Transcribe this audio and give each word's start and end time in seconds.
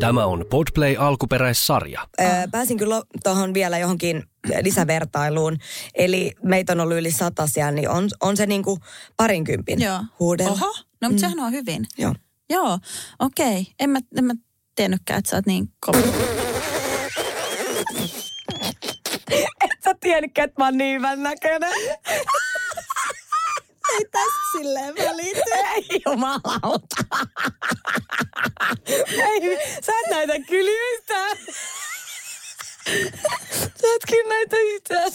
Tämä 0.00 0.26
on 0.26 0.44
Podplay 0.50 0.96
alkuperäissarja. 0.98 2.06
Öö, 2.20 2.28
pääsin 2.50 2.76
kyllä 2.76 3.02
tuohon 3.24 3.54
vielä 3.54 3.78
johonkin 3.78 4.22
lisävertailuun. 4.62 5.56
Eli 5.94 6.32
meitä 6.42 6.72
on 6.72 6.80
ollut 6.80 6.96
yli 6.96 7.10
satasia, 7.10 7.70
niin 7.70 7.88
on, 7.88 8.08
on 8.20 8.36
se 8.36 8.46
niinku 8.46 8.78
parinkympin 9.16 9.82
Joo. 9.82 10.04
huudella. 10.18 10.52
Oho, 10.52 10.74
no 11.00 11.08
mutta 11.08 11.20
sehän 11.20 11.40
on 11.40 11.52
hyvin. 11.52 11.86
Joo. 11.98 12.14
Joo, 12.50 12.78
okei. 13.18 13.60
Okay. 13.60 13.64
En, 13.80 13.90
mä, 13.90 13.98
en 14.18 14.24
mä 14.24 14.34
tiennytkään, 14.74 15.18
että 15.18 15.30
sä 15.30 15.36
oot 15.36 15.46
niin 15.46 15.68
kova. 15.80 15.98
Et 19.64 19.82
sä 19.84 19.94
tiennytkään, 20.00 20.48
että 20.48 20.62
mä 20.62 20.64
oon 20.64 20.78
niin 20.78 20.96
hyvän 20.96 21.22
näköinen. 21.22 21.72
Ei 23.94 24.04
tässä 24.12 24.36
silleen 24.52 24.94
välity. 24.94 25.40
Ei 25.74 26.02
jumalauta. 26.06 26.96
Ei, 28.86 29.58
sä 29.86 29.92
et 30.04 30.10
näitä 30.10 30.32
yhtään. 30.48 31.36
Sä 33.52 33.86
et 33.96 34.02
kyllä 34.08 34.28
näitä 34.28 34.56
yhtään. 34.56 35.12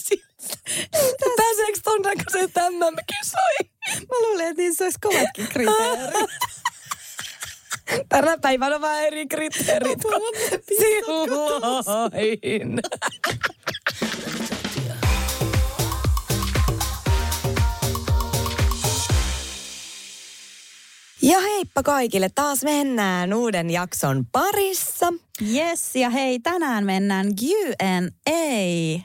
Pääseekö 1.37 1.79
ton 1.83 2.01
näköiseen 2.01 2.51
tämän 2.51 2.73
mä 2.73 3.01
kysyin? 3.07 3.71
Mä 4.09 4.15
luulen, 4.21 4.47
että 4.47 4.61
niissä 4.61 4.83
olisi 4.83 4.97
kovatkin 5.01 5.47
kriteerit. 5.47 6.29
Tänä 8.09 8.37
päivänä 8.37 8.75
on 8.75 8.81
vähän 8.81 9.03
eri 9.03 9.27
kriteerit 9.27 10.01
kuin 10.01 10.21
silloin. 10.77 11.31
Ja 21.21 21.39
heippa 21.39 21.83
kaikille, 21.83 22.29
taas 22.35 22.63
mennään 22.63 23.33
uuden 23.33 23.69
jakson 23.69 24.25
parissa. 24.31 25.13
Yes, 25.53 25.95
ja 25.95 26.09
hei, 26.09 26.39
tänään 26.39 26.85
mennään 26.85 27.27
Q&A-teemalla. 27.35 28.99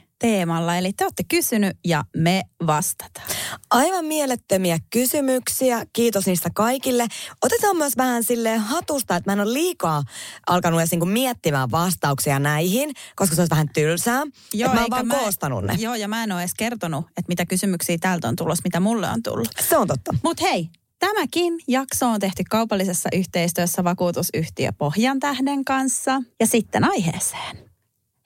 Eli 0.75 0.93
te 0.93 1.03
olette 1.05 1.23
kysynyt 1.29 1.77
ja 1.85 2.03
me 2.15 2.41
vastataan. 2.67 3.27
Aivan 3.69 4.05
mielettömiä 4.05 4.77
kysymyksiä, 4.89 5.85
kiitos 5.93 6.25
niistä 6.25 6.49
kaikille. 6.55 7.07
Otetaan 7.41 7.77
myös 7.77 7.97
vähän 7.97 8.23
sille 8.23 8.57
hatusta, 8.57 9.15
että 9.15 9.29
mä 9.31 9.33
en 9.33 9.39
ole 9.47 9.53
liikaa 9.53 10.03
alkanut 10.47 10.79
edes 10.79 10.91
niinku 10.91 11.05
miettimään 11.05 11.71
vastauksia 11.71 12.39
näihin, 12.39 12.91
koska 13.15 13.35
se 13.35 13.41
olisi 13.41 13.51
vähän 13.51 13.69
tylsää. 13.73 14.23
Joo, 14.53 14.73
mä 14.73 14.81
oon 14.81 14.89
vaan 14.89 15.07
koostanut 15.07 15.63
ne. 15.63 15.75
Joo, 15.79 15.95
ja 15.95 16.07
mä 16.07 16.23
en 16.23 16.31
ole 16.31 16.41
edes 16.41 16.53
kertonut, 16.57 17.05
että 17.07 17.27
mitä 17.27 17.45
kysymyksiä 17.45 17.97
täältä 18.01 18.27
on 18.27 18.35
tulossa, 18.35 18.61
mitä 18.63 18.79
mulle 18.79 19.09
on 19.09 19.23
tullut. 19.23 19.49
Se 19.69 19.77
on 19.77 19.87
totta. 19.87 20.13
Mutta 20.23 20.43
hei, 20.45 20.69
tämäkin 20.99 21.59
jakso 21.67 22.07
on 22.07 22.19
tehty 22.19 22.43
kaupallisessa 22.49 23.09
yhteistyössä 23.13 23.83
vakuutusyhtiö 23.83 24.71
Pohjan 24.77 25.19
tähden 25.19 25.65
kanssa. 25.65 26.21
Ja 26.39 26.47
sitten 26.47 26.83
aiheeseen. 26.83 27.57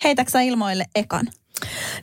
Heitäksä 0.03 0.41
ilmoille 0.41 0.86
ekan? 0.95 1.28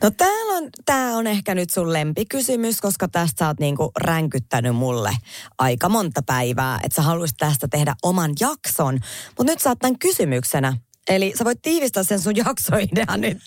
No 0.03 0.11
täällä 0.11 0.53
on, 0.53 0.69
tää 0.85 1.17
on 1.17 1.27
ehkä 1.27 1.55
nyt 1.55 1.69
sun 1.69 1.93
lempikysymys, 1.93 2.81
koska 2.81 3.07
tästä 3.07 3.39
sä 3.39 3.47
oot 3.47 3.59
niinku 3.59 3.91
ränkyttänyt 3.97 4.75
mulle 4.75 5.11
aika 5.57 5.89
monta 5.89 6.21
päivää, 6.25 6.79
että 6.83 6.95
sä 6.95 7.01
haluaisit 7.01 7.37
tästä 7.37 7.67
tehdä 7.67 7.95
oman 8.03 8.31
jakson. 8.39 8.99
Mutta 9.37 9.51
nyt 9.51 9.59
sä 9.59 9.69
oot 9.69 9.79
tämän 9.79 9.99
kysymyksenä. 9.99 10.77
Eli 11.09 11.33
sä 11.37 11.45
voit 11.45 11.61
tiivistää 11.61 12.03
sen 12.03 12.19
sun 12.19 12.35
jaksoidean 12.45 13.21
nyt 13.21 13.37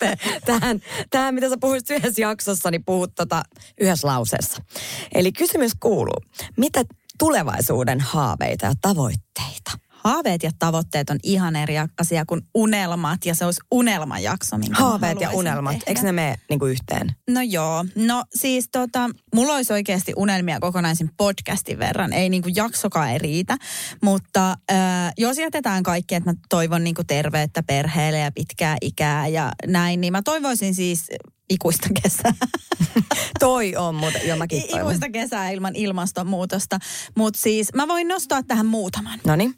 tähän, 0.45 0.81
tähän, 1.11 1.35
mitä 1.35 1.49
sä 1.49 1.57
puhuit 1.61 1.91
yhdessä 1.91 2.23
jaksossa, 2.23 2.71
niin 2.71 2.85
puhut 2.85 3.15
tota 3.15 3.43
yhdessä 3.81 4.09
lauseessa. 4.09 4.63
Eli 5.15 5.33
kysymys 5.33 5.73
kuuluu, 5.81 6.21
mitä 6.57 6.85
tulevaisuuden 7.19 8.01
haaveita 8.01 8.67
ja 8.67 8.73
tavoitteita? 8.81 9.71
Haaveet 9.89 10.43
ja 10.43 10.51
tavoitteet 10.59 11.11
on 11.11 11.19
ihan 11.23 11.57
eri 11.57 11.75
asia 12.01 12.25
kuin 12.25 12.41
unelmat 12.55 13.27
ja 13.27 13.35
se 13.35 13.45
olisi 13.45 13.61
unelmajakso, 13.71 14.59
minkä 14.59 14.83
Haaveet 14.83 15.21
ja 15.21 15.31
unelmat, 15.31 15.73
tehdä. 15.73 15.85
eikö 15.87 16.01
ne 16.03 16.13
mene 16.13 16.37
niinku 16.49 16.67
yhteen? 16.67 17.15
No 17.31 17.41
joo, 17.41 17.85
no 17.97 18.25
siis 18.35 18.69
tota, 18.73 19.11
mulla 19.35 19.53
olisi 19.55 19.73
oikeasti 19.73 20.13
unelmia 20.17 20.61
kokonaisen 20.61 21.11
podcastin 21.17 21.79
verran, 21.79 22.13
ei 22.13 22.29
niinku 22.29 22.49
jaksokaan 22.55 23.11
ei 23.11 23.19
riitä, 23.19 23.57
mutta 24.03 24.51
äh, 24.51 25.13
jos 25.19 25.39
jätetään 25.39 25.83
kaikki, 25.83 26.15
että 26.15 26.31
mä 26.31 26.37
toivon 26.49 26.85
niinku 26.85 27.05
terveyttä 27.05 27.63
perheelle 27.63 28.19
ja 28.19 28.33
pitkää 28.33 28.77
ikää 28.81 29.29
ja 29.29 29.53
näin, 29.67 30.01
niin 30.01 30.13
mä 30.13 30.23
toivoisin 30.23 30.75
siis 30.75 31.09
ikuista 31.53 31.89
kesää. 32.03 32.33
Toi 33.41 33.77
on 33.77 33.95
muuten, 33.95 34.29
joo 34.29 34.37
mäkin 34.37 34.63
toivon. 34.63 34.81
ikuista 34.81 35.11
kesää 35.11 35.51
ilman 35.51 35.77
ilmastonmuutosta. 35.77 36.79
Mutta 37.17 37.41
siis 37.41 37.69
mä 37.75 37.89
voin 37.89 38.09
nostaa 38.09 38.43
tähän 38.43 38.67
muutaman. 38.67 39.21
No 39.27 39.37
niin. 39.37 39.55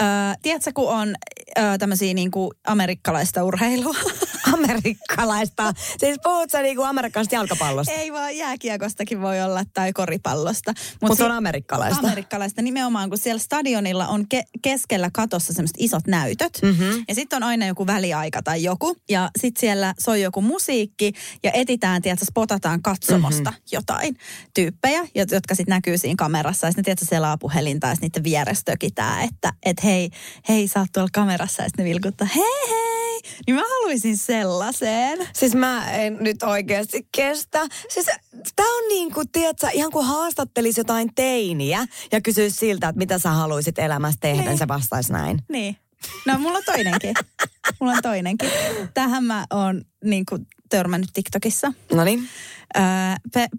Öö, 0.00 0.06
tiedätkö, 0.42 0.70
kun 0.74 0.88
on 0.90 1.14
öö, 1.58 1.78
tämmöisiä 1.78 2.14
niinku 2.14 2.52
amerikkalaista 2.66 3.44
urheilua? 3.44 3.94
Amerikkalaista. 4.54 5.72
Siis 5.98 6.16
puhut 6.22 6.50
sä 6.50 6.62
niinku 6.62 6.82
amerikkalaisesta 6.82 7.34
jalkapallosta? 7.34 7.92
Ei 7.92 8.12
vaan 8.12 8.36
jääkiekostakin 8.36 9.20
voi 9.20 9.42
olla 9.42 9.62
tai 9.74 9.92
koripallosta. 9.92 10.72
Mut 11.02 11.16
si- 11.16 11.22
on 11.22 11.30
amerikkalaista. 11.32 11.98
Amerikkalaista 12.06 12.62
nimenomaan, 12.62 13.08
kun 13.08 13.18
siellä 13.18 13.38
stadionilla 13.38 14.06
on 14.08 14.24
ke- 14.34 14.48
keskellä 14.62 15.10
katossa 15.12 15.52
semmoiset 15.52 15.76
isot 15.78 16.06
näytöt. 16.06 16.60
Mhm. 16.62 17.02
Ja 17.08 17.14
sitten 17.14 17.36
on 17.36 17.42
aina 17.42 17.66
joku 17.66 17.86
väliaika 17.86 18.42
tai 18.42 18.62
joku. 18.62 18.96
Ja 19.10 19.30
sitten 19.40 19.60
siellä 19.60 19.94
soi 19.98 20.22
joku 20.22 20.40
musiikki 20.42 21.12
ja 21.42 21.50
etitään, 21.54 22.02
tiedätkö, 22.02 22.24
spotataan 22.26 22.82
katsomosta 22.82 23.50
Mhm. 23.50 23.60
jotain 23.72 24.16
tyyppejä, 24.54 25.02
jot- 25.02 25.34
jotka 25.34 25.54
sitten 25.54 25.74
näkyy 25.74 25.98
siinä 25.98 26.14
kamerassa. 26.18 26.66
Ja 26.66 26.70
sitten 26.70 26.84
tiedätkö, 26.84 27.06
selaa 27.06 27.38
puhelinta 27.38 27.86
ja 27.86 27.94
niiden 28.00 28.24
vieressä 28.24 28.62
tökitään, 28.64 29.24
että 29.24 29.52
et 29.66 29.84
hei, 29.84 30.10
hei, 30.48 30.68
sä 30.68 30.80
oot 30.80 30.88
tuolla 30.92 31.08
kamerassa. 31.12 31.62
Ja 31.62 31.68
sitten 31.68 31.84
ne 31.84 31.90
vilkuttaa, 31.90 32.28
hei, 32.36 32.68
hei. 32.70 33.20
Niin 33.46 33.54
mä 33.54 33.62
haluaisin 33.62 34.16
sellaiseen. 34.16 35.18
Siis 35.32 35.54
mä 35.54 35.92
en 35.92 36.16
nyt 36.20 36.42
oikeasti 36.42 37.08
kestä. 37.16 37.66
Siis 37.88 38.06
tää 38.56 38.66
on 38.66 38.88
niin 38.88 39.12
kuin, 39.12 39.28
tiedätkö, 39.32 39.68
ihan 39.72 39.90
kuin 39.92 40.06
haastattelisi 40.06 40.80
jotain 40.80 41.10
teiniä 41.14 41.86
ja 42.12 42.20
kysyisi 42.20 42.56
siltä, 42.56 42.88
että 42.88 42.98
mitä 42.98 43.18
sä 43.18 43.30
haluaisit 43.30 43.78
elämässä 43.78 44.18
tehdä, 44.20 44.40
niin. 44.40 44.48
Niin. 44.48 44.58
se 44.58 44.68
vastaisi 44.68 45.12
näin. 45.12 45.38
Niin. 45.48 45.76
No 46.26 46.38
mulla 46.38 46.58
on 46.58 46.64
toinenkin. 46.66 47.14
mulla 47.80 47.92
on 47.92 48.02
toinenkin. 48.02 48.50
Tähän 48.94 49.24
mä 49.24 49.46
oon 49.50 49.82
niin 50.04 50.26
kuin, 50.28 50.46
törmännyt 50.76 51.10
TikTokissa. 51.12 51.72
No 51.92 52.04
niin. 52.04 52.28
Öö, 52.76 52.82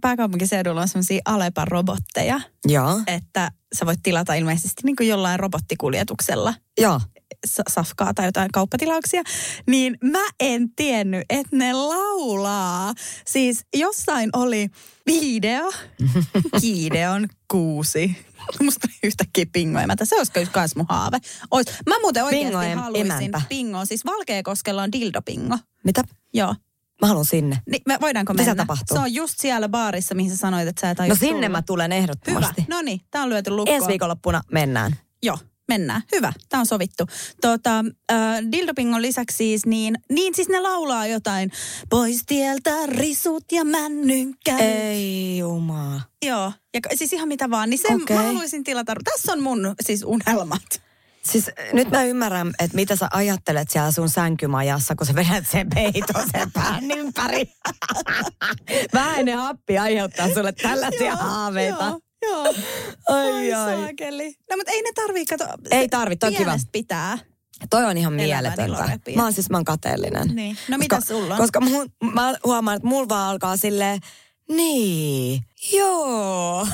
pääkaupunkiseudulla 0.02 0.82
on 0.82 0.88
semmoisia 0.88 1.22
Alepan 1.26 1.68
robotteja, 1.68 2.40
Joo. 2.68 3.02
että 3.08 3.52
sä 3.80 3.86
voit 3.86 4.00
tilata 4.04 4.34
ilmeisesti 4.34 4.82
niin 4.84 4.96
kuin 4.96 5.10
jollain 5.10 5.40
robottikuljetuksella 5.40 6.54
Joo. 6.82 7.02
sa- 7.48 7.64
safkaa 7.70 8.14
tai 8.14 8.26
jotain 8.26 8.52
kauppatilauksia, 8.52 9.24
niin 9.68 9.98
mä 10.04 10.24
en 10.40 10.70
tiennyt, 10.76 11.24
että 11.30 11.56
ne 11.56 11.74
laulaa. 11.74 12.94
Siis 13.26 13.66
jossain 13.76 14.30
oli 14.34 14.70
video, 15.06 15.72
Kiideon 16.62 17.28
kuusi. 17.52 18.18
Musta 18.64 18.88
yhtäkkiä 19.04 19.46
pingo 19.54 19.80
emäntä. 19.80 20.06
Se 20.06 20.16
olisi 20.18 20.32
kans 20.52 20.76
mun 20.76 20.86
haave. 20.90 21.18
Ois. 21.52 21.66
Mä 21.90 21.96
muuten 22.02 22.24
oikeasti 22.24 22.46
Pingo 22.46 22.82
haluaisin 22.82 23.12
emäntä. 23.12 23.42
pingoa. 23.50 23.86
Siis 23.86 24.06
Valkeakoskella 24.06 24.84
on 24.84 24.92
dildopingo. 24.92 25.58
Mitä? 25.84 26.04
Joo. 26.34 26.56
Mä 27.02 27.08
haluan 27.08 27.26
sinne. 27.26 27.62
Niin, 27.70 27.82
me 27.88 27.98
voidaanko 28.02 28.34
Mitä 28.34 28.44
mennä? 28.44 28.56
tapahtuu? 28.64 28.98
Se 28.98 29.02
on 29.04 29.14
just 29.14 29.34
siellä 29.40 29.70
baarissa, 29.70 30.16
mihin 30.16 30.32
sä 30.32 30.38
sanoit, 30.38 30.68
että 30.68 30.82
sä 30.82 30.90
et 30.92 31.10
No 31.10 31.16
sinne 31.16 31.34
tulla. 31.36 31.50
mä 31.50 31.62
tulen 31.62 31.92
Hyvä. 31.92 31.96
ehdottomasti. 31.98 32.66
No 32.70 32.82
niin, 32.82 33.02
tää 33.12 33.24
on 33.24 33.30
lyöty 33.30 33.52
lukkoon. 33.52 33.76
Ensi 33.76 33.88
viikonloppuna 33.88 34.42
mennään. 34.52 34.96
Joo, 35.24 35.38
mennään. 35.68 36.02
Hyvä, 36.16 36.34
tämä 36.50 36.60
on 36.60 36.66
sovittu. 36.66 37.06
Tota, 37.42 37.80
äh, 38.12 38.18
Dildopingon 38.52 39.02
lisäksi 39.02 39.38
siis, 39.38 39.66
niin, 39.66 39.98
niin 40.12 40.36
siis 40.36 40.50
ne 40.50 40.60
laulaa 40.60 41.08
jotain. 41.08 41.52
Pois 41.90 42.24
tieltä 42.26 42.72
risut 42.88 43.46
ja 43.52 43.66
männynkä. 43.66 44.58
Ei 44.58 45.38
jumaa. 45.38 46.02
Joo, 46.26 46.52
ja 46.74 46.80
siis 46.98 47.14
ihan 47.14 47.28
mitä 47.28 47.50
vaan. 47.50 47.70
Niin 47.70 47.80
sen 47.88 48.02
Okei. 48.02 48.18
mä 48.18 48.24
haluaisin 48.24 48.64
tilata. 48.64 48.94
Tässä 49.04 49.32
on 49.34 49.42
mun 49.42 49.76
siis 49.86 50.04
unelmat. 50.04 50.85
Siis 51.32 51.52
nyt 51.74 51.92
mä 51.92 52.04
ymmärrän, 52.04 52.54
että 52.60 52.76
mitä 52.76 52.96
sä 52.96 53.08
ajattelet 53.14 53.70
siellä 53.70 53.92
sun 53.92 54.10
sänkymajassa, 54.10 54.96
kun 54.96 55.08
sä 55.08 55.16
vedät 55.16 55.48
sen 55.52 55.70
peiton 55.76 56.24
sen 56.32 56.52
pään 56.52 56.92
ympäri. 56.92 57.52
Vähäinen 58.94 59.38
happi 59.38 59.78
aiheuttaa 59.78 60.28
sulle 60.34 60.52
tällaisia 60.52 61.16
haaveita. 61.16 61.86
Joo, 62.24 62.44
joo. 62.46 62.54
Ai, 63.08 63.34
Ai, 63.34 63.54
ai. 63.54 63.76
saakeli. 63.76 64.34
No 64.52 64.58
mutta 64.58 64.72
ei 64.72 64.82
ne 64.82 64.90
tarvii, 64.96 65.26
kato. 65.26 65.46
Ei 65.72 65.90
tarvi, 65.90 66.16
toi 66.16 66.30
on 66.30 66.36
kiva. 66.36 66.58
Pitää. 66.72 67.18
Toi 67.70 67.86
on 67.86 67.98
ihan 67.98 68.14
mieletöntä. 68.14 69.00
Mä 69.16 69.24
oon 69.24 69.34
siis, 69.34 69.50
mä 69.50 69.58
oon 69.58 69.66
kateellinen. 69.66 70.28
Niin. 70.36 70.58
No 70.70 70.78
mitä 70.78 71.02
sulla 71.02 71.34
on? 71.34 71.42
Koska 71.42 71.62
mun, 71.62 71.90
mä 72.14 72.34
huomaan, 72.46 72.76
että 72.76 72.88
mulla 72.88 73.10
vaan 73.10 73.30
alkaa 73.30 73.58
sille 73.58 74.00
Niin, 74.50 75.42
joo. 75.74 76.68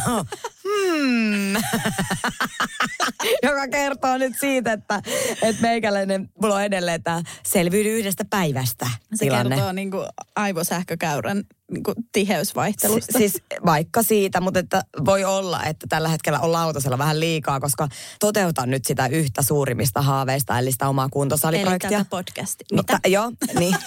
Hmm. 0.64 1.54
Joka 3.44 3.68
kertoo 3.72 4.18
nyt 4.18 4.34
siitä, 4.40 4.74
että, 4.74 5.02
että 5.42 5.62
meikäläinen, 5.62 6.30
mulla 6.42 6.56
on 6.56 6.64
edelleen 6.64 7.04
tämä 7.04 7.22
selviydy 7.46 7.90
yhdestä 8.00 8.26
päivästä 8.26 8.86
Se 9.16 9.26
tilanne. 9.26 9.56
kertoo 9.56 9.72
niin 9.72 9.92
kuin 9.92 10.06
aivosähkökäyrän 10.36 11.44
niin 11.72 11.84
kuin 11.84 11.96
tiheysvaihtelusta. 12.12 13.12
Si- 13.12 13.18
siis 13.30 13.44
vaikka 13.66 14.04
siitä, 14.04 14.42
mutta 14.42 14.60
että 14.60 14.84
voi 15.06 15.24
olla, 15.24 15.64
että 15.64 15.86
tällä 15.90 16.10
hetkellä 16.10 16.40
on 16.40 16.52
lautasella 16.52 16.98
vähän 16.98 17.20
liikaa, 17.20 17.60
koska 17.60 17.88
toteutan 18.20 18.70
nyt 18.70 18.86
sitä 18.86 19.08
yhtä 19.08 19.42
suurimmista 19.42 20.02
haaveista, 20.02 20.60
eli 20.60 20.72
sitä 20.72 20.90
omaa 20.90 21.06
Eli 21.06 21.10
kuntosaliprojektia. 21.12 21.90
tätä 21.90 22.06
podcastia. 22.10 22.68
No, 22.72 22.78
Mitä? 22.78 23.00
tä, 23.04 23.10
joo, 23.10 23.32
niin. 23.60 23.76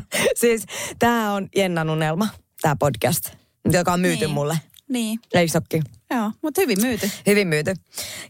siis 0.40 0.62
tämä 0.98 1.34
on 1.34 1.48
Jennan 1.56 1.90
unelma, 1.90 2.28
tämä 2.60 2.76
podcast, 2.78 3.30
joka 3.72 3.92
on 3.92 4.00
myyty 4.00 4.24
Niin. 4.24 4.30
mulle. 4.34 4.60
Niin, 4.88 5.18
Eikö 5.34 5.52
sokki? 5.52 5.80
joo, 6.10 6.32
mutta 6.42 6.60
hyvin 6.60 6.78
myyty. 6.82 7.10
Hyvin 7.26 7.48
myyty. 7.48 7.74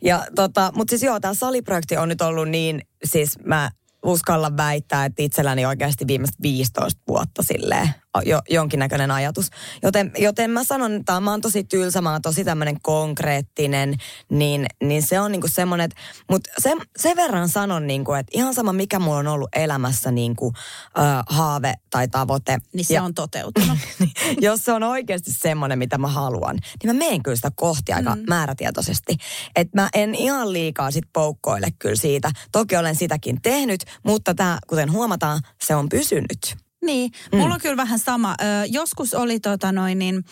Ja 0.02 0.26
tota, 0.34 0.72
mutta 0.74 0.90
siis 0.90 1.02
joo, 1.02 1.20
tämä 1.20 1.34
saliprojekti 1.34 1.96
on 1.96 2.08
nyt 2.08 2.22
ollut 2.22 2.48
niin, 2.48 2.82
siis 3.04 3.38
mä 3.44 3.70
uskallan 4.04 4.56
väittää, 4.56 5.04
että 5.04 5.22
itselläni 5.22 5.66
oikeasti 5.66 6.06
viimeiset 6.06 6.36
15 6.42 7.00
vuotta 7.08 7.42
silleen 7.42 7.90
jo, 8.26 8.40
jonkinnäköinen 8.50 9.10
ajatus. 9.10 9.50
Joten, 9.82 10.12
joten 10.18 10.50
mä 10.50 10.64
sanon, 10.64 10.92
että 10.92 11.20
mä 11.20 11.30
oon 11.30 11.40
tosi 11.40 11.64
tylsä, 11.64 12.00
mä 12.00 12.12
oon 12.12 12.22
tosi 12.22 12.44
tämmöinen 12.44 12.80
konkreettinen, 12.82 13.94
niin, 14.30 14.66
niin 14.82 15.02
se 15.02 15.20
on 15.20 15.32
niinku 15.32 15.48
semmoinen, 15.48 15.84
että, 15.84 15.96
mutta 16.30 16.50
sen, 16.58 16.78
sen 16.96 17.16
verran 17.16 17.48
sanon 17.48 17.86
niinku, 17.86 18.12
että 18.12 18.30
ihan 18.34 18.54
sama 18.54 18.72
mikä 18.72 18.98
mulla 18.98 19.18
on 19.18 19.26
ollut 19.26 19.48
elämässä 19.56 20.10
niinku, 20.10 20.52
ö, 20.98 21.00
haave 21.28 21.74
tai 21.90 22.08
tavoite. 22.08 22.58
Niin 22.72 22.84
se 22.84 22.94
ja, 22.94 23.02
on 23.02 23.14
toteutunut. 23.14 23.78
niin, 23.98 24.12
jos 24.40 24.64
se 24.64 24.72
on 24.72 24.82
oikeasti 24.82 25.30
semmoinen, 25.32 25.78
mitä 25.78 25.98
mä 25.98 26.08
haluan, 26.08 26.58
niin 26.82 26.96
mä 26.96 26.98
menen 26.98 27.22
kyllä 27.22 27.36
sitä 27.36 27.50
kohti 27.56 27.92
aika 27.92 28.14
mm. 28.14 28.22
määrätietoisesti. 28.28 29.16
Että 29.56 29.82
mä 29.82 29.88
en 29.94 30.14
ihan 30.14 30.52
liikaa 30.52 30.90
sit 30.90 31.04
poukkoile 31.12 31.68
kyllä 31.78 31.96
siitä. 31.96 32.30
Toki 32.52 32.76
olen 32.76 32.96
sitäkin 32.96 33.42
tehnyt, 33.42 33.84
mutta 34.02 34.34
tämä, 34.34 34.58
kuten 34.66 34.92
huomataan, 34.92 35.40
se 35.64 35.74
on 35.74 35.88
pysynyt. 35.88 36.67
Niin, 36.84 37.10
mulla 37.32 37.54
on 37.54 37.60
kyllä 37.60 37.76
vähän 37.76 37.98
sama. 37.98 38.34
Ö, 38.40 38.44
joskus 38.66 39.14
oli 39.14 39.40
tota 39.40 39.72
noin 39.72 39.98
niin, 39.98 40.24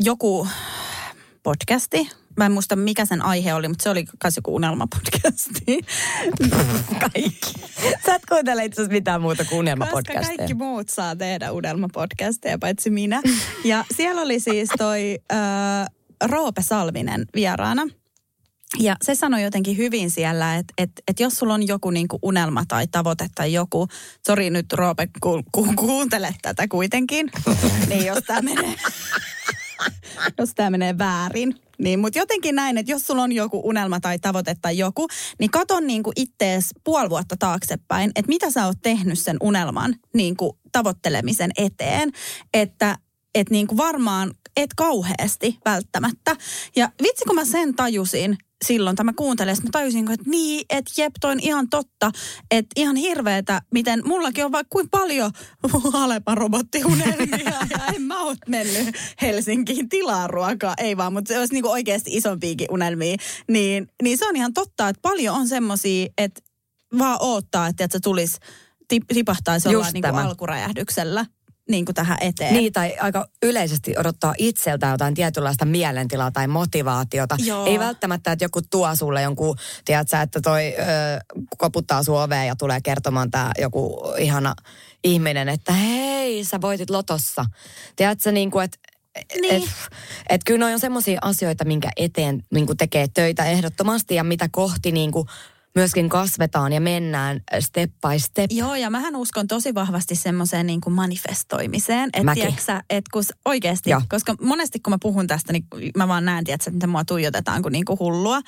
joku 0.00 0.48
podcasti. 1.42 2.08
Mä 2.36 2.46
en 2.46 2.52
muista 2.52 2.76
mikä 2.76 3.04
sen 3.06 3.22
aihe 3.22 3.54
oli, 3.54 3.68
mutta 3.68 3.82
se 3.82 3.90
oli 3.90 4.04
myös 4.24 4.36
joku 4.36 4.54
unelmapodcasti. 4.54 5.64
Kaikki. 7.00 7.52
Sä 8.06 8.14
et 8.14 8.22
kuuntele 8.28 8.64
itse 8.64 8.80
asiassa 8.82 8.92
mitään 8.92 9.20
muuta 9.20 9.36
kuin 9.36 9.46
Koska 9.48 9.56
unelmapodcasteja. 9.56 10.36
kaikki 10.36 10.54
muut 10.54 10.88
saa 10.88 11.16
tehdä 11.16 11.52
unelmapodcasteja, 11.52 12.58
paitsi 12.58 12.90
minä. 12.90 13.22
Ja 13.64 13.84
siellä 13.96 14.20
oli 14.22 14.40
siis 14.40 14.68
toi 14.78 15.18
ö, 15.32 15.36
Roope 16.28 16.62
Salminen 16.62 17.24
vieraana. 17.34 17.82
Ja 18.78 18.96
se 19.02 19.14
sanoi 19.14 19.42
jotenkin 19.42 19.76
hyvin 19.76 20.10
siellä, 20.10 20.56
että, 20.56 20.74
että, 20.78 21.02
että 21.08 21.22
jos 21.22 21.34
sulla 21.34 21.54
on 21.54 21.68
joku 21.68 21.90
niin 21.90 22.08
kuin 22.08 22.20
unelma 22.22 22.64
tai 22.68 22.86
tavoite 22.86 23.26
tai 23.34 23.52
joku, 23.52 23.88
sori 24.26 24.50
nyt 24.50 24.72
Roope, 24.72 25.08
ku, 25.20 25.42
ku, 25.52 25.72
kuuntele 25.76 26.34
tätä 26.42 26.68
kuitenkin, 26.68 27.30
niin 27.88 28.06
jos 28.06 28.24
tämä 28.26 28.40
menee, 28.40 28.74
jos 30.38 30.54
tämä 30.54 30.70
menee 30.70 30.98
väärin. 30.98 31.54
Niin, 31.78 32.00
mutta 32.00 32.18
jotenkin 32.18 32.54
näin, 32.54 32.78
että 32.78 32.92
jos 32.92 33.06
sulla 33.06 33.22
on 33.22 33.32
joku 33.32 33.60
unelma 33.64 34.00
tai 34.00 34.18
tavoite 34.18 34.56
tai 34.62 34.78
joku, 34.78 35.08
niin 35.38 35.50
katon 35.50 35.86
niin 35.86 36.02
kuin 36.02 36.12
ittees 36.16 36.68
puoli 36.84 37.10
vuotta 37.10 37.36
taaksepäin, 37.38 38.12
että 38.14 38.28
mitä 38.28 38.50
sä 38.50 38.66
oot 38.66 38.78
tehnyt 38.82 39.18
sen 39.18 39.36
unelman 39.40 39.94
niin 40.14 40.36
kuin 40.36 40.52
tavoittelemisen 40.72 41.50
eteen, 41.56 42.10
että 42.54 42.98
et 43.34 43.50
niin 43.50 43.66
kuin 43.66 43.76
varmaan 43.76 44.34
et 44.56 44.70
kauheasti 44.76 45.58
välttämättä. 45.64 46.36
Ja 46.76 46.90
vitsi 47.02 47.24
kun 47.24 47.34
mä 47.34 47.44
sen 47.44 47.74
tajusin 47.74 48.36
silloin, 48.62 48.96
tai 48.96 49.04
mä 49.04 49.12
kuuntelin, 49.16 49.52
että 49.52 49.64
mä 49.64 49.70
tajusin, 49.72 50.10
että 50.10 50.30
niin, 50.30 50.64
että 50.70 50.92
jep, 50.98 51.12
toi 51.20 51.32
on 51.32 51.40
ihan 51.40 51.68
totta, 51.68 52.10
että 52.50 52.72
ihan 52.76 52.96
hirveetä, 52.96 53.62
miten 53.72 54.02
mullakin 54.04 54.44
on 54.44 54.52
vaikka 54.52 54.68
kuin 54.70 54.88
paljon 54.90 55.30
Alepan 55.92 56.38
robottiunelmia, 56.38 57.38
ja 57.70 57.86
en 57.94 58.02
mä 58.02 58.22
oot 58.22 58.38
mennyt 58.48 58.96
Helsinkiin 59.22 59.88
tilaa 59.88 60.26
ruokaa, 60.26 60.74
ei 60.78 60.96
vaan, 60.96 61.12
mutta 61.12 61.28
se 61.28 61.38
olisi 61.38 61.52
niin 61.52 61.62
kuin 61.62 61.72
oikeasti 61.72 62.16
isompiakin 62.16 62.68
unelmia, 62.70 63.16
niin, 63.48 63.88
niin 64.02 64.18
se 64.18 64.28
on 64.28 64.36
ihan 64.36 64.52
totta, 64.52 64.88
että 64.88 65.02
paljon 65.02 65.36
on 65.36 65.48
semmosia, 65.48 66.06
että 66.18 66.40
vaan 66.98 67.18
oottaa, 67.20 67.66
että 67.66 67.88
se 67.90 68.00
tulisi, 68.00 68.38
tip, 68.88 69.02
tipahtaisi 69.14 69.72
jollain 69.72 69.92
niin 69.92 70.06
alkuräjähdyksellä 70.06 71.26
niin 71.70 71.84
kuin 71.84 71.94
tähän 71.94 72.18
eteen. 72.20 72.54
Niin, 72.54 72.72
tai 72.72 72.96
aika 73.00 73.26
yleisesti 73.42 73.94
odottaa 73.98 74.34
itseltä 74.38 74.86
jotain 74.86 75.14
tietynlaista 75.14 75.64
mielentilaa 75.64 76.30
tai 76.30 76.46
motivaatiota. 76.46 77.36
Joo. 77.44 77.66
Ei 77.66 77.78
välttämättä, 77.78 78.32
että 78.32 78.44
joku 78.44 78.60
tuo 78.70 78.96
sulle 78.96 79.22
jonkun, 79.22 79.56
tiedätkö, 79.84 80.20
että 80.20 80.40
toi 80.40 80.74
ö, 80.78 80.82
koputtaa 81.58 82.02
sun 82.02 82.22
oveen 82.22 82.46
ja 82.46 82.56
tulee 82.56 82.80
kertomaan 82.80 83.30
tämä 83.30 83.50
joku 83.58 84.02
ihana 84.18 84.54
ihminen, 85.04 85.48
että 85.48 85.72
hei, 85.72 86.44
sä 86.44 86.60
voitit 86.60 86.90
lotossa. 86.90 87.44
Tiedätkö, 87.96 88.32
niin 88.32 88.50
kuin, 88.50 88.64
että 88.64 88.78
Niin. 89.40 89.54
Et, 89.54 89.70
et 90.28 90.40
kyllä 90.44 90.66
on 90.66 90.80
semmoisia 90.80 91.18
asioita, 91.22 91.64
minkä 91.64 91.90
eteen 91.96 92.42
niin 92.50 92.76
tekee 92.76 93.06
töitä 93.14 93.44
ehdottomasti 93.44 94.14
ja 94.14 94.24
mitä 94.24 94.48
kohti 94.52 94.92
niin 94.92 95.12
kuin 95.12 95.28
myöskin 95.74 96.08
kasvetaan 96.08 96.72
ja 96.72 96.80
mennään 96.80 97.40
step 97.60 97.90
by 97.90 98.18
step. 98.18 98.50
Joo, 98.50 98.74
ja 98.74 98.90
mähän 98.90 99.16
uskon 99.16 99.46
tosi 99.48 99.74
vahvasti 99.74 100.14
semmoiseen 100.14 100.66
niin 100.66 100.80
kuin 100.80 100.94
manifestoimiseen. 100.94 102.10
Että 102.12 102.34
tiedätkö, 102.34 102.82
että 102.90 103.10
kun 103.12 103.22
oikeasti, 103.44 103.90
Joo. 103.90 104.02
koska 104.08 104.34
monesti 104.40 104.80
kun 104.80 104.92
mä 104.92 104.98
puhun 105.02 105.26
tästä, 105.26 105.52
niin 105.52 105.64
mä 105.96 106.08
vaan 106.08 106.24
näen, 106.24 106.44
tiedätkö, 106.44 106.62
että 106.62 106.76
miten 106.76 106.90
mua 106.90 107.04
tuijotetaan 107.04 107.62
kuin, 107.62 107.72
niin 107.72 107.84
kuin 107.84 107.98
hullua. 107.98 108.40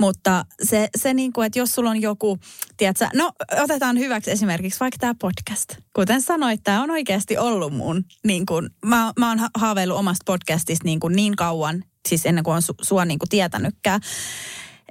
Mutta 0.00 0.44
se, 0.62 0.88
se 0.96 1.14
niin 1.14 1.32
kuin, 1.32 1.46
että 1.46 1.58
jos 1.58 1.72
sulla 1.72 1.90
on 1.90 2.00
joku, 2.00 2.38
tiedätkö, 2.76 3.08
no 3.14 3.32
otetaan 3.62 3.98
hyväksi 3.98 4.30
esimerkiksi 4.30 4.80
vaikka 4.80 4.98
tämä 5.00 5.14
podcast. 5.20 5.76
Kuten 5.92 6.22
sanoit, 6.22 6.60
tämä 6.64 6.82
on 6.82 6.90
oikeasti 6.90 7.38
ollut 7.38 7.72
mun, 7.72 8.04
niin 8.26 8.46
kuin, 8.46 8.70
mä, 8.86 9.12
mä 9.18 9.28
oon 9.28 9.38
ha- 9.38 9.50
haaveillut 9.54 9.98
omasta 9.98 10.22
podcastista 10.26 10.84
niin, 10.84 11.00
kuin 11.00 11.16
niin 11.16 11.36
kauan, 11.36 11.84
siis 12.08 12.26
ennen 12.26 12.44
kuin 12.44 12.54
on 12.54 12.62
su, 12.62 12.74
sua 12.82 13.04
niin 13.04 13.18
kuin 13.18 13.28
tietänytkään, 13.28 14.00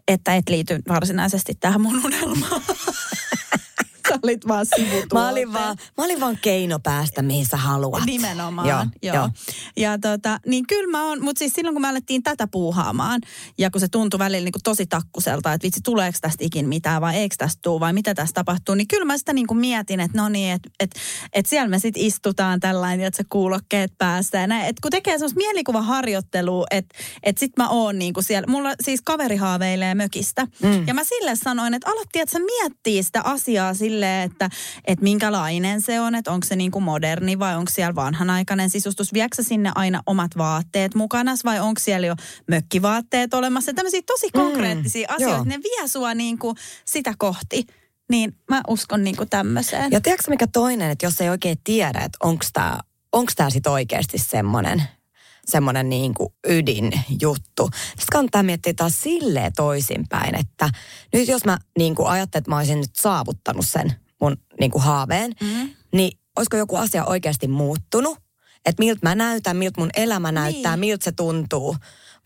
että 0.07 0.35
et 0.35 0.49
liity 0.49 0.79
varsinaisesti 0.89 1.53
tähän 1.59 1.81
mun 1.81 2.05
unelmaan. 2.05 2.61
Sä 4.17 4.21
olit 4.23 4.47
vaan 4.47 4.65
sivutuote. 4.75 5.13
Mä 5.13 5.29
olin, 5.29 5.53
vaan, 5.53 5.77
mä 5.97 6.03
olin 6.03 6.19
vaan 6.19 6.37
keino 6.41 6.79
päästä, 6.79 7.21
mihin 7.21 7.45
sä 7.45 7.57
haluat. 7.57 8.05
Nimenomaan, 8.05 8.67
Joo, 8.67 8.85
joo. 9.03 9.15
joo. 9.15 9.29
Ja 9.77 9.97
tota, 9.99 10.39
niin 10.45 10.67
kyllä 10.67 10.91
mä 10.91 11.03
oon, 11.03 11.23
mutta 11.23 11.39
siis 11.39 11.53
silloin 11.53 11.75
kun 11.75 11.81
me 11.81 11.87
alettiin 11.89 12.23
tätä 12.23 12.47
puuhaamaan, 12.51 13.21
ja 13.57 13.71
kun 13.71 13.81
se 13.81 13.87
tuntui 13.87 14.19
välillä 14.19 14.45
niin 14.45 14.51
kuin 14.51 14.63
tosi 14.63 14.85
takkuselta, 14.85 15.53
että 15.53 15.65
vitsi, 15.65 15.81
tuleeko 15.83 16.17
tästä 16.21 16.45
ikin 16.45 16.69
mitään 16.69 17.01
vai 17.01 17.15
eikö 17.15 17.35
tästä 17.37 17.59
tule 17.63 17.79
vai 17.79 17.93
mitä 17.93 18.13
tästä 18.13 18.33
tapahtuu, 18.33 18.75
niin 18.75 18.87
kyllä 18.87 19.05
mä 19.05 19.17
sitä 19.17 19.33
niin 19.33 19.47
kuin 19.47 19.57
mietin, 19.57 19.99
että 19.99 20.17
no 20.17 20.29
niin, 20.29 20.53
että 20.53 20.69
et, 20.79 20.91
et 21.33 21.45
siellä 21.45 21.67
me 21.67 21.79
sitten 21.79 22.03
istutaan 22.03 22.59
tällainen, 22.59 23.05
että 23.05 23.17
se 23.17 23.23
kuulokkeet 23.29 23.91
päässä 23.97 24.37
ja 24.37 24.47
näin. 24.47 24.65
Että 24.65 24.79
kun 24.81 24.91
tekee 24.91 25.13
semmoista 25.13 25.37
mielikuvaharjoittelua, 25.37 26.65
että 26.71 26.95
et 27.23 27.37
sit 27.37 27.51
mä 27.57 27.69
oon 27.69 27.99
niin 27.99 28.13
kuin 28.13 28.23
siellä, 28.23 28.47
mulla 28.47 28.73
siis 28.81 29.01
kaveri 29.01 29.35
haaveilee 29.35 29.95
mökistä. 29.95 30.47
Mm. 30.63 30.87
Ja 30.87 30.93
mä 30.93 31.03
sille 31.03 31.35
sanoin, 31.35 31.73
että 31.73 31.89
alattiin, 31.89 32.23
että 32.23 32.33
sä 32.33 32.39
miettii 32.39 33.03
sitä 33.03 33.21
asiaa 33.23 33.73
silleen, 34.07 34.31
että, 34.31 34.49
että 34.85 35.03
minkälainen 35.03 35.81
se 35.81 36.01
on, 36.01 36.15
että 36.15 36.31
onko 36.31 36.45
se 36.47 36.55
niin 36.55 36.71
kuin 36.71 36.83
moderni 36.83 37.39
vai 37.39 37.55
onko 37.55 37.71
siellä 37.71 37.95
vanhanaikainen 37.95 38.69
sisustus. 38.69 39.13
Viekö 39.13 39.43
sinne 39.43 39.71
aina 39.75 40.03
omat 40.05 40.31
vaatteet 40.37 40.95
mukana 40.95 41.33
vai 41.45 41.59
onko 41.59 41.79
siellä 41.79 42.07
jo 42.07 42.15
mökkivaatteet 42.47 43.33
olemassa. 43.33 43.73
Tämmöisiä 43.73 44.01
tosi 44.05 44.29
konkreettisia 44.31 45.07
mm, 45.09 45.15
asioita, 45.15 45.37
joo. 45.37 45.45
ne 45.45 45.59
vie 45.63 45.87
sua 45.87 46.13
niin 46.13 46.39
kuin 46.39 46.55
sitä 46.85 47.13
kohti. 47.17 47.65
Niin 48.09 48.35
mä 48.49 48.61
uskon 48.67 49.03
niin 49.03 49.17
kuin 49.17 49.29
tämmöiseen. 49.29 49.91
Ja 49.91 50.01
tiedätkö 50.01 50.31
mikä 50.31 50.47
toinen, 50.47 50.91
että 50.91 51.05
jos 51.05 51.21
ei 51.21 51.29
oikein 51.29 51.57
tiedä, 51.63 51.99
että 51.99 52.17
onko 52.23 52.45
tämä 52.53 52.79
onks 53.11 53.35
tää 53.35 53.49
sitten 53.49 53.71
oikeasti 53.71 54.17
semmoinen 54.17 54.83
semmoinen 55.49 55.89
niin 55.89 56.13
kuin 56.13 56.29
ydinjuttu. 56.47 57.69
Sitten 57.73 58.05
kannattaa 58.11 58.43
miettiä 58.43 58.73
taas 58.73 59.01
silleen 59.01 59.51
toisinpäin, 59.55 60.35
että 60.35 60.69
nyt 61.13 61.27
jos 61.27 61.45
mä 61.45 61.57
niin 61.77 61.95
kuin 61.95 62.07
ajattelen, 62.07 62.41
että 62.41 62.51
mä 62.51 62.57
olisin 62.57 62.79
nyt 62.79 62.95
saavuttanut 62.95 63.65
sen 63.67 63.93
mun 64.21 64.37
niin 64.59 64.71
kuin 64.71 64.83
haaveen, 64.83 65.31
mm. 65.41 65.69
niin 65.93 66.19
olisiko 66.37 66.57
joku 66.57 66.75
asia 66.75 67.05
oikeasti 67.05 67.47
muuttunut? 67.47 68.17
Että 68.65 68.83
miltä 68.83 68.99
mä 69.03 69.15
näytän, 69.15 69.57
miltä 69.57 69.81
mun 69.81 69.89
elämä 69.95 70.31
näyttää, 70.31 70.71
Niin. 70.75 70.79
miltä 70.79 71.03
se 71.03 71.11
tuntuu, 71.11 71.75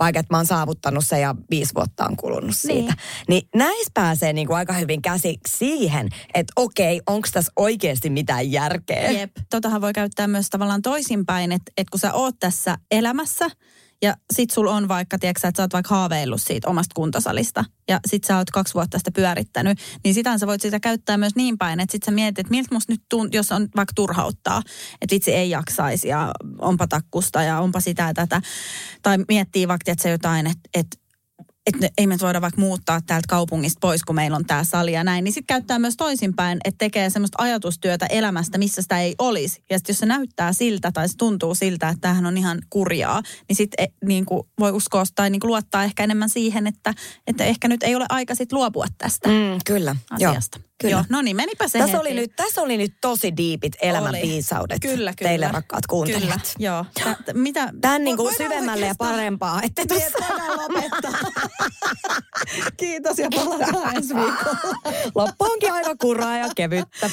vaikka 0.01 0.19
että 0.19 0.33
mä 0.33 0.37
oon 0.37 0.45
saavuttanut 0.45 1.07
sen 1.07 1.21
ja 1.21 1.35
viisi 1.49 1.75
vuotta 1.75 2.05
on 2.05 2.17
kulunut 2.17 2.55
siitä. 2.55 2.93
Niin. 2.93 2.95
Niin 3.29 3.47
näissä 3.55 3.91
pääsee 3.93 4.33
niin 4.33 4.47
kuin 4.47 4.57
aika 4.57 4.73
hyvin 4.73 5.01
käsiksi 5.01 5.57
siihen, 5.57 6.09
että 6.33 6.53
okei, 6.55 7.01
onko 7.07 7.27
tässä 7.33 7.51
oikeasti 7.55 8.09
mitään 8.09 8.51
järkeä? 8.51 9.11
Jep. 9.11 9.31
Totahan 9.49 9.81
voi 9.81 9.93
käyttää 9.93 10.27
myös 10.27 10.49
tavallaan 10.49 10.81
toisinpäin, 10.81 11.51
että, 11.51 11.71
että 11.77 11.91
kun 11.91 11.99
sä 11.99 12.13
oot 12.13 12.35
tässä 12.39 12.77
elämässä 12.91 13.49
ja 14.01 14.15
sit 14.33 14.49
sulla 14.49 14.71
on 14.71 14.87
vaikka, 14.87 15.19
tiedätkö, 15.19 15.47
että 15.47 15.59
sä 15.59 15.63
oot 15.63 15.73
vaikka 15.73 15.95
haaveillut 15.95 16.41
siitä 16.41 16.69
omasta 16.69 16.93
kuntosalista. 16.95 17.65
Ja 17.87 17.99
sit 18.07 18.23
sä 18.23 18.37
oot 18.37 18.49
kaksi 18.49 18.73
vuotta 18.73 18.97
sitä 18.97 19.11
pyörittänyt, 19.11 19.79
niin 20.03 20.13
sitä 20.13 20.37
sä 20.37 20.47
voit 20.47 20.61
sitä 20.61 20.79
käyttää 20.79 21.17
myös 21.17 21.35
niin 21.35 21.57
päin, 21.57 21.79
että 21.79 21.91
sit 21.91 22.03
sä 22.03 22.11
mietit, 22.11 22.39
että 22.39 22.51
miltä 22.51 22.75
musta 22.75 22.93
nyt 22.93 23.01
tunt, 23.09 23.33
jos 23.33 23.51
on 23.51 23.67
vaikka 23.75 23.93
turhauttaa, 23.95 24.61
että 25.01 25.13
vitsi 25.13 25.33
ei 25.33 25.49
jaksaisi 25.49 26.07
ja 26.07 26.31
onpa 26.59 26.87
takkusta 26.87 27.43
ja 27.43 27.59
onpa 27.59 27.79
sitä 27.79 28.03
ja 28.03 28.13
tätä. 28.13 28.41
Tai 29.01 29.17
miettii 29.27 29.67
vaikka, 29.67 29.91
että 29.91 30.03
se 30.03 30.09
jotain, 30.09 30.47
että, 30.47 30.69
että 30.73 30.97
että 31.65 31.89
ei 31.97 32.07
me 32.07 32.17
voida 32.21 32.41
vaikka 32.41 32.61
muuttaa 32.61 33.01
täältä 33.07 33.25
kaupungista 33.29 33.79
pois, 33.81 34.03
kun 34.03 34.15
meillä 34.15 34.37
on 34.37 34.45
tämä 34.45 34.63
sali 34.63 34.93
ja 34.93 35.03
näin, 35.03 35.23
niin 35.23 35.33
sitten 35.33 35.55
käyttää 35.55 35.79
myös 35.79 35.97
toisinpäin, 35.97 36.59
että 36.63 36.77
tekee 36.77 37.09
semmoista 37.09 37.43
ajatustyötä 37.43 38.05
elämästä, 38.05 38.57
missä 38.57 38.81
sitä 38.81 38.99
ei 38.99 39.15
olisi. 39.19 39.63
Ja 39.69 39.77
sitten 39.77 39.93
jos 39.93 39.99
se 39.99 40.05
näyttää 40.05 40.53
siltä 40.53 40.91
tai 40.91 41.09
se 41.09 41.17
tuntuu 41.17 41.55
siltä, 41.55 41.89
että 41.89 42.01
tämähän 42.01 42.25
on 42.25 42.37
ihan 42.37 42.61
kurjaa, 42.69 43.21
niin 43.49 43.55
sitten 43.55 43.87
niin 44.05 44.25
voi 44.59 44.71
uskoa 44.71 45.03
tai 45.15 45.29
niin 45.29 45.39
luottaa 45.43 45.83
ehkä 45.83 46.03
enemmän 46.03 46.29
siihen, 46.29 46.67
että, 46.67 46.93
että 47.27 47.43
ehkä 47.43 47.67
nyt 47.67 47.83
ei 47.83 47.95
ole 47.95 48.05
aika 48.09 48.35
sitten 48.35 48.59
luopua 48.59 48.85
tästä 48.97 49.29
mm, 49.29 49.59
kyllä. 49.65 49.95
asiasta. 50.11 50.59
Joo. 50.59 50.70
Kyllä. 50.81 50.95
Joo, 50.95 51.03
no 51.09 51.21
niin, 51.21 51.35
menipä 51.35 51.67
se 51.67 51.79
tässä 51.79 51.99
oli, 51.99 52.13
nyt, 52.13 52.35
tässä 52.35 52.61
oli 52.61 52.77
nyt 52.77 52.93
tosi 53.01 53.37
diipit 53.37 53.73
elämän 53.81 54.09
oli. 54.09 54.21
viisaudet 54.21 54.81
kyllä, 54.81 55.13
kyllä. 55.17 55.29
teille 55.29 55.47
rakkaat 55.47 55.87
kuuntelijat. 55.87 56.23
Kyllä, 56.27 56.41
joo. 56.59 56.85
Tä, 57.03 57.33
mitä? 57.33 57.69
Tän 57.81 58.03
niin 58.03 58.17
kuin 58.17 58.35
syvemmälle 58.37 58.85
ja 58.85 58.95
parempaa. 58.97 59.61
Että 59.63 59.85
tuossa... 59.87 60.17
lopettaa. 60.55 61.31
Kiitos 62.77 63.19
ja 63.19 63.29
palataan 63.35 63.95
ensi 63.95 64.15
viikolla. 64.15 64.75
Loppu 65.15 65.45
onkin 65.45 65.71
aika 65.71 65.95
kuraa 65.95 66.37
ja 66.37 66.49
kevyttä. 66.55 67.09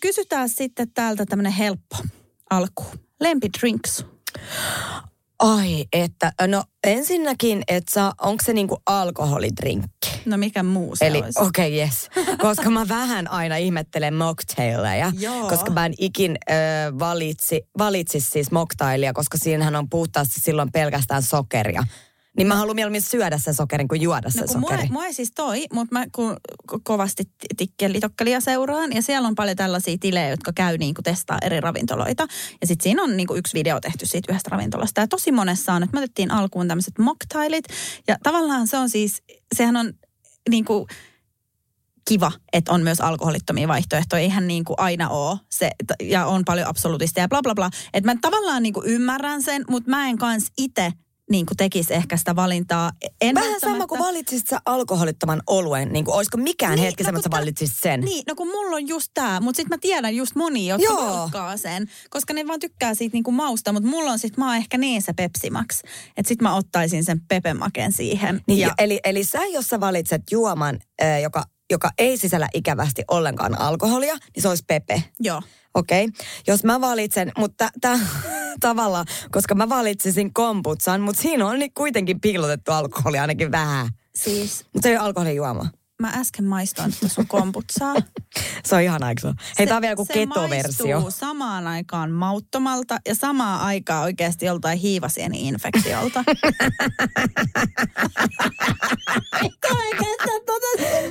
Kysytään 0.00 0.48
sitten 0.48 0.90
täältä 0.90 1.26
tämmönen 1.26 1.52
helppo 1.52 1.96
alku. 2.50 2.84
Lempidrinks. 3.20 4.04
Ai, 5.38 5.84
että 5.92 6.32
no 6.46 6.64
ensinnäkin, 6.84 7.62
että 7.68 8.12
onko 8.20 8.44
se 8.46 8.52
niinku 8.52 8.78
alkoholidrinkki? 8.86 10.20
No 10.26 10.36
mikä 10.36 10.62
muu 10.62 10.96
se 10.96 11.06
Eli 11.06 11.18
okei, 11.18 11.46
okay, 11.46 11.72
yes. 11.72 12.10
Koska 12.42 12.70
mä 12.70 12.88
vähän 12.88 13.30
aina 13.30 13.56
ihmettelen 13.56 14.14
mocktailleja. 14.14 15.12
koska 15.48 15.70
mä 15.70 15.86
en 15.86 15.94
ikin 15.98 16.36
ö, 16.50 16.54
valitsi, 16.98 17.62
valitsi 17.78 18.20
siis 18.20 18.50
mocktailia, 18.50 19.12
koska 19.12 19.38
siinähän 19.38 19.76
on 19.76 19.88
puhtaasti 19.88 20.40
silloin 20.40 20.72
pelkästään 20.72 21.22
sokeria. 21.22 21.82
Niin 22.36 22.46
mä 22.46 22.56
haluan 22.56 22.76
mieluummin 22.76 23.02
syödä 23.02 23.38
sen 23.38 23.54
sokerin 23.54 23.88
kuin 23.88 24.00
juoda 24.00 24.30
sen 24.30 24.40
no, 24.40 24.46
kun 24.46 24.62
sokeri. 24.62 24.82
Mua, 24.82 24.92
mua 24.92 25.06
ei 25.06 25.12
siis 25.12 25.32
toi, 25.34 25.66
mutta 25.72 25.94
mä 25.94 26.04
kun 26.12 26.36
kovasti 26.82 27.24
tikkelitokkelia 27.56 28.40
seuraan 28.40 28.92
ja 28.92 29.02
siellä 29.02 29.28
on 29.28 29.34
paljon 29.34 29.56
tällaisia 29.56 29.96
tilejä, 30.00 30.28
jotka 30.28 30.52
käy 30.54 30.78
niin 30.78 30.94
kuin 30.94 31.04
testaa 31.04 31.38
eri 31.42 31.60
ravintoloita. 31.60 32.26
Ja 32.60 32.66
sitten 32.66 32.82
siinä 32.82 33.02
on 33.02 33.16
niin 33.16 33.26
kuin 33.26 33.38
yksi 33.38 33.54
video 33.54 33.80
tehty 33.80 34.06
siitä 34.06 34.32
yhdestä 34.32 34.50
ravintolasta. 34.50 35.00
Ja 35.00 35.08
tosi 35.08 35.32
monessa 35.32 35.72
on, 35.72 35.82
että 35.82 35.94
me 35.94 35.98
otettiin 35.98 36.30
alkuun 36.30 36.68
tämmöiset 36.68 36.98
mocktailit. 36.98 37.64
Ja 38.08 38.16
tavallaan 38.22 38.66
se 38.66 38.78
on 38.78 38.90
siis, 38.90 39.22
sehän 39.54 39.76
on 39.76 39.92
niin 40.50 40.64
kuin 40.64 40.86
kiva, 42.08 42.32
että 42.52 42.72
on 42.72 42.82
myös 42.82 43.00
alkoholittomia 43.00 43.68
vaihtoehtoja. 43.68 44.22
Eihän 44.22 44.48
niin 44.48 44.64
kuin 44.64 44.80
aina 44.80 45.08
ole 45.08 45.38
se, 45.50 45.70
ja 46.02 46.26
on 46.26 46.44
paljon 46.44 46.68
absoluutista 46.68 47.20
ja 47.20 47.28
bla 47.28 47.42
bla 47.42 47.54
bla. 47.54 47.70
Että 47.92 48.14
mä 48.14 48.20
tavallaan 48.20 48.62
niin 48.62 48.72
kuin 48.72 48.86
ymmärrän 48.86 49.42
sen, 49.42 49.64
mutta 49.70 49.90
mä 49.90 50.08
en 50.08 50.18
kans 50.18 50.52
itse 50.58 50.92
niin 51.30 51.46
kuin 51.46 51.56
tekisi 51.56 51.94
ehkä 51.94 52.16
sitä 52.16 52.36
valintaa. 52.36 52.92
En 53.20 53.34
Vähän 53.34 53.60
sama 53.60 53.86
kuin 53.86 53.98
valitsisit 53.98 54.46
sä 54.46 54.60
alkoholittoman 54.66 55.42
oluen. 55.46 55.92
Niin 55.92 56.04
kuin, 56.04 56.14
olisiko 56.14 56.36
mikään 56.36 56.74
niin, 56.74 56.84
hetki 56.84 57.02
no, 57.02 57.08
että 57.08 57.22
sä 57.22 57.30
valitsisit 57.30 57.76
sen? 57.82 58.00
Niin, 58.00 58.24
no 58.28 58.34
kun 58.34 58.48
mulla 58.48 58.76
on 58.76 58.88
just 58.88 59.10
tää. 59.14 59.40
Mutta 59.40 59.56
sitten 59.56 59.76
mä 59.76 59.80
tiedän 59.80 60.16
just 60.16 60.34
moni, 60.34 60.66
jotka 60.66 60.92
Joo. 60.92 61.30
sen. 61.56 61.86
Koska 62.10 62.34
ne 62.34 62.46
vaan 62.46 62.60
tykkää 62.60 62.94
siitä 62.94 63.14
niin 63.14 63.24
kuin 63.24 63.34
mausta. 63.34 63.72
Mutta 63.72 63.88
mulla 63.88 64.10
on 64.10 64.18
sitten, 64.18 64.44
mä 64.44 64.46
oon 64.46 64.56
ehkä 64.56 64.78
niin 64.78 65.02
se 65.02 65.12
pepsimaks. 65.12 65.80
Että 66.16 66.28
sitten 66.28 66.48
mä 66.48 66.54
ottaisin 66.54 67.04
sen 67.04 67.20
pepemaken 67.28 67.92
siihen. 67.92 68.40
Niin, 68.46 68.58
ja... 68.58 68.74
eli, 68.78 69.00
eli 69.04 69.24
sä, 69.24 69.44
jos 69.44 69.68
sä 69.68 69.80
valitset 69.80 70.22
juoman, 70.30 70.78
äh, 71.02 71.22
joka 71.22 71.44
joka 71.70 71.90
ei 71.98 72.16
sisällä 72.16 72.48
ikävästi 72.54 73.02
ollenkaan 73.10 73.60
alkoholia, 73.60 74.14
niin 74.14 74.42
se 74.42 74.48
olisi 74.48 74.64
pepe. 74.66 75.04
Joo. 75.20 75.42
Okei. 75.76 76.04
Okay. 76.04 76.26
Jos 76.46 76.64
mä 76.64 76.80
valitsen, 76.80 77.32
mutta 77.38 77.68
tämä 77.80 77.98
tavalla, 78.60 79.04
koska 79.30 79.54
mä 79.54 79.68
valitsisin 79.68 80.32
komputsan, 80.32 81.00
mutta 81.00 81.22
siinä 81.22 81.46
on 81.46 81.58
niin 81.58 81.74
kuitenkin 81.74 82.20
piilotettu 82.20 82.72
alkoholi 82.72 83.18
ainakin 83.18 83.52
vähän. 83.52 83.88
Siis? 84.14 84.64
Mutta 84.72 84.86
se 84.86 84.88
ei 84.88 84.96
ole 84.96 85.04
alkoholijuoma. 85.04 85.66
Mä 86.00 86.08
äsken 86.08 86.44
maistoin 86.44 86.92
että 86.92 87.08
sun 87.08 87.26
komputsaa. 87.26 87.94
se 88.66 88.74
on 88.74 88.82
ihan 88.82 89.02
aika 89.02 89.34
Hei, 89.58 89.66
tää 89.66 89.76
on 89.76 89.82
vielä 89.82 89.92
joku 89.92 90.06
ketoversio. 90.12 91.10
Se 91.10 91.16
samaan 91.16 91.66
aikaan 91.66 92.10
mauttomalta 92.10 92.98
ja 93.08 93.14
samaan 93.14 93.60
aikaan 93.60 94.02
oikeasti 94.02 94.46
joltain 94.46 94.78
hiivasieni-infektiolta. 94.78 96.24
Oikeastaan 99.70 100.40
tota 100.46 100.66
se 100.78 101.10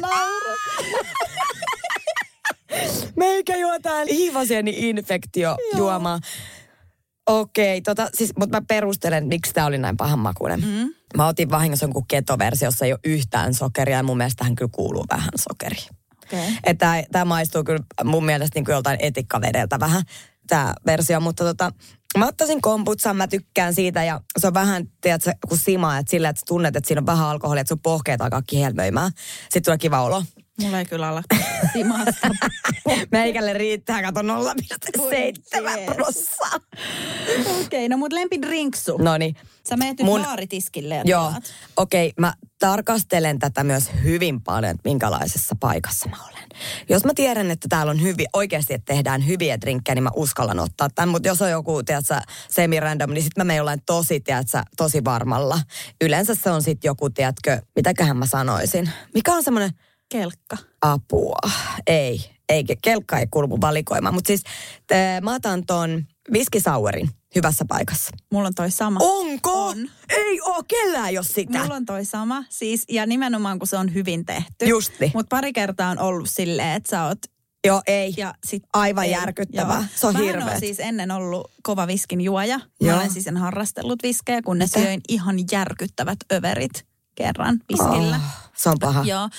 Meikä 3.15 3.55
juotaan 3.55 4.07
hiivasieni-infektio 4.07 5.57
juomaa. 5.77 6.19
Okei, 7.27 7.77
okay, 7.77 7.81
tota, 7.81 8.09
siis, 8.13 8.33
mutta 8.39 8.57
mä 8.57 8.65
perustelen, 8.67 9.27
miksi 9.27 9.53
tämä 9.53 9.67
oli 9.67 9.77
näin 9.77 9.97
pahan 9.97 10.19
makuinen. 10.19 10.61
Mm. 10.61 10.93
Mä 11.17 11.27
otin 11.27 11.51
vahingossa 11.51 11.83
jonkun 11.83 12.07
ketoversio, 12.07 12.67
jossa 12.67 12.85
ei 12.85 12.93
ole 12.93 12.99
yhtään 13.03 13.53
sokeria 13.53 13.97
ja 13.97 14.03
mun 14.03 14.17
mielestä 14.17 14.37
tähän 14.37 14.55
kyllä 14.55 14.71
kuuluu 14.71 15.05
vähän 15.09 15.29
sokeria. 15.35 15.89
Okay. 16.25 16.53
Että 16.63 17.03
tämä 17.11 17.25
maistuu 17.25 17.63
kyllä 17.63 17.83
mun 18.03 18.25
mielestä 18.25 18.57
niin 18.57 18.65
kuin 18.65 18.73
joltain 18.73 18.97
etikkavedeltä 19.01 19.79
vähän, 19.79 20.03
tämä 20.47 20.73
versio, 20.85 21.19
mutta 21.19 21.43
tota, 21.43 21.71
mä 22.17 22.27
ottaisin 22.27 22.61
komputsan, 22.61 23.15
mä 23.15 23.27
tykkään 23.27 23.73
siitä 23.73 24.03
ja 24.03 24.21
se 24.37 24.47
on 24.47 24.53
vähän, 24.53 24.85
tiedätkö, 25.01 25.31
kun 25.49 25.57
sima, 25.57 25.97
että 25.97 26.11
sillä, 26.11 26.29
että 26.29 26.41
tunnet, 26.47 26.75
että 26.75 26.87
siinä 26.87 26.99
on 26.99 27.05
vähän 27.05 27.27
alkoholia, 27.27 27.61
että 27.61 27.69
sun 27.69 27.79
pohkeet 27.79 28.21
alkaa 28.21 28.41
kihelmöimään. 28.47 29.11
Sitten 29.41 29.63
tulee 29.63 29.77
kiva 29.77 30.01
olo. 30.01 30.23
Mulla 30.61 30.79
ei 30.79 30.85
kyllä 30.85 31.07
ala 31.07 31.23
simasta. 31.73 32.27
Meikälle 33.11 33.53
riittää, 33.53 34.01
kato 34.01 34.21
0,7 34.21 35.95
prossaa. 35.95 36.59
Okei, 37.39 37.61
okay, 37.61 37.89
no 37.89 37.97
mut 37.97 38.13
lempidrinksu. 38.13 38.97
No 38.97 39.17
niin. 39.17 39.35
Sä 39.69 39.77
meet 39.77 39.97
nyt 39.97 40.05
Mun... 40.05 40.21
baaritiskille 40.21 41.01
Joo, 41.05 41.33
okei. 41.77 42.07
Okay, 42.07 42.13
mä 42.19 42.33
tarkastelen 42.59 43.39
tätä 43.39 43.63
myös 43.63 43.91
hyvin 44.03 44.41
paljon, 44.41 44.71
että 44.71 44.89
minkälaisessa 44.89 45.55
paikassa 45.59 46.09
mä 46.09 46.17
olen. 46.29 46.49
Jos 46.89 47.05
mä 47.05 47.11
tiedän, 47.15 47.51
että 47.51 47.67
täällä 47.69 47.89
on 47.89 48.01
hyviä, 48.01 48.27
oikeasti, 48.33 48.73
että 48.73 48.93
tehdään 48.93 49.27
hyviä 49.27 49.61
drinkkejä, 49.61 49.95
niin 49.95 50.03
mä 50.03 50.09
uskallan 50.15 50.59
ottaa 50.59 50.89
tämän. 50.95 51.09
Mutta 51.09 51.27
jos 51.27 51.41
on 51.41 51.49
joku, 51.49 51.83
tiedätkö, 51.83 52.21
semi-random, 52.49 53.11
niin 53.11 53.23
sitten 53.23 53.41
mä 53.41 53.47
menen 53.47 53.57
jollain 53.57 53.81
tosi, 53.85 54.19
tiedätkö, 54.19 54.63
tosi 54.77 55.03
varmalla. 55.03 55.59
Yleensä 56.01 56.35
se 56.35 56.49
on 56.49 56.61
sitten 56.61 56.89
joku, 56.89 57.09
tiedätkö, 57.09 57.61
mitäköhän 57.75 58.17
mä 58.17 58.25
sanoisin. 58.25 58.89
Mikä 59.13 59.33
on 59.33 59.43
semmoinen 59.43 59.71
kelkka? 60.09 60.57
Apua. 60.81 61.39
Ei, 61.87 62.31
ei 62.49 62.63
kelkka 62.81 63.19
ei 63.19 63.27
kuulu 63.31 63.61
valikoimaan. 63.61 64.15
Mutta 64.15 64.27
siis 64.27 64.43
te, 64.87 65.21
mä 65.23 65.33
otan 65.33 65.65
ton 65.65 66.05
viskisauerin 66.33 67.09
hyvässä 67.35 67.65
paikassa. 67.67 68.11
Mulla 68.31 68.47
on 68.47 68.55
toi 68.55 68.71
sama. 68.71 68.99
Onko? 69.03 69.67
On. 69.67 69.89
Ei 70.09 70.41
oo 70.41 70.63
kellään 70.67 71.13
jos 71.13 71.27
sitä. 71.27 71.59
Mulla 71.59 71.75
on 71.75 71.85
toi 71.85 72.05
sama. 72.05 72.43
Siis, 72.49 72.83
ja 72.89 73.05
nimenomaan 73.05 73.59
kun 73.59 73.67
se 73.67 73.77
on 73.77 73.93
hyvin 73.93 74.25
tehty. 74.25 74.65
Justi. 74.65 75.11
Mutta 75.13 75.35
pari 75.35 75.53
kertaa 75.53 75.89
on 75.89 75.99
ollut 75.99 76.29
silleen, 76.29 76.75
että 76.75 76.89
sä 76.89 77.03
oot 77.03 77.19
Joo, 77.65 77.81
ei. 77.87 78.13
Ja 78.17 78.33
sit, 78.45 78.63
Aivan 78.73 79.05
ei. 79.05 79.11
järkyttävää. 79.11 79.75
Joo. 79.77 79.85
Se 79.95 80.07
on 80.07 80.15
hirveä. 80.15 80.45
Mä 80.45 80.59
siis 80.59 80.79
ennen 80.79 81.11
ollut 81.11 81.51
kova 81.63 81.87
viskin 81.87 82.21
juoja. 82.21 82.57
Mä 82.57 82.65
Joo. 82.81 82.97
olen 82.97 83.11
siis 83.11 83.27
en 83.27 83.37
harrastellut 83.37 84.03
viskejä, 84.03 84.41
kunnes 84.41 84.69
Mitä? 84.75 84.85
söin 84.85 85.01
ihan 85.09 85.35
järkyttävät 85.51 86.17
överit 86.33 86.85
kerran 87.15 87.59
viskillä. 87.69 88.15
Oh, 88.15 88.51
se 88.57 88.69
on 88.69 88.77
paha. 88.79 89.03
Joo. 89.03 89.29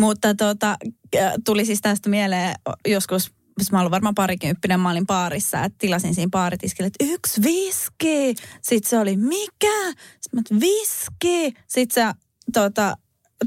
Mutta 0.00 0.34
tota, 0.34 0.76
tuli 1.44 1.64
siis 1.64 1.80
tästä 1.80 2.08
mieleen 2.10 2.54
joskus 2.86 3.38
mä 3.72 3.80
olin 3.80 3.90
varmaan 3.90 4.14
parikymppinen, 4.14 4.80
mä 4.80 4.90
olin 4.90 5.06
baarissa, 5.06 5.64
että 5.64 5.78
tilasin 5.78 6.14
siinä 6.14 6.30
baaritiskille, 6.30 6.86
että 6.86 7.14
yksi 7.14 7.42
viski. 7.42 8.34
Sitten 8.62 8.90
se 8.90 8.98
oli, 8.98 9.16
mikä? 9.16 9.92
Sitten 10.20 10.56
mä, 10.56 10.60
viski. 10.60 11.54
Sitten 11.66 11.94
se 11.94 12.20
tota, 12.52 12.96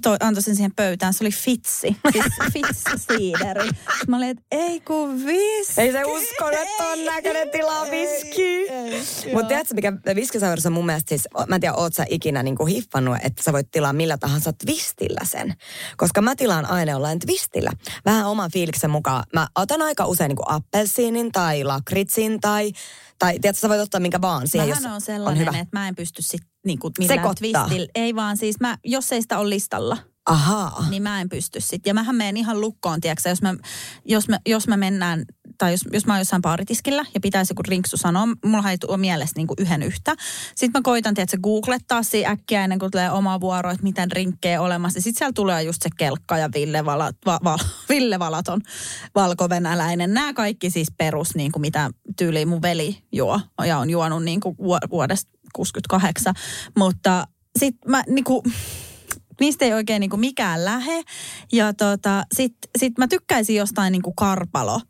toi, 0.01 0.17
antoi 0.19 0.43
sen 0.43 0.55
siihen 0.55 0.71
pöytään, 0.75 1.13
se 1.13 1.23
oli 1.23 1.31
fitsi. 1.31 1.97
Siis 2.11 2.25
fitsi-siideri. 2.53 3.69
Mä 4.07 4.17
olin, 4.17 4.29
että 4.29 4.43
ei 4.51 4.79
kun 4.79 5.25
viski. 5.25 5.81
Ei 5.81 5.91
se 5.91 6.03
usko, 6.05 6.49
että 6.49 6.87
on 6.91 7.05
näköinen 7.05 7.49
tilaa 7.49 7.85
viski. 7.91 8.65
Mutta 9.33 9.47
tiedätkö, 9.47 9.73
mikä 9.73 9.93
viskisaurissa 10.15 10.69
on 10.69 10.73
mun 10.73 10.85
mielestä 10.85 11.09
siis, 11.09 11.27
mä 11.47 11.55
en 11.55 11.61
tiedä, 11.61 11.75
oot 11.75 11.93
sä 11.93 12.05
ikinä 12.09 12.43
niin 12.43 12.55
kuin 12.55 12.73
hiffannut, 12.73 13.17
että 13.23 13.43
sä 13.43 13.53
voit 13.53 13.71
tilaa 13.71 13.93
millä 13.93 14.17
tahansa 14.17 14.53
twistillä 14.53 15.21
sen. 15.23 15.53
Koska 15.97 16.21
mä 16.21 16.35
tilaan 16.35 16.65
aina 16.65 16.91
jollain 16.91 17.19
twistillä. 17.19 17.71
Vähän 18.05 18.25
oman 18.25 18.51
fiiliksen 18.51 18.89
mukaan. 18.89 19.23
Mä 19.33 19.47
otan 19.55 19.81
aika 19.81 20.05
usein 20.05 20.29
niin 20.29 20.37
kuin 20.37 20.51
appelsiinin 20.51 21.31
tai 21.31 21.63
lakritsin 21.63 22.39
tai 22.39 22.71
tai 23.19 23.39
tiedätkö, 23.39 23.59
sä 23.59 23.69
voit 23.69 23.81
ottaa 23.81 23.99
minkä 24.01 24.21
vaan 24.21 24.47
siihen, 24.47 24.69
Mähän 24.69 24.83
jos 24.83 24.93
on 24.93 25.01
sellainen, 25.01 25.47
on 25.47 25.53
hyvä. 25.53 25.61
että 25.61 25.79
mä 25.79 25.87
en 25.87 25.95
pysty 25.95 26.21
sit 26.21 26.41
niinku 26.65 26.91
millään 26.99 27.35
twistillä. 27.35 27.87
Ei 27.95 28.15
vaan 28.15 28.37
siis 28.37 28.59
mä, 28.59 28.77
jos 28.83 29.11
ei 29.11 29.21
sitä 29.21 29.37
ole 29.39 29.49
listalla, 29.49 29.97
Ahaa. 30.25 30.85
niin 30.89 31.03
mä 31.03 31.21
en 31.21 31.29
pysty 31.29 31.61
sitten. 31.61 31.89
Ja 31.89 31.93
mähän 31.93 32.15
menen 32.15 32.37
ihan 32.37 32.61
lukkoon, 32.61 33.01
tiedätkö, 33.01 33.29
jos, 33.29 33.41
mä, 33.41 33.55
jos, 34.05 34.29
mä, 34.29 34.39
jos 34.45 34.67
mä 34.67 34.77
mennään 34.77 35.25
tai 35.57 35.71
jos, 35.71 35.81
jos 35.93 36.05
mä 36.05 36.13
oon 36.13 36.19
jossain 36.19 36.41
baaritiskillä 36.41 37.05
ja 37.13 37.19
pitäisi 37.19 37.51
joku 37.51 37.61
rinksu 37.67 37.97
sanoa, 37.97 38.27
mulla 38.45 38.71
ei 38.71 38.77
tuo 38.77 38.97
mielessä 38.97 39.33
niin 39.37 39.47
kuin 39.47 39.57
yhden 39.59 39.83
yhtä. 39.83 40.15
Sitten 40.55 40.79
mä 40.79 40.83
koitan, 40.83 41.11
että 41.17 41.31
se 41.31 41.37
googlettaa 41.37 42.03
siinä 42.03 42.29
äkkiä 42.29 42.63
ennen 42.63 42.79
kuin 42.79 42.91
tulee 42.91 43.11
oma 43.11 43.41
vuoro, 43.41 43.71
että 43.71 43.83
miten 43.83 44.11
rinkkejä 44.11 44.61
olemassa. 44.61 45.01
Sitten 45.01 45.17
siellä 45.19 45.33
tulee 45.33 45.63
just 45.63 45.81
se 45.81 45.89
kelkka 45.97 46.37
ja 46.37 46.49
Ville, 46.53 46.85
Vala, 46.85 47.11
va, 47.25 47.39
va, 47.43 47.57
Ville 47.89 48.19
Valaton 48.19 48.61
valkovenäläinen. 49.15 50.13
Nämä 50.13 50.33
kaikki 50.33 50.69
siis 50.69 50.87
perus, 50.97 51.35
niin 51.35 51.51
kuin 51.51 51.61
mitä 51.61 51.89
tyyli 52.17 52.45
mun 52.45 52.61
veli 52.61 52.97
juo 53.11 53.39
ja 53.65 53.77
on 53.77 53.89
juonut 53.89 54.23
niin 54.23 54.39
kuin 54.39 54.57
vuodesta 54.89 55.31
68. 55.53 56.33
Mutta 56.77 57.27
sitten 57.59 57.91
mä 57.91 58.03
niin 58.07 58.23
kuin, 58.23 58.41
niistä 59.39 59.65
ei 59.65 59.73
oikein 59.73 59.99
niinku 59.99 60.17
mikään 60.17 60.65
lähe. 60.65 61.03
Ja 61.51 61.73
tota, 61.73 62.23
sit, 62.35 62.53
sit 62.77 62.97
mä 62.97 63.07
tykkäisin 63.07 63.55
jostain 63.55 63.91
niinku 63.91 64.13
karpalo 64.13 64.81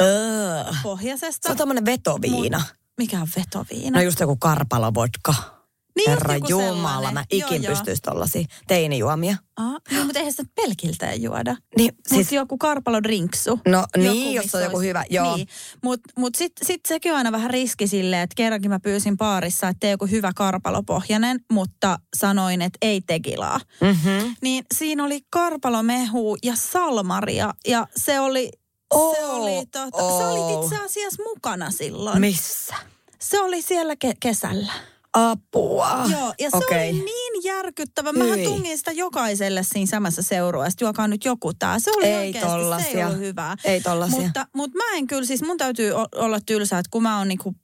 Öö. 0.00 0.64
pohjaisesta. 0.82 1.48
Se 1.48 1.52
on 1.52 1.56
tommonen 1.56 1.84
vetoviina. 1.84 2.58
Mut, 2.58 2.76
mikä 2.98 3.20
on 3.20 3.28
vetoviina? 3.36 3.98
No 3.98 4.04
just 4.04 4.20
joku 4.20 4.36
karpalovodka. 4.36 5.55
Niin 5.96 6.10
Herra 6.10 6.34
joku 6.34 6.46
Jumala, 6.48 7.12
mä 7.12 7.24
ikin 7.30 7.62
Joo, 7.62 7.62
joo. 7.62 7.74
pystyis 7.74 8.02
tollasia 8.02 8.44
teinijuomia. 8.66 9.36
Ah, 9.56 9.72
no, 9.92 10.04
mutta 10.04 10.18
eihän 10.18 10.32
sitä 10.32 10.44
pelkiltään 10.54 11.22
juoda. 11.22 11.56
Niin, 11.78 11.90
Siis, 11.94 12.08
siis, 12.28 12.32
joku 12.32 12.58
karpalodrinksu. 12.58 13.60
no 13.68 13.86
niin, 13.96 14.34
jos 14.34 14.54
on 14.54 14.62
joku 14.62 14.76
olisi- 14.76 14.88
hyvä, 14.88 15.04
joo. 15.10 15.36
Niin. 15.36 15.48
Mutta 15.82 16.10
mut 16.18 16.34
sitten 16.34 16.66
sit 16.66 16.80
sekin 16.88 17.12
on 17.12 17.18
aina 17.18 17.32
vähän 17.32 17.50
riski 17.50 17.86
silleen, 17.86 18.22
että 18.22 18.34
kerrankin 18.36 18.70
mä 18.70 18.80
pyysin 18.80 19.16
baarissa, 19.16 19.68
että 19.68 19.80
tee 19.80 19.90
joku 19.90 20.06
hyvä 20.06 20.32
karpalopohjainen, 20.36 21.40
mutta 21.52 21.98
sanoin, 22.16 22.62
että 22.62 22.78
ei 22.82 23.00
tekilaa. 23.00 23.60
Mm-hmm. 23.80 24.36
Niin 24.42 24.64
siinä 24.74 25.04
oli 25.04 25.20
karpalomehu 25.30 26.36
ja 26.42 26.52
salmaria 26.56 27.54
ja 27.66 27.86
se 27.96 28.20
oli, 28.20 28.50
se 28.52 28.58
Oh, 28.94 29.16
oli, 29.42 29.66
tota, 29.66 29.96
oh. 30.02 30.20
sä 30.20 30.28
olit 30.28 30.64
itse 30.64 30.84
asiassa 30.84 31.22
mukana 31.22 31.70
silloin. 31.70 32.20
Missä? 32.20 32.74
Se 33.20 33.40
oli 33.40 33.62
siellä 33.62 33.94
ke- 33.94 34.16
kesällä. 34.20 34.72
Apua. 35.16 36.04
Joo, 36.10 36.34
ja 36.40 36.50
se 36.50 36.56
Okei. 36.56 36.90
oli 36.90 36.98
niin 36.98 37.44
järkyttävä. 37.44 38.12
Mähän 38.12 38.38
Hyi. 38.38 38.44
tungin 38.44 38.78
sitä 38.78 38.92
jokaiselle 38.92 39.62
siinä 39.62 39.86
samassa 39.86 40.22
seurueessa, 40.22 40.84
juokaa 40.84 41.08
nyt 41.08 41.24
joku 41.24 41.54
tää. 41.54 41.78
Se 41.78 41.90
oli 41.90 42.04
Ei 42.04 42.16
oikeasti, 42.16 42.82
se 42.92 42.98
ei 42.98 43.04
ollut 43.04 43.18
hyvää. 43.18 43.56
Ei 43.64 43.80
tollasia. 43.80 44.20
Mutta, 44.20 44.46
mutta 44.54 44.76
mä 44.76 44.96
en 44.96 45.06
kyllä, 45.06 45.24
siis 45.24 45.42
mun 45.42 45.58
täytyy 45.58 45.92
olla 46.14 46.38
tylsää, 46.46 46.78
että 46.78 46.90
kun 46.90 47.02
mä 47.02 47.18
oon 47.18 47.28
niinku 47.28 47.54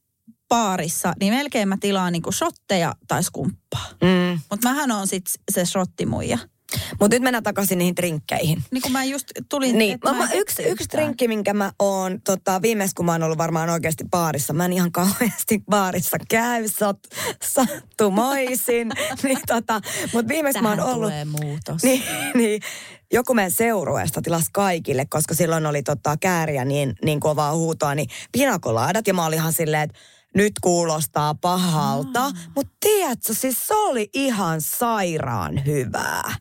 baarissa, 0.49 1.13
niin 1.21 1.35
melkein 1.35 1.69
mä 1.69 1.77
tilaan 1.81 2.13
niinku 2.13 2.33
shotteja 2.33 2.95
tai 3.09 3.23
skumppaa. 3.23 3.87
Mm. 4.03 4.41
Mutta 4.51 4.69
mähän 4.69 4.91
on 4.91 5.07
sit 5.07 5.25
se 5.51 5.65
shottimuija. 5.65 6.39
Mutta 7.01 7.15
nyt 7.15 7.23
mennään 7.23 7.43
takaisin 7.43 7.79
niihin 7.79 7.97
drinkkeihin. 7.97 8.65
Niin 8.71 8.83
kun 8.83 8.93
mä 8.93 9.05
just 9.05 9.27
tulin... 9.49 9.79
Niin, 9.79 9.99
mä, 10.05 10.13
mä, 10.13 10.29
yksi, 10.35 10.63
yksi 10.63 10.63
yhtään. 10.83 11.03
drinkki, 11.03 11.29
minkä 11.29 11.55
mä 11.55 11.73
oon 11.79 12.21
tota, 12.21 12.63
viimeis, 12.63 12.95
kun 12.95 13.07
mä 13.07 13.13
oon 13.13 13.23
ollut 13.23 13.39
varmaan 13.39 13.71
oikeasti 13.71 14.05
baarissa. 14.11 14.53
Mä 14.53 14.65
en 14.65 14.73
ihan 14.73 14.93
kauheasti 14.93 15.63
baarissa 15.71 16.17
käy, 16.29 16.69
sat, 16.79 16.99
sattumoisin. 17.45 18.93
niin, 19.23 19.39
tota, 19.47 19.81
Mutta 20.13 20.29
viimeis 20.29 20.61
mä 20.61 20.69
oon 20.69 20.79
Tähän 20.79 20.95
ollut... 20.95 21.11
tulee 21.11 21.25
muutos. 21.25 21.83
Niin, 21.93 22.03
niin, 22.35 22.63
joku 23.13 23.35
meidän 23.35 23.51
seurueesta 23.51 24.23
tilas 24.23 24.45
kaikille, 24.53 25.07
koska 25.11 25.35
silloin 25.35 25.67
oli 25.67 25.83
tota, 25.83 26.17
kääriä 26.21 26.65
niin, 26.65 26.95
niin 27.05 27.21
kovaa 27.21 27.55
huutoa, 27.55 27.95
niin 27.95 28.09
pinakolaadat. 28.33 29.07
Ja 29.07 29.15
mä 29.15 29.27
olin 29.27 29.39
ihan 29.39 29.53
silleen, 29.53 29.83
että 29.83 29.99
nyt 30.35 30.53
kuulostaa 30.61 31.35
pahalta. 31.35 32.31
Mutta 32.57 32.73
tiedätkö, 32.81 33.35
siis 33.35 33.67
se 33.67 33.75
oli 33.75 34.11
ihan 34.15 34.61
sairaan 34.61 35.67
hyvää. 35.67 36.35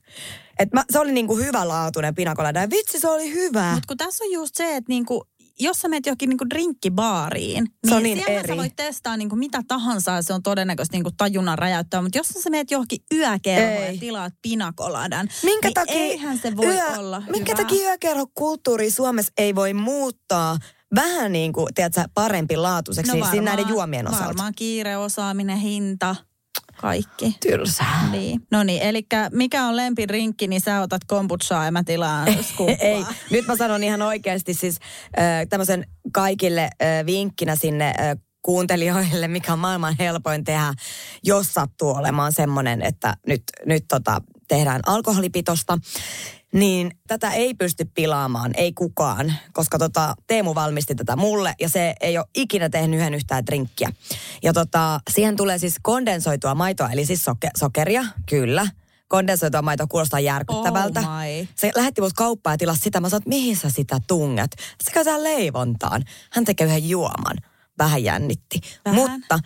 Et 0.60 0.74
mä, 0.74 0.84
se 0.90 1.00
oli 1.00 1.12
niinku 1.12 1.38
hyvälaatuinen 1.38 2.16
pinakolaada. 2.16 2.62
Ja 2.62 2.70
vitsi, 2.70 3.00
se 3.00 3.08
oli 3.08 3.34
hyvä. 3.34 3.72
Mutta 3.74 3.88
kun 3.88 3.98
tässä 3.98 4.24
on 4.24 4.32
just 4.32 4.56
se, 4.56 4.76
että 4.76 4.90
niinku, 4.90 5.24
jos 5.60 5.80
sä 5.82 5.88
menet 5.88 6.06
johonkin 6.06 6.30
niinku 6.30 6.50
drinkkibaariin, 6.50 7.68
Se 7.88 7.96
on 7.96 8.04
niin, 8.04 8.16
niin 8.16 8.26
siellä 8.26 8.40
eri. 8.40 8.48
sä 8.54 8.58
voit 8.58 8.76
testaa 8.76 9.18
niinku 9.18 9.36
mitä 9.36 9.62
tahansa 9.68 10.12
ja 10.12 10.22
se 10.22 10.34
on 10.34 10.44
todennäköisesti 10.44 10.98
niinku 10.98 11.12
tajunnan 11.18 11.58
räjäyttävä. 11.58 12.02
Mutta 12.02 12.18
jos 12.18 12.28
sä 12.28 12.50
menet 12.50 12.72
johonkin 12.72 13.00
yökerhoon 13.14 13.94
ja 13.94 14.00
tilaat 14.00 14.34
pinakoladan, 14.42 15.28
Minkä 15.44 15.68
niin 15.68 15.74
takia 15.74 15.96
eihän 15.96 16.38
se 16.38 16.58
voi 16.58 16.66
yö, 16.66 17.00
olla 17.00 17.24
Minkä 17.30 17.52
hyvä. 17.54 17.64
takia 17.64 17.88
yökerhokulttuuri 17.90 18.92
Suomessa 18.92 19.34
ei 19.38 19.56
voi 19.56 19.74
muuttaa 19.74 20.58
vähän 20.96 21.32
niin 21.32 21.54
kuin, 21.54 21.68
tiedätkö, 21.76 22.04
parempi 22.14 22.58
laatuiseksi 22.58 23.18
no 23.18 23.28
siinä 23.32 23.46
näiden 23.46 23.68
juomien 23.68 24.08
osalta? 24.08 24.26
Varmaan 24.26 24.54
kiire, 24.56 24.98
osaaminen, 24.98 25.58
hinta, 25.58 26.16
kaikki. 26.82 27.38
Tylsää. 27.40 28.10
Niin. 28.12 28.42
No 28.52 28.64
niin, 28.64 28.82
eli 28.82 29.06
mikä 29.32 29.66
on 29.66 29.76
lempirinkki, 29.76 30.48
niin 30.48 30.62
sä 30.62 30.82
otat 30.82 31.02
kombuchaa 31.08 31.66
ja 31.66 31.72
mä 31.72 31.84
tilaan. 31.84 32.28
Ei, 32.80 33.06
nyt 33.30 33.48
mä 33.48 33.56
sanon 33.56 33.84
ihan 33.84 34.02
oikeasti 34.02 34.54
siis 34.54 34.78
äh, 35.20 35.48
tämmöisen 35.50 35.86
kaikille 36.14 36.62
äh, 36.62 37.06
vinkkinä 37.06 37.56
sinne 37.56 37.86
äh, 37.86 38.18
kuuntelijoille, 38.42 39.28
mikä 39.28 39.54
on 39.54 39.60
maailman 39.60 39.96
helpoin 40.00 40.44
tehdä, 40.44 40.74
jos 41.24 41.54
sattuu 41.54 41.90
olemaan 41.90 42.32
semmoinen, 42.34 42.82
että 42.82 43.18
nyt, 43.28 43.44
nyt 43.66 43.86
tota, 43.88 44.22
tehdään 44.48 44.82
alkoholipitosta. 44.86 45.78
Niin 46.54 46.92
tätä 47.08 47.32
ei 47.32 47.54
pysty 47.54 47.86
pilaamaan, 47.86 48.52
ei 48.58 48.74
kukaan, 48.74 49.34
koska 49.54 49.78
tota, 49.78 50.16
Teemu 50.28 50.56
valmisti 50.56 50.96
tätä 50.96 51.16
mulle 51.16 51.54
ja 51.60 51.70
se 51.70 51.96
ei 52.02 52.18
ole 52.18 52.26
ikinä 52.36 52.70
tehnyt 52.70 53.00
yhden 53.00 53.14
yhtään 53.14 53.46
drinkkiä. 53.46 53.92
Ja 54.44 54.54
tota, 54.54 55.00
siihen 55.10 55.36
tulee 55.36 55.58
siis 55.58 55.76
kondensoitua 55.82 56.56
maitoa, 56.56 56.90
eli 56.90 57.06
siis 57.06 57.24
soke, 57.24 57.50
sokeria, 57.58 58.06
kyllä. 58.30 58.68
Kondensoitua 59.08 59.62
maitoa 59.62 59.88
kuulostaa 59.88 60.20
järkyttävältä. 60.20 61.00
Oh 61.00 61.06
my. 61.06 61.48
Se 61.56 61.72
lähetti 61.76 62.02
mut 62.02 62.14
kauppaan 62.14 62.54
ja 62.54 62.58
tilasi 62.58 62.82
sitä. 62.82 63.00
Mä 63.00 63.10
sanoin, 63.10 63.22
että 63.22 63.30
mihin 63.30 63.58
sä 63.58 63.70
sitä 63.70 64.00
tunget? 64.08 64.52
Se 64.84 64.92
käytetään 64.92 65.24
leivontaan. 65.24 66.04
Hän 66.32 66.46
tekee 66.46 66.68
yhden 66.68 66.90
juoman. 66.90 67.38
Vähän 67.78 68.04
jännitti. 68.04 68.60
Vähän? 68.86 68.96
Mutta 69.02 69.40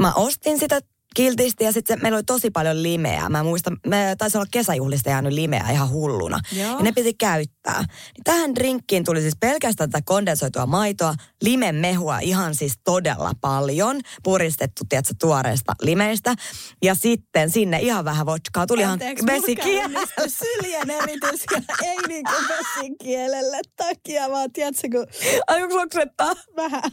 mä 0.00 0.12
ostin 0.14 0.58
sitä 0.58 0.80
kiltisti 1.14 1.64
ja 1.64 1.72
sitten 1.72 1.98
meillä 2.02 2.16
oli 2.16 2.22
tosi 2.22 2.50
paljon 2.50 2.82
limeää. 2.82 3.28
Mä 3.28 3.42
muistan, 3.42 3.76
me 3.86 4.14
taisi 4.18 4.38
olla 4.38 4.46
kesäjuhlista 4.50 5.10
jäänyt 5.10 5.32
limeää 5.32 5.70
ihan 5.70 5.90
hulluna. 5.90 6.40
Joo. 6.52 6.78
Ja 6.78 6.82
ne 6.82 6.92
piti 6.92 7.14
käyttää. 7.14 7.78
Niin 7.80 8.24
tähän 8.24 8.54
drinkkiin 8.54 9.04
tuli 9.04 9.20
siis 9.20 9.36
pelkästään 9.40 9.90
tätä 9.90 10.02
kondensoitua 10.06 10.66
maitoa, 10.66 11.14
limemehua 11.42 12.18
ihan 12.18 12.54
siis 12.54 12.72
todella 12.84 13.32
paljon, 13.40 14.00
puristettu, 14.22 14.82
tiedätkö, 14.88 15.14
tuoreesta 15.20 15.72
limeistä. 15.82 16.34
Ja 16.82 16.94
sitten 16.94 17.50
sinne 17.50 17.78
ihan 17.80 18.04
vähän 18.04 18.26
vodkaa. 18.26 18.66
Tuli 18.66 18.80
ihan 18.80 18.92
Anteeksi, 18.92 19.24
mulla 19.24 19.42
vesikielellä. 19.42 20.00
Syljen 20.26 20.90
eritys 20.90 21.44
ei 21.88 21.96
niin 22.08 22.24
kuin 22.24 22.44
vesikielelle 22.48 23.60
takia, 23.76 24.30
vaan 24.30 24.52
tiedätkö, 24.52 24.88
kun 24.90 25.06
Ai 25.46 25.62
onko 25.62 25.76
loksettaa? 25.76 26.32
vähän. 26.56 26.82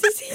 Siis 0.00 0.30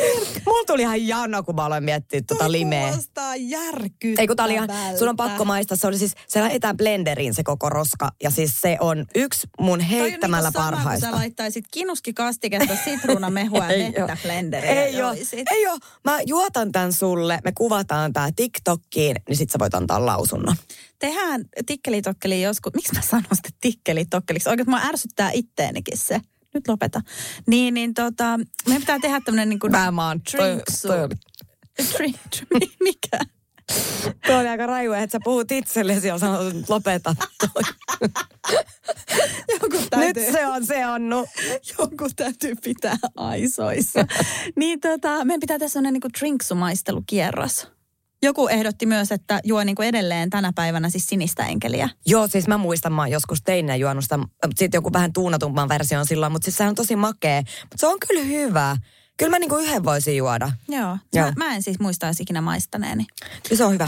Mulla 0.46 0.64
tuli 0.68 0.82
ihan 0.82 1.08
jano, 1.08 1.44
kun 1.44 1.56
mä 1.56 1.66
aloin 1.66 1.84
miettiä 1.84 2.22
tota 2.28 2.52
limeä. 2.52 2.88
kuulostaa 2.88 3.36
järkyttävältä. 3.36 4.22
Ei 4.22 4.28
kun 4.28 4.36
tää 4.36 4.46
oli 4.46 4.54
ihan, 4.54 4.70
sun 5.00 5.10
on 5.10 5.16
pakko 5.16 5.46
maistaa, 5.46 5.78
se 5.78 5.88
oli 5.88 5.98
siis, 5.98 6.14
se 6.28 6.42
laitetaan 6.42 6.78
blenderiin 6.78 7.34
se 7.34 7.44
koko 7.44 7.70
roska. 7.70 8.12
Ja 8.24 8.30
siis 8.32 8.62
se 8.62 8.78
on 8.80 9.06
yksi 9.16 9.48
mun 9.60 9.80
Toi 9.80 9.86
on 9.86 9.90
heittämällä 9.90 10.50
niinku 10.50 10.60
sama, 10.60 10.72
parhaista. 10.72 11.08
kun 11.08 11.16
sä 11.16 11.20
laittaisit 11.20 11.66
kinuskikastiketta, 11.72 12.76
sitruunamehua 12.84 13.66
ja 13.72 13.86
vettä 13.86 14.18
blenderiin 14.24 14.78
Ei 14.78 15.02
oo. 15.02 15.14
Ei 15.52 15.68
oo. 15.68 15.78
Mä 16.04 16.20
juotan 16.26 16.72
tän 16.72 16.94
sulle, 16.94 17.40
me 17.44 17.52
kuvataan 17.52 18.14
tää 18.14 18.30
TikTokkiin, 18.36 19.16
niin 19.30 19.38
sit 19.38 19.50
sä 19.50 19.60
voit 19.60 19.76
antaa 19.76 20.06
lausunnon. 20.06 20.56
Tehdään 21.00 21.46
tikkelitokkeli 21.66 22.42
joskus. 22.42 22.74
Miksi 22.74 22.96
mä 22.96 23.02
sanon 23.02 23.26
sitä 23.34 23.50
tikkelitokkeliksi? 23.62 24.50
Oikein 24.50 24.70
mä 24.70 24.82
ärsyttää 24.88 25.32
itteenikin 25.34 25.98
se. 25.98 26.22
Nyt 26.54 26.68
lopeta. 26.68 27.02
Niin, 27.48 27.74
niin 27.74 27.94
tota, 27.94 28.40
meidän 28.66 28.82
pitää 28.82 29.00
tehdä 29.00 29.22
tämmönen 29.26 29.50
niin 29.50 29.60
kuin... 29.60 29.72
Mä 29.72 29.92
maan. 29.92 30.22
Toi, 30.32 30.40
drinksu. 30.50 30.88
toi, 30.88 31.04
oli- 31.04 31.16
Drink, 31.98 32.18
drink, 32.50 32.74
mikä? 32.80 33.20
toi 34.28 34.36
oli 34.40 34.48
aika 34.48 34.66
raju, 34.66 34.92
että 34.94 35.12
sä 35.12 35.20
puhut 35.24 35.52
itsellesi 35.52 36.08
ja 36.08 36.18
sanot, 36.18 36.48
että 36.56 36.74
lopeta 36.74 37.16
toi. 37.40 37.64
Joku 39.54 39.78
Nyt 39.78 39.90
täytyy, 39.90 40.32
se 40.32 40.48
on 40.48 40.66
se 40.66 40.84
Annu. 40.84 41.26
joku 41.80 42.08
täytyy 42.16 42.56
pitää 42.64 42.98
aisoissa. 43.16 44.06
niin 44.56 44.80
tota, 44.80 45.26
meidän 45.26 45.40
pitää 45.40 45.60
tehdä 45.60 45.70
semmoinen 45.70 45.94
niin 45.94 46.12
drinksumaistelukierros. 46.20 47.68
Joku 48.24 48.48
ehdotti 48.48 48.86
myös, 48.86 49.12
että 49.12 49.40
juo 49.44 49.64
niin 49.64 49.76
kuin 49.76 49.88
edelleen 49.88 50.30
tänä 50.30 50.52
päivänä 50.56 50.90
siis 50.90 51.08
sinistä 51.08 51.46
enkeliä. 51.46 51.90
Joo, 52.06 52.28
siis 52.28 52.48
mä 52.48 52.58
muistan, 52.58 52.94
mä 52.94 53.02
oon 53.02 53.12
joskus 53.12 53.42
teinä 53.42 53.76
juonut 53.76 54.04
sitä, 54.04 54.20
sitten 54.56 54.78
joku 54.78 54.94
vähän 54.94 55.14
tuunatumman 55.14 55.70
version 55.70 56.06
silloin, 56.06 56.32
mutta 56.32 56.46
siis 56.46 56.58
sehän 56.58 56.70
on 56.70 56.76
tosi 56.76 56.96
makea. 56.96 57.42
Mutta 57.42 57.78
se 57.78 57.88
on 57.88 58.00
kyllä 58.08 58.24
hyvä. 58.24 58.78
Kyllä 59.18 59.30
mä 59.30 59.40
niinku 59.40 59.58
yhden 59.58 59.84
voisin 59.84 60.18
juoda. 60.18 60.52
Joo. 60.68 60.98
Joo. 61.14 61.26
Mä, 61.26 61.34
mä 61.38 61.56
en 61.56 61.64
siis 61.64 61.80
muistaisi 61.80 62.24
ikinä 62.24 62.42
maistaneeni. 62.42 63.06
Kyllä 63.44 63.58
se 63.58 63.66
on 63.66 63.74
hyvä. 63.74 63.88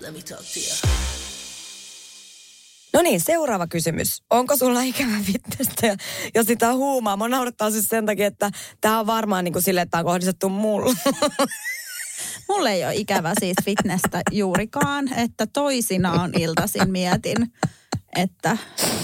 Let 0.00 0.12
me 0.12 0.22
talk 0.22 0.40
to 0.40 0.60
you. 0.60 1.19
No 2.92 3.02
niin, 3.02 3.20
seuraava 3.20 3.66
kysymys. 3.66 4.22
Onko 4.30 4.56
sulla 4.56 4.82
ikävä 4.82 5.16
fitnessä 5.22 5.96
ja, 6.34 6.44
sitä 6.44 6.74
huumaa? 6.74 7.16
Mä 7.16 7.28
naurattaa 7.28 7.70
siis 7.70 7.88
sen 7.88 8.06
takia, 8.06 8.26
että 8.26 8.50
tämä 8.80 9.00
on 9.00 9.06
varmaan 9.06 9.44
niin 9.44 9.52
kuin 9.52 9.62
sille, 9.62 9.80
että 9.80 9.90
tämä 9.90 10.00
on 10.00 10.06
kohdistettu 10.06 10.48
mulle. 10.48 10.94
Mulle 12.48 12.72
ei 12.72 12.84
ole 12.84 12.94
ikävä 12.94 13.32
siis 13.40 13.56
fitnessä 13.64 14.22
juurikaan, 14.30 15.12
että 15.12 15.46
toisinaan 15.46 16.40
iltaisin 16.40 16.90
mietin, 16.90 17.52
että 18.16 18.56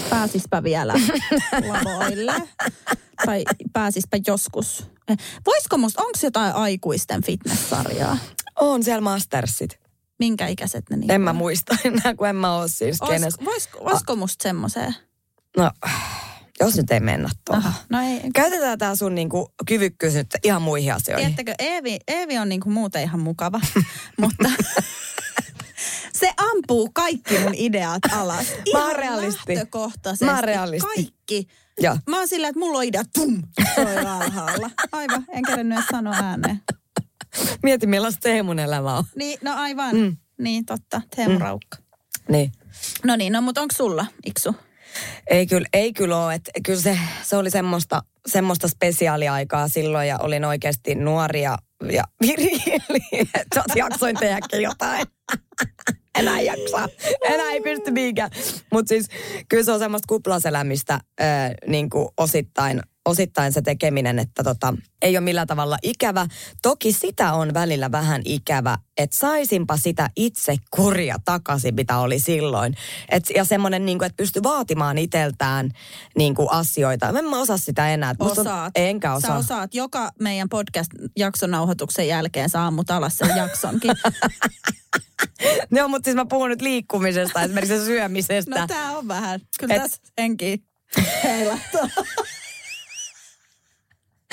pääsispä 0.09 0.63
vielä 0.63 0.93
lavoille. 1.67 2.33
Tai 3.25 3.43
pääsispä 3.73 4.17
joskus. 4.27 4.83
Voisiko 5.45 5.77
musta, 5.77 6.01
onko 6.01 6.19
jotain 6.23 6.53
aikuisten 6.53 7.23
fitness-sarjaa? 7.23 8.17
On 8.55 8.83
siellä 8.83 9.01
mastersit. 9.01 9.86
Minkä 10.19 10.47
ikäiset 10.47 10.89
ne 10.89 10.97
niin 10.97 11.11
En 11.11 11.21
mä 11.21 11.33
muista 11.33 11.75
enää, 11.83 12.15
kun 12.15 12.27
en 12.27 12.35
mä 12.35 12.55
oo 12.55 12.67
siis 12.67 13.01
Ois, 13.01 13.21
voisiko, 13.45 13.85
voisiko 13.85 14.15
musta 14.15 14.43
semmoiseen? 14.43 14.95
No, 15.57 15.71
jos 16.59 16.77
nyt 16.77 16.91
ei 16.91 16.99
mennä 16.99 17.29
tuohon. 17.45 17.71
No 17.89 18.01
ei. 18.01 18.21
Käytetään 18.33 18.77
tää 18.77 18.95
sun 18.95 19.15
niinku 19.15 19.53
kyvykkyys 19.67 20.13
nyt 20.13 20.27
ihan 20.43 20.61
muihin 20.61 20.93
asioihin. 20.93 21.25
Tiedättekö, 21.35 21.53
Eevi, 21.59 21.99
Eevi 22.07 22.37
on 22.37 22.49
niinku 22.49 22.69
muuten 22.69 23.03
ihan 23.03 23.19
mukava, 23.19 23.61
mutta 24.21 24.49
se 26.19 26.31
ampuu 26.37 26.89
kaikki 26.93 27.39
mun 27.39 27.53
ideat 27.55 28.01
alas. 28.11 28.47
Mä 28.73 28.85
oon 28.85 28.95
realisti. 28.95 29.55
Mä 30.25 30.35
oon 30.35 30.43
realisti. 30.43 30.87
Kaikki. 30.95 31.47
Joo. 31.79 31.97
Mä 32.09 32.17
oon 32.17 32.27
sillä, 32.27 32.47
että 32.47 32.59
mulla 32.59 32.77
on 32.77 32.83
idea, 32.83 33.03
tum, 33.13 33.43
soi 33.75 33.97
alhaalla. 33.97 34.69
Aivan, 34.91 35.25
en 35.29 35.43
kerännyt 35.43 35.85
sanoa 35.91 36.15
ääneen. 36.15 36.61
Mieti 37.63 37.87
millaista 37.87 38.19
Teemun 38.21 38.59
elämä 38.59 38.97
on. 38.97 39.03
Niin, 39.15 39.39
no 39.41 39.51
aivan. 39.55 39.95
Mm. 39.95 40.17
Niin, 40.39 40.65
totta. 40.65 41.01
Teemu 41.15 41.33
mm. 41.33 41.41
Raukka. 41.41 41.77
Niin. 42.29 42.51
No 43.03 43.15
niin, 43.15 43.33
no 43.33 43.41
mutta 43.41 43.61
onko 43.61 43.73
sulla, 43.77 44.05
Iksu? 44.25 44.55
Ei 45.29 45.47
kyllä, 45.47 45.67
ei 45.73 45.93
kyllä 45.93 46.25
ole. 46.25 46.33
Että 46.33 46.51
kyllä 46.65 46.81
se, 46.81 46.99
se 47.23 47.37
oli 47.37 47.49
semmoista, 47.49 48.03
semmoista 48.27 48.67
spesiaaliaikaa 48.67 49.67
silloin 49.67 50.07
ja 50.07 50.17
olin 50.17 50.45
oikeasti 50.45 50.95
nuori 50.95 51.41
ja, 51.41 51.57
ja 51.91 52.03
virili. 52.21 52.81
Että 53.33 53.63
jaksoin 53.75 54.15
tehdäkin 54.15 54.61
jotain. 54.61 55.07
Enää 56.19 56.41
jaksaa. 56.41 56.87
Enää 57.21 57.51
ei 57.51 57.61
pysty 57.61 57.91
mihinkään. 57.91 58.31
Mutta 58.71 58.89
siis 58.89 59.07
kyllä 59.49 59.63
se 59.63 59.71
on 59.71 59.79
semmoista 59.79 60.07
kuplaselämistä 60.07 60.93
äh, 60.93 61.51
niin 61.67 61.89
kuin 61.89 62.07
osittain, 62.17 62.81
osittain 63.07 63.53
se 63.53 63.61
tekeminen, 63.61 64.19
että 64.19 64.43
tota, 64.43 64.73
ei 65.01 65.17
ole 65.17 65.23
millään 65.23 65.47
tavalla 65.47 65.77
ikävä. 65.83 66.27
Toki 66.61 66.93
sitä 66.93 67.33
on 67.33 67.53
välillä 67.53 67.91
vähän 67.91 68.21
ikävä, 68.25 68.77
että 68.97 69.17
saisinpa 69.17 69.77
sitä 69.77 70.09
itse 70.15 70.55
kuria 70.71 71.15
takaisin, 71.25 71.75
mitä 71.75 71.97
oli 71.97 72.19
silloin. 72.19 72.73
Et, 73.09 73.23
ja 73.35 73.45
semmoinen, 73.45 73.85
niin 73.85 74.03
että 74.03 74.17
pysty 74.17 74.43
vaatimaan 74.43 74.97
itseltään 74.97 75.69
niin 76.17 76.35
kuin 76.35 76.51
asioita. 76.51 77.09
En 77.19 77.25
mä 77.25 77.39
osaa 77.41 77.57
sitä 77.57 77.89
enää. 77.93 78.15
Musta 78.19 78.41
on- 78.41 78.47
Osaat. 78.47 78.71
Enkä 78.75 79.13
osaa. 79.13 79.31
Sä 79.31 79.37
osaat. 79.37 79.73
Joka 79.75 80.11
meidän 80.19 80.49
podcast-jakson 80.49 81.51
nauhoituksen 81.51 82.07
jälkeen 82.07 82.49
sä 82.49 82.65
ammut 82.65 82.91
alas 82.91 83.17
sen 83.17 83.37
jaksonkin. 83.37 83.91
Joo, 85.71 85.87
mutta 85.87 86.05
siis 86.07 86.15
mä 86.15 86.25
puhun 86.25 86.49
nyt 86.49 86.61
liikkumisesta, 86.61 87.41
esimerkiksi 87.41 87.85
syömisestä. 87.85 88.59
No 88.61 88.67
tää 88.67 88.97
on 88.97 89.07
vähän. 89.07 89.39
Kyllä 89.59 89.75
Et- 89.75 89.81
tässä 89.81 89.97
henki 90.17 90.63
heilattaa. 91.23 91.87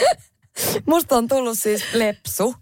Musta 0.87 1.17
on 1.17 1.29
tullut 1.29 1.59
siis 1.59 1.95
lepsu. 1.95 2.55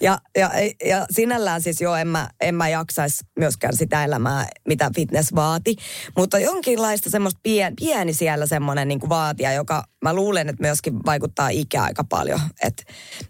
Ja, 0.00 0.18
ja, 0.36 0.50
ja 0.84 1.06
sinällään 1.10 1.62
siis 1.62 1.80
joo, 1.80 1.96
en 1.96 2.08
mä, 2.08 2.28
en 2.40 2.54
mä 2.54 2.68
jaksaisi 2.68 3.24
myöskään 3.38 3.76
sitä 3.76 4.04
elämää, 4.04 4.48
mitä 4.68 4.90
fitness 4.94 5.34
vaati. 5.34 5.76
Mutta 6.16 6.38
jonkinlaista 6.38 7.10
semmoista 7.10 7.40
pien, 7.42 7.76
pieni 7.76 8.12
siellä 8.12 8.46
semmoinen 8.46 8.88
niin 8.88 9.08
vaatia, 9.08 9.52
joka 9.52 9.84
mä 10.02 10.14
luulen, 10.14 10.48
että 10.48 10.62
myöskin 10.62 10.94
vaikuttaa 11.06 11.48
ikä 11.48 11.82
aika 11.82 12.04
paljon. 12.04 12.40
Et, 12.62 12.84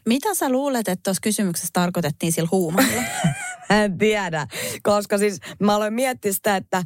Mitä 0.06 0.34
sä 0.34 0.48
luulet, 0.48 0.88
että 0.88 1.02
tuossa 1.02 1.20
kysymyksessä 1.20 1.70
tarkoitettiin 1.72 2.32
sillä 2.32 2.48
huumalla? 2.52 3.02
en 3.84 3.98
tiedä, 3.98 4.46
koska 4.82 5.18
siis 5.18 5.38
mä 5.60 5.74
aloin 5.74 5.94
miettiä 5.94 6.32
sitä, 6.32 6.56
että 6.56 6.82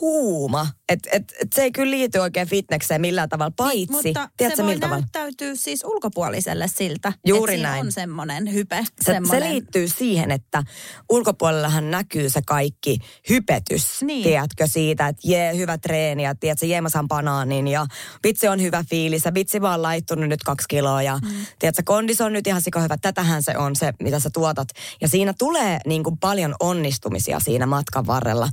huuma, 0.00 0.66
että 0.88 1.08
et, 1.12 1.32
et 1.40 1.52
se 1.52 1.62
ei 1.62 1.72
kyllä 1.72 1.90
liity 1.90 2.18
oikein 2.18 2.48
fitnekseen 2.48 3.00
millään 3.00 3.28
tavalla, 3.28 3.52
paitsi, 3.56 3.92
Mutta 3.92 4.28
tiedätkö 4.36 4.56
se 4.62 4.66
voi 4.66 4.78
tavalla? 4.78 5.00
näyttäytyä 5.00 5.54
siis 5.54 5.84
ulkopuoliselle 5.84 6.68
siltä. 6.68 7.12
Juuri 7.26 7.56
näin. 7.56 7.80
on 7.86 7.92
semmoinen 7.92 8.52
hype. 8.52 8.76
Se, 8.76 8.90
se 9.02 9.12
semmonen- 9.12 9.52
liittyy 9.52 9.88
siihen, 9.88 10.30
että 10.30 10.62
ulkopuolellahan 11.10 11.90
näkyy 11.90 12.30
se 12.30 12.40
kaikki 12.46 12.98
hypetys, 13.28 14.02
Niin. 14.02 14.22
tiedätkö 14.24 14.66
siitä, 14.66 15.08
että 15.08 15.22
jee, 15.28 15.56
hyvä 15.56 15.78
treeni 15.78 16.22
ja 16.22 16.34
tiedätkö, 16.34 16.66
jee, 16.66 16.80
mä 16.80 16.88
saan 16.88 17.08
banaanin 17.08 17.68
ja 17.68 17.86
vitsi 18.24 18.48
on 18.48 18.62
hyvä 18.62 18.84
fiilis 18.90 19.24
ja 19.24 19.34
vitsi 19.34 19.60
mä 19.60 19.70
oon 19.70 19.82
laittunut 19.82 20.28
nyt 20.28 20.42
kaksi 20.42 20.68
kiloa 20.68 21.02
ja 21.02 21.18
mm. 21.22 21.46
tiedätkö, 21.58 21.82
kondis 21.84 22.20
on 22.20 22.32
nyt 22.32 22.46
ihan 22.46 22.62
sika 22.62 22.80
hyvä. 22.80 22.96
Tätähän 23.02 23.42
se 23.42 23.58
on 23.58 23.76
se, 23.76 23.92
mitä 24.02 24.20
sä 24.20 24.30
tuotat. 24.32 24.68
Ja 25.00 25.08
siinä 25.08 25.34
tulee 25.38 25.78
niin 25.86 26.04
kuin 26.04 26.18
paljon 26.18 26.54
onnistumisia 26.60 27.40
siinä 27.40 27.66
matkan 27.66 28.06
varrella. 28.06 28.48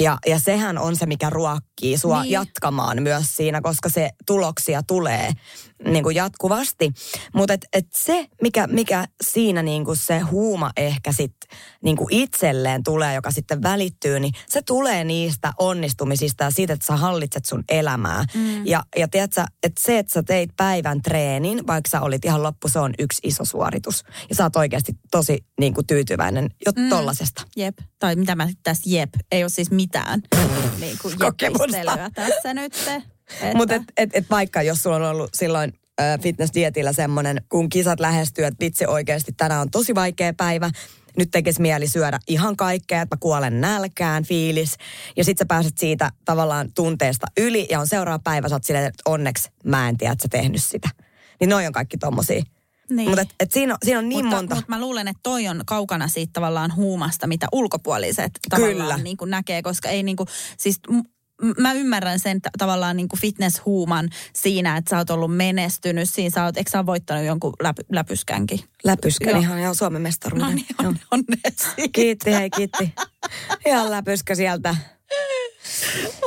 Ja, 0.00 0.18
ja 0.26 0.38
sehän 0.38 0.78
on 0.78 0.96
se, 0.96 1.06
mikä 1.06 1.30
ruokkii 1.30 1.69
sua 1.96 2.22
Niin. 2.22 2.32
jatkamaan 2.32 3.02
myös 3.02 3.36
siinä, 3.36 3.60
koska 3.60 3.88
se 3.88 4.10
tuloksia 4.26 4.82
tulee 4.82 5.32
niin 5.84 6.02
kuin 6.02 6.16
jatkuvasti. 6.16 6.92
Mutta 7.34 7.54
et, 7.54 7.66
et 7.72 7.86
se, 7.94 8.26
mikä, 8.42 8.66
mikä 8.66 9.08
siinä 9.22 9.62
niin 9.62 9.84
kuin 9.84 9.96
se 9.96 10.18
huuma 10.18 10.70
ehkä 10.76 11.12
sit 11.12 11.34
niin 11.82 11.96
kuin 11.96 12.08
itselleen 12.10 12.82
tulee, 12.82 13.14
joka 13.14 13.30
sitten 13.30 13.62
välittyy, 13.62 14.20
niin 14.20 14.34
se 14.48 14.62
tulee 14.62 15.04
niistä 15.04 15.52
onnistumisista 15.58 16.44
ja 16.44 16.50
siitä, 16.50 16.72
että 16.72 16.86
sä 16.86 16.96
hallitset 16.96 17.44
sun 17.44 17.64
elämää. 17.68 18.24
Mm. 18.34 18.66
Ja, 18.66 18.82
ja 18.96 19.08
tiedätkö, 19.08 19.44
että 19.62 19.82
se, 19.84 19.98
että 19.98 20.12
sä 20.12 20.22
teit 20.22 20.50
päivän 20.56 21.02
treenin, 21.02 21.66
vaikka 21.66 21.90
sä 21.90 22.00
olit 22.00 22.24
ihan 22.24 22.42
loppu, 22.42 22.68
se 22.68 22.78
on 22.78 22.94
yksi 22.98 23.20
iso 23.24 23.44
suoritus. 23.44 24.04
Ja 24.28 24.34
sä 24.34 24.42
oot 24.42 24.56
oikeasti 24.56 24.92
tosi 25.10 25.44
niin 25.60 25.74
kuin 25.74 25.86
tyytyväinen 25.86 26.50
jo 26.66 26.72
mm. 26.76 26.88
tollasesta. 26.88 27.42
Jep. 27.56 27.78
Tai 27.98 28.16
mitä 28.16 28.34
mä 28.34 28.48
tässä 28.62 28.82
jep. 28.86 29.10
Ei 29.32 29.44
ole 29.44 29.48
siis 29.48 29.70
mitään 29.70 30.22
niin 30.80 30.98
kuin 31.02 31.18
Kokemusta. 31.18 31.69
Jeppistelyä 31.76 32.10
tässä 32.14 32.54
nyt. 32.54 32.74
Että... 32.74 33.02
Mutta 33.54 33.74
et, 33.74 33.82
et, 33.96 34.10
et 34.12 34.30
vaikka 34.30 34.62
jos 34.62 34.82
sulla 34.82 34.96
on 34.96 35.02
ollut 35.02 35.30
silloin 35.34 35.72
ö, 36.00 36.18
fitnessdietillä 36.22 36.92
semmoinen, 36.92 37.42
kun 37.48 37.68
kisat 37.68 38.00
lähestyy, 38.00 38.44
että 38.44 38.64
vitsi 38.64 38.86
oikeasti 38.86 39.32
tänään 39.36 39.60
on 39.60 39.70
tosi 39.70 39.94
vaikea 39.94 40.32
päivä, 40.36 40.70
nyt 41.16 41.30
tekisi 41.30 41.60
mieli 41.60 41.88
syödä 41.88 42.18
ihan 42.28 42.56
kaikkea, 42.56 43.02
että 43.02 43.16
mä 43.16 43.20
kuolen 43.20 43.60
nälkään, 43.60 44.24
fiilis. 44.24 44.76
Ja 45.16 45.24
sit 45.24 45.38
sä 45.38 45.46
pääset 45.46 45.78
siitä 45.78 46.10
tavallaan 46.24 46.72
tunteesta 46.74 47.26
yli 47.36 47.66
ja 47.70 47.80
on 47.80 47.86
seuraava 47.86 48.18
päivä, 48.24 48.48
sä 48.48 48.54
oot 48.54 48.64
silleen, 48.64 48.86
että 48.86 49.02
onneksi 49.06 49.48
mä 49.64 49.88
en 49.88 49.96
tiedä, 49.96 50.12
että 50.12 50.22
sä 50.22 50.28
tehnyt 50.28 50.64
sitä. 50.64 50.88
Niin 51.40 51.50
noi 51.50 51.66
on 51.66 51.72
kaikki 51.72 51.98
tommosia. 51.98 52.42
Niin. 52.90 53.08
Mutta 53.08 53.22
et, 53.22 53.34
et 53.40 53.52
siinä, 53.52 53.74
on, 53.74 53.78
siinä 53.84 53.98
on 53.98 54.08
niin 54.08 54.24
mutta, 54.24 54.36
monta. 54.36 54.54
Mutta 54.54 54.70
mä 54.70 54.80
luulen, 54.80 55.08
että 55.08 55.20
toi 55.22 55.48
on 55.48 55.62
kaukana 55.66 56.08
siitä 56.08 56.30
tavallaan 56.32 56.76
huumasta, 56.76 57.26
mitä 57.26 57.46
ulkopuoliset 57.52 58.32
tavallaan 58.50 58.76
Kyllä. 58.76 58.96
niin 58.96 59.16
kuin 59.16 59.30
näkee, 59.30 59.62
koska 59.62 59.88
ei 59.88 60.02
niin 60.02 60.16
kuin, 60.16 60.26
siis 60.58 60.80
mä 61.58 61.72
ymmärrän 61.72 62.18
sen 62.18 62.40
t- 62.42 62.46
tavallaan 62.58 62.96
niin 62.96 63.08
kuin 63.08 63.20
fitness-huuman 63.20 64.08
siinä, 64.32 64.76
että 64.76 64.90
sä 64.90 64.96
oot 64.98 65.10
ollut 65.10 65.36
menestynyt. 65.36 66.10
Siinä 66.10 66.30
sä 66.30 66.44
oot, 66.44 66.56
eikö 66.56 66.70
sä 66.70 66.78
oot 66.78 66.86
voittanut 66.86 67.24
jonkun 67.24 67.52
läpy, 67.62 67.82
läpyskänkin? 67.92 68.60
Läpyskä, 68.84 69.30
Joo. 69.30 69.40
ihan, 69.40 69.58
ihan 69.58 69.74
Suomen 69.74 70.02
mestaruuden. 70.02 70.48
No 70.48 70.54
niin, 70.54 70.66
Joo. 70.82 70.88
on, 70.88 70.96
onneksi. 71.10 71.88
Kiitti, 71.92 72.32
hei 72.32 72.50
kiitti. 72.50 72.94
Ihan 73.66 73.90
läpyskä 73.90 74.34
sieltä. 74.34 74.76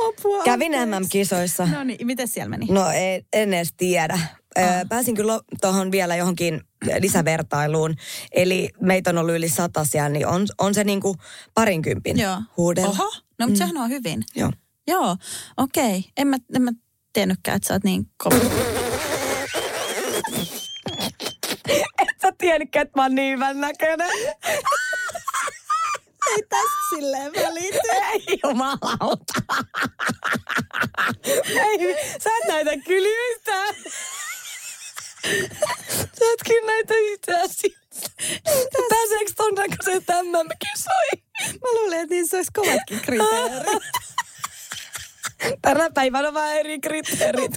Apua, 0.08 0.42
Kävin. 0.44 0.72
MM-kisoissa. 0.72 1.66
No 1.66 1.84
niin, 1.84 2.06
miten 2.06 2.28
siellä 2.28 2.50
meni? 2.50 2.66
No 2.70 2.90
ei, 2.90 3.26
en 3.32 3.54
edes 3.54 3.72
tiedä. 3.76 4.18
Ö, 4.58 4.62
Pääsin 4.88 5.14
kyllä 5.14 5.40
tuohon 5.60 5.90
vielä 5.90 6.16
johonkin 6.16 6.60
lisävertailuun. 6.98 7.94
Eli 8.32 8.70
meitä 8.80 9.10
on 9.10 9.18
ollut 9.18 9.34
yli 9.34 9.48
satasia, 9.48 10.08
niin 10.08 10.26
on, 10.26 10.46
on 10.58 10.74
se 10.74 10.84
niinku 10.84 11.16
parinkympin 11.54 12.18
Joo. 12.18 12.36
huudella. 12.56 12.88
Oho, 12.88 13.12
no 13.38 13.46
mutta 13.46 13.58
sehän 13.58 13.76
on 13.76 13.88
hyvin. 13.90 14.22
Joo. 14.36 14.50
Joo, 14.86 15.16
okei. 15.56 15.98
Okay. 15.98 16.02
En, 16.16 16.28
mä, 16.28 16.36
en 16.54 16.62
mä 16.62 16.70
tiennytkään, 17.12 17.56
että 17.56 17.68
sä 17.68 17.74
oot 17.74 17.84
niin 17.84 18.06
kova. 18.16 18.36
Et 21.98 22.20
sä 22.22 22.32
tiennytkään, 22.38 22.86
että 22.86 22.98
mä 23.00 23.02
oon 23.02 23.14
niin 23.14 23.32
hyvän 23.32 23.60
näköinen. 23.60 24.10
Ei 26.30 26.42
tästä 26.48 26.88
silleen 26.90 27.32
välity. 27.32 27.78
Ei 28.12 28.38
jumalauta. 28.44 29.34
Ei, 31.48 31.96
sä 32.22 32.30
et 32.42 32.48
näitä 32.48 32.70
yhtään. 32.86 33.74
Sä 35.90 36.24
et 36.32 36.40
kyllä 36.46 36.66
näitä 36.66 36.94
yhtään 36.94 37.48
siltä. 37.48 38.10
Pääseekö 38.90 39.32
ton 39.36 39.54
näköisen 39.54 40.04
tämän 40.04 40.46
kisoihin? 40.58 41.24
Mä 41.62 41.68
luulen, 41.72 42.00
että 42.00 42.14
niissä 42.14 42.36
olisi 42.36 42.50
kovatkin 42.54 43.00
kriteerit. 43.00 43.82
Tänä 45.62 45.90
päivänä 45.94 46.28
on 46.28 46.34
vähän 46.34 46.56
eri 46.56 46.80
kriteerit 46.80 47.52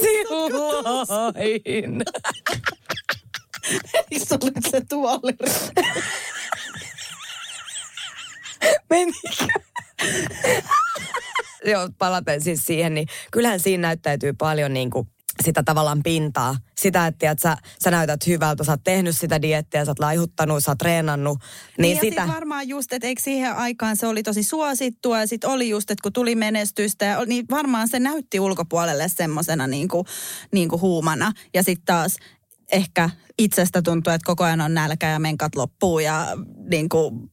silloin. 0.00 1.24
Se 4.24 4.34
ollut 4.34 4.52
se 4.70 4.80
tuoli? 4.88 5.32
Menikö? 8.90 9.46
Joo, 11.70 11.88
palaten 11.98 12.40
siis 12.40 12.66
siihen, 12.66 12.94
niin 12.94 13.08
kyllähän 13.32 13.60
siinä 13.60 13.88
näyttäytyy 13.88 14.32
paljon 14.32 14.74
niin 14.74 14.90
kuin 14.90 15.08
sitä 15.42 15.62
tavallaan 15.62 16.02
pintaa. 16.02 16.56
Sitä, 16.80 17.06
että, 17.06 17.30
että 17.30 17.42
sä, 17.42 17.56
sä 17.84 17.90
näytät 17.90 18.26
hyvältä, 18.26 18.64
sä 18.64 18.72
oot 18.72 18.80
tehnyt 18.84 19.16
sitä 19.16 19.42
diettiä, 19.42 19.84
sä 19.84 19.90
oot 19.90 19.98
laihuttanut, 19.98 20.64
sä 20.64 20.70
oot 20.70 20.78
treenannut. 20.78 21.38
Niin, 21.38 21.82
Niin, 21.82 21.96
ja 21.96 22.00
sitä... 22.00 22.22
sit 22.22 22.34
varmaan 22.34 22.68
just, 22.68 22.92
että 22.92 23.08
eikö 23.08 23.22
siihen 23.22 23.56
aikaan 23.56 23.96
se 23.96 24.06
oli 24.06 24.22
tosi 24.22 24.42
suosittua 24.42 25.20
ja 25.20 25.26
sitten 25.26 25.50
oli 25.50 25.68
just, 25.68 25.90
että 25.90 26.02
kun 26.02 26.12
tuli 26.12 26.34
menestystä, 26.34 27.04
ja, 27.04 27.24
niin 27.24 27.46
varmaan 27.50 27.88
se 27.88 27.98
näytti 27.98 28.40
ulkopuolelle 28.40 29.08
semmoisena 29.08 29.66
niinku, 29.66 30.06
niinku 30.52 30.80
huumana. 30.80 31.32
Ja 31.54 31.62
sitten 31.62 31.84
taas 31.86 32.16
ehkä 32.72 33.10
itsestä 33.38 33.82
tuntuu, 33.82 34.12
että 34.12 34.26
koko 34.26 34.44
ajan 34.44 34.60
on 34.60 34.74
nälkä 34.74 35.08
ja 35.08 35.18
menkat 35.18 35.56
loppuu 35.56 35.98
ja 35.98 36.26
niinku, 36.70 37.30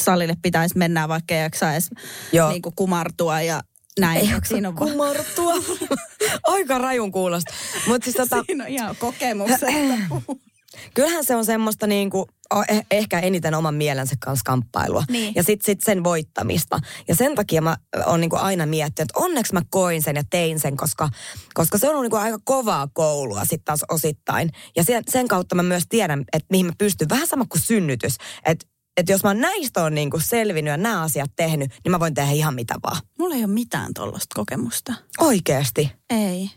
salille 0.00 0.36
pitäisi 0.42 0.78
mennä, 0.78 1.08
vaikka 1.08 1.34
ei 1.34 1.42
jaksa 1.42 1.72
edes 1.72 1.90
Joo. 2.32 2.50
niinku, 2.50 2.72
kumartua 2.76 3.40
ja 3.40 3.62
näin. 4.00 4.20
Ei 4.20 4.30
jaksa 4.30 4.48
siinä 4.54 4.68
on, 4.68 4.74
kumartua. 4.74 5.54
Aika 6.42 6.78
rajun 6.78 7.12
kuulosta. 7.12 7.54
Mutta 7.86 8.04
siis 8.04 8.16
tota, 8.16 8.44
siinä 8.46 8.64
on 8.64 8.70
ihan 8.70 8.96
kokemuksesta. 8.96 9.66
kyllähän 10.94 11.24
se 11.24 11.36
on 11.36 11.44
semmoista 11.44 11.86
niinku, 11.86 12.26
o- 12.54 12.62
eh- 12.62 12.86
ehkä 12.90 13.20
eniten 13.20 13.54
oman 13.54 13.74
mielensä 13.74 14.14
kanssa 14.20 14.42
kamppailua. 14.46 15.04
Niin. 15.10 15.32
Ja 15.36 15.42
sitten 15.42 15.64
sit 15.66 15.80
sen 15.84 16.04
voittamista. 16.04 16.78
Ja 17.08 17.14
sen 17.14 17.34
takia 17.34 17.62
mä 17.62 17.76
oon 18.06 18.20
niinku 18.20 18.36
aina 18.36 18.66
miettinyt, 18.66 19.10
että 19.10 19.24
onneksi 19.24 19.52
mä 19.52 19.62
koin 19.70 20.02
sen 20.02 20.16
ja 20.16 20.22
tein 20.30 20.60
sen, 20.60 20.76
koska, 20.76 21.08
koska 21.54 21.78
se 21.78 21.86
on 21.86 21.90
ollut 21.90 22.02
niinku 22.04 22.16
aika 22.16 22.38
kovaa 22.44 22.88
koulua 22.92 23.40
sitten 23.40 23.64
taas 23.64 23.84
osittain. 23.90 24.50
Ja 24.76 24.84
sen, 24.84 25.02
sen 25.08 25.28
kautta 25.28 25.54
mä 25.54 25.62
myös 25.62 25.84
tiedän, 25.88 26.24
että 26.32 26.46
mihin 26.50 26.66
mä 26.66 26.72
pystyn. 26.78 27.08
Vähän 27.08 27.26
sama 27.26 27.44
kuin 27.48 27.62
synnytys. 27.62 28.16
Että 28.46 28.66
et 28.96 29.08
jos 29.08 29.24
mä 29.24 29.34
näistä 29.34 29.84
on 29.84 29.94
niinku 29.94 30.20
selvinnyt 30.20 30.70
ja 30.70 30.76
nämä 30.76 31.02
asiat 31.02 31.30
tehnyt, 31.36 31.70
niin 31.84 31.90
mä 31.90 32.00
voin 32.00 32.14
tehdä 32.14 32.32
ihan 32.32 32.54
mitä 32.54 32.74
vaan. 32.82 33.02
Mulla 33.18 33.34
ei 33.34 33.44
ole 33.44 33.52
mitään 33.52 33.94
tuollaista 33.94 34.34
kokemusta. 34.34 34.94
Oikeesti. 35.18 35.92
Ei. 36.10 36.50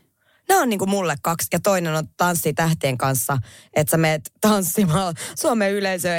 Nämä 0.49 0.61
on 0.61 0.69
niinku 0.69 0.85
mulle 0.85 1.15
kaksi. 1.21 1.47
Ja 1.53 1.59
toinen 1.59 1.95
on 1.95 2.07
tanssi 2.17 2.53
tähtien 2.53 2.97
kanssa, 2.97 3.37
että 3.75 3.91
sä 3.91 3.97
meet 3.97 4.31
tanssimaan 4.41 5.15
Suomen 5.39 5.71
yleisö 5.71 6.09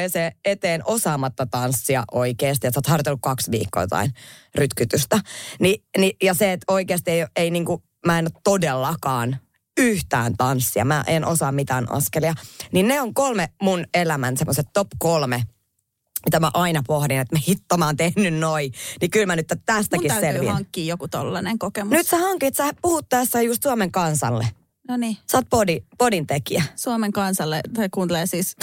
eteen 0.45 0.83
osaamatta 0.85 1.47
tanssia 1.47 2.05
oikeasti. 2.13 2.67
Että 2.67 2.75
sä 2.75 2.79
oot 2.79 2.87
harjoitellut 2.87 3.21
kaksi 3.23 3.51
viikkoa 3.51 3.83
jotain 3.83 4.13
rytkytystä. 4.55 5.21
Ni, 5.61 5.83
ni, 5.99 6.17
ja 6.23 6.35
se, 6.35 6.53
että 6.53 6.73
oikeasti 6.73 7.11
ei, 7.11 7.27
ei 7.37 7.51
niinku, 7.51 7.83
mä 8.07 8.19
en 8.19 8.25
ole 8.25 8.41
todellakaan 8.45 9.37
yhtään 9.79 10.37
tanssia. 10.37 10.85
Mä 10.85 11.05
en 11.07 11.25
osaa 11.25 11.53
mitään 11.53 11.93
askelia. 11.93 12.35
Niin 12.73 12.89
ne 12.89 13.01
on 13.01 13.15
kolme 13.15 13.49
mun 13.63 13.85
elämän 13.95 14.37
semmoiset 14.37 14.67
top 14.73 14.89
kolme 14.99 15.43
mitä 16.25 16.41
mä 16.41 16.51
aina 16.55 16.83
pohdin, 16.87 17.19
että 17.21 17.37
me 17.37 17.41
hitto 17.49 17.77
mä 17.77 17.87
oon 17.87 17.97
tehnyt 17.97 18.35
noin, 18.35 18.73
niin 19.01 19.11
kyllä 19.11 19.27
mä 19.27 19.37
nyt 19.37 19.47
Mun 19.55 19.63
tästäkin 19.67 20.09
täytyy 20.09 20.29
selviän. 20.33 20.53
hankkia 20.55 20.85
joku 20.85 21.09
tollainen 21.09 21.59
kokemus. 21.59 21.91
Nyt 21.93 22.07
sä 22.07 22.17
hankit, 22.19 22.57
sä 22.57 22.71
puhut 22.83 23.09
tässä 23.09 23.43
just 23.43 23.63
Suomen 23.63 23.93
kansalle. 23.93 24.49
No 24.89 24.97
niin. 24.97 25.17
Sä 25.33 25.39
oot 25.39 25.51
body, 25.51 25.79
bodin 25.99 26.27
tekijä. 26.27 26.63
Suomen 26.77 27.13
kansalle, 27.13 27.61
tai 27.75 27.89
kuuntelee 27.95 28.27
siis 28.27 28.57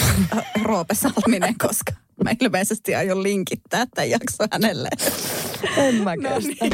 Roope 0.62 0.94
Salminen, 0.94 1.58
koska 1.58 1.92
mä 2.24 2.30
ilmeisesti 2.40 2.94
aion 2.94 3.22
linkittää 3.22 3.86
tämän 3.94 4.10
jakson 4.10 4.48
hänelle. 4.52 4.88
En 5.76 5.94
mä 5.94 6.16
No 6.16 6.30
niin. 6.38 6.72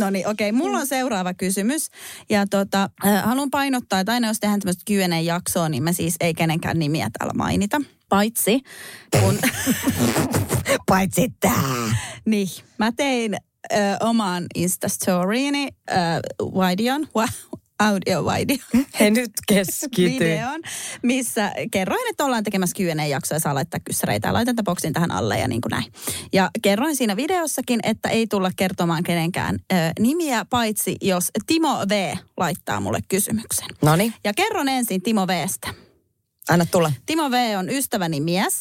No 0.00 0.10
niin, 0.10 0.28
okei. 0.28 0.52
Mulla 0.52 0.78
on 0.78 0.86
seuraava 0.86 1.34
kysymys. 1.34 1.90
Ja 2.30 2.46
tota, 2.46 2.90
haluan 3.24 3.50
painottaa, 3.50 4.00
että 4.00 4.12
aina 4.12 4.28
jos 4.28 4.40
tehdään 4.40 4.60
tämmöistä 4.60 4.84
Q&A-jaksoa, 4.90 5.68
niin 5.68 5.82
me 5.82 5.92
siis 5.92 6.14
ei 6.20 6.34
kenenkään 6.34 6.78
nimiä 6.78 7.10
täällä 7.18 7.34
mainita. 7.34 7.80
Paitsi 8.08 8.60
kun, 9.20 9.38
Paitsi 10.88 11.34
tää. 11.40 11.62
niin, 12.24 12.48
mä 12.78 12.92
tein 12.92 13.34
ö, 13.72 13.76
omaan 14.00 14.46
Instastoriini 14.54 15.68
ö, 15.90 15.94
videon, 16.42 17.08
wa, 17.80 17.86
audio 17.86 18.24
video. 18.24 18.56
He 19.00 19.10
nyt 19.10 19.30
keskity. 19.48 20.02
videon, 20.02 20.60
missä 21.02 21.52
kerroin, 21.70 22.10
että 22.10 22.24
ollaan 22.24 22.44
tekemässä 22.44 22.76
Q&A-jaksoa 22.76 23.36
ja 23.36 23.40
saa 23.40 23.54
laittaa 23.54 23.80
kyssäreitä. 23.84 24.28
Ja 24.28 24.32
laitan 24.32 24.54
boksin 24.64 24.92
tähän 24.92 25.10
alle 25.10 25.38
ja 25.38 25.48
niin 25.48 25.60
kuin 25.60 25.70
näin. 25.70 25.84
Ja 26.32 26.50
kerroin 26.62 26.96
siinä 26.96 27.16
videossakin, 27.16 27.80
että 27.82 28.08
ei 28.08 28.26
tulla 28.26 28.50
kertomaan 28.56 29.02
kenenkään 29.02 29.58
ö, 29.72 29.76
nimiä, 29.98 30.44
paitsi 30.50 30.96
jos 31.00 31.30
Timo 31.46 31.84
V 31.88 32.14
laittaa 32.36 32.80
mulle 32.80 32.98
kysymyksen. 33.08 33.68
Noniin, 33.82 34.14
Ja 34.24 34.32
kerron 34.34 34.68
ensin 34.68 35.02
Timo 35.02 35.26
Vstä. 35.26 35.68
anna 36.48 36.66
tulla. 36.66 36.92
Timo 37.06 37.30
V 37.30 37.34
on 37.58 37.70
ystäväni 37.70 38.20
mies, 38.20 38.60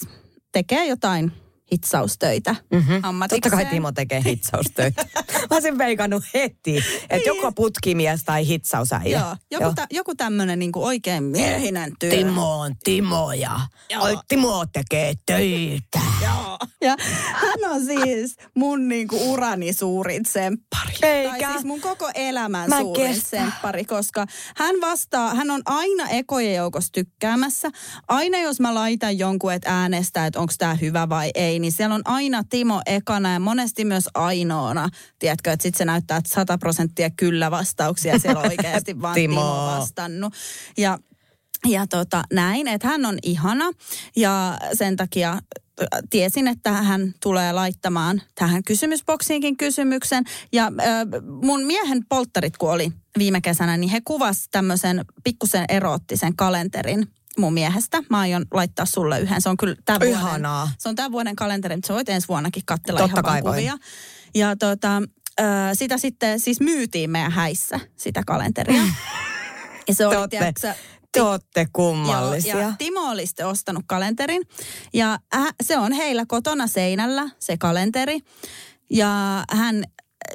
tekee 0.52 0.86
jotain 0.86 1.32
hitsaustöitä 1.72 2.56
Mm-hmm. 2.72 3.00
ammatikseen. 3.04 3.42
Totta 3.52 3.64
kai 3.64 3.66
Timo 3.74 3.92
tekee 3.92 4.22
hitsaustöitä. 4.26 5.06
Mä 5.50 5.56
olisin 5.56 5.78
veikannut 5.78 6.24
heti, 6.34 6.84
että 7.10 7.30
joko 7.30 7.52
putkimies 7.52 8.24
tai 8.24 8.48
hitsausäijä. 8.48 9.20
Joo, 9.20 9.36
joku, 9.52 9.76
tä, 9.76 9.88
joku 9.92 10.16
tämmöinen 10.16 10.60
niin 10.60 10.72
oikein 10.76 11.24
miehinen 11.24 11.92
työ. 12.00 12.10
Timo 12.10 12.60
on 12.60 12.76
Timo 12.84 13.32
ja 13.34 13.60
Joo. 13.90 14.04
Oi, 14.04 14.18
Timo 14.28 14.66
tekee 14.74 15.14
töitä. 15.26 16.00
Ja 16.82 16.96
hän 17.34 17.72
on 17.72 17.86
siis 17.86 18.36
mun 18.56 18.88
niinku 18.88 19.32
urani 19.34 19.74
suurin 19.74 20.26
semppari. 20.26 20.94
Eikä. 21.02 21.38
Tai 21.40 21.52
siis 21.52 21.66
mun 21.66 21.82
koko 21.82 22.10
elämän 22.16 22.70
Mä 22.70 22.80
suurin 22.80 23.08
kestä. 23.16 23.30
semppari, 23.30 23.86
koska 23.86 24.26
hän 24.58 24.76
vastaa, 24.82 25.36
hän 25.36 25.52
on 25.52 25.62
aina 25.66 26.10
ekojen 26.10 26.56
joukossa 26.56 26.92
tykkäämässä. 26.92 27.70
Aina 28.08 28.38
jos 28.38 28.60
mä 28.60 28.74
laitan 28.76 29.18
jonkun, 29.20 29.54
että 29.54 29.80
äänestää, 29.82 30.26
että 30.26 30.40
onko 30.40 30.54
tämä 30.58 30.76
hyvä 30.76 31.10
vai 31.10 31.32
ei, 31.36 31.59
niin 31.62 31.72
siellä 31.72 31.96
on 31.96 32.02
aina 32.06 32.44
Timo 32.50 32.82
ekana 32.86 33.34
ja 33.34 33.40
monesti 33.40 33.86
myös 33.86 34.10
ainoana. 34.14 34.90
Tiedätkö, 35.20 35.52
että 35.52 35.64
sitten 35.64 35.78
se 35.78 35.86
näyttää, 35.86 36.18
että 36.18 36.34
100 36.34 36.58
prosenttia 36.58 37.10
kyllä 37.10 37.52
vastauksia 37.52 38.20
siellä 38.20 38.40
on 38.40 38.48
oikeasti 38.48 38.96
vaan 39.02 39.16
Timo. 39.16 39.42
Timo 39.42 39.66
vastannut. 39.66 40.34
Ja 40.78 41.00
ja 41.68 41.88
tota, 41.88 42.24
näin, 42.34 42.68
että 42.68 42.88
hän 42.88 43.06
on 43.06 43.18
ihana 43.24 43.72
ja 44.16 44.58
sen 44.74 44.96
takia 44.96 45.40
ö, 45.82 45.86
tiesin, 46.10 46.48
että 46.48 46.72
hän 46.72 47.14
tulee 47.24 47.52
laittamaan 47.54 48.22
tähän 48.36 48.64
kysymysboksiinkin 48.64 49.58
kysymyksen. 49.58 50.24
Ja 50.52 50.66
ö, 50.66 51.22
mun 51.42 51.64
miehen 51.64 52.06
polttarit, 52.10 52.58
kun 52.58 52.72
oli 52.72 52.92
viime 53.18 53.42
kesänä, 53.42 53.78
niin 53.78 53.90
he 53.90 54.02
kuvas 54.06 54.48
tämmöisen 54.52 55.06
pikkusen 55.24 55.66
eroottisen 55.70 56.36
kalenterin 56.36 57.08
mun 57.40 57.54
miehestä. 57.54 58.04
Mä 58.10 58.20
aion 58.20 58.46
laittaa 58.54 58.86
sulle 58.86 59.20
yhden. 59.20 59.42
Se 59.42 59.50
on 59.50 59.58
kyllä 59.58 59.76
tämän 59.86 60.02
vuoden, 60.02 60.42
se 60.78 60.90
on 60.90 60.96
tämän 60.96 61.12
vuoden 61.12 61.36
kalenteri, 61.36 61.76
mutta 61.76 61.88
sä 61.88 61.94
voit 61.94 62.10
ensi 62.10 62.28
vuonnakin 62.28 62.64
katsella 62.66 63.00
Totta 63.00 63.14
ihan 63.14 63.24
kai 63.24 63.42
kuvia. 63.42 63.78
Ja 64.36 64.56
tota, 64.56 65.02
sitä 65.74 65.98
sitten 65.98 66.40
siis 66.40 66.60
myytiin 66.60 67.10
meidän 67.10 67.32
häissä, 67.32 67.80
sitä 67.96 68.24
kalenteria. 68.26 68.82
Ja 69.88 69.96
se 69.96 70.08
oli, 70.08 70.28
tiedätkö, 70.30 70.74
te 71.12 71.22
ootte 71.22 71.68
kummallisia. 71.74 72.56
Joo, 72.56 72.62
ja 72.62 72.74
Timo 72.78 73.00
oli 73.00 73.26
sitten 73.26 73.48
ostanut 73.48 73.84
kalenterin. 73.88 74.42
Ja 74.94 75.20
äh, 75.36 75.48
se 75.64 75.78
on 75.78 75.92
heillä 75.92 76.26
kotona 76.28 76.68
seinällä, 76.68 77.30
se 77.40 77.58
kalenteri. 77.58 78.20
Ja 78.90 79.44
hän 79.52 79.84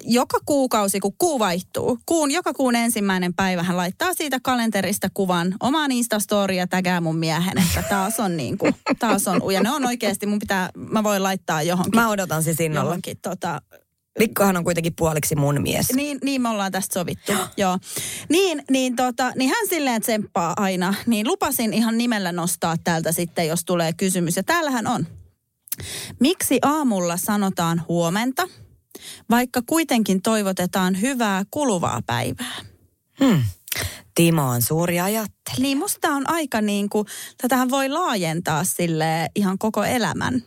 joka 0.02 0.38
kuukausi, 0.46 1.00
kun 1.00 1.14
kuu 1.18 1.38
vaihtuu, 1.38 1.98
kuun, 2.06 2.30
joka 2.30 2.52
kuun 2.54 2.76
ensimmäinen 2.76 3.34
päivä 3.34 3.62
hän 3.62 3.76
laittaa 3.76 4.14
siitä 4.14 4.38
kalenterista 4.42 5.08
kuvan 5.14 5.54
omaan 5.60 5.92
Instastoriin 5.92 6.58
ja 6.58 6.66
tägää 6.66 7.00
mun 7.00 7.16
miehen, 7.16 7.58
että 7.58 7.82
taas 7.88 8.20
on 8.20 8.36
niin 8.36 8.58
kuin, 8.58 8.74
taas 8.98 9.28
on 9.28 9.42
uja. 9.42 9.62
Ne 9.62 9.70
on 9.70 9.86
oikeasti, 9.86 10.26
mun 10.26 10.38
pitää, 10.38 10.70
mä 10.76 11.04
voin 11.04 11.22
laittaa 11.22 11.62
johonkin, 11.62 12.00
Mä 12.00 12.08
odotan 12.10 12.42
siis 12.42 12.60
innolla. 12.60 12.88
johonkin 12.88 13.18
tota, 13.22 13.62
Mikkohan 14.18 14.56
on 14.56 14.64
kuitenkin 14.64 14.94
puoliksi 14.96 15.36
mun 15.36 15.62
mies. 15.62 15.92
niin, 15.92 16.18
niin 16.24 16.42
me 16.42 16.48
ollaan 16.48 16.72
tästä 16.72 16.94
sovittu, 17.00 17.32
joo. 17.56 17.78
Niin, 18.28 18.62
niin, 18.70 18.96
tota, 18.96 19.32
niin 19.36 19.50
hän 19.50 19.66
silleen 19.68 20.00
tsemppaa 20.02 20.52
aina. 20.56 20.94
Niin 21.06 21.28
lupasin 21.28 21.72
ihan 21.72 21.98
nimellä 21.98 22.32
nostaa 22.32 22.76
täältä 22.84 23.12
sitten, 23.12 23.48
jos 23.48 23.64
tulee 23.64 23.92
kysymys. 23.92 24.36
Ja 24.36 24.42
täällähän 24.42 24.86
on. 24.86 25.06
Miksi 26.20 26.58
aamulla 26.62 27.16
sanotaan 27.16 27.82
huomenta, 27.88 28.48
vaikka 29.30 29.62
kuitenkin 29.66 30.22
toivotetaan 30.22 31.00
hyvää 31.00 31.44
kuluvaa 31.50 32.00
päivää? 32.06 32.54
Hmm. 33.24 33.42
Timo 34.14 34.48
on 34.48 34.62
suuri 34.62 35.00
ajattelija. 35.00 35.62
Niin 35.62 35.78
musta 35.78 36.08
on 36.08 36.30
aika 36.30 36.60
niin 36.60 36.88
kuin, 36.88 37.06
tätähän 37.42 37.70
voi 37.70 37.88
laajentaa 37.88 38.64
sille 38.64 39.28
ihan 39.34 39.58
koko 39.58 39.84
elämän 39.84 40.42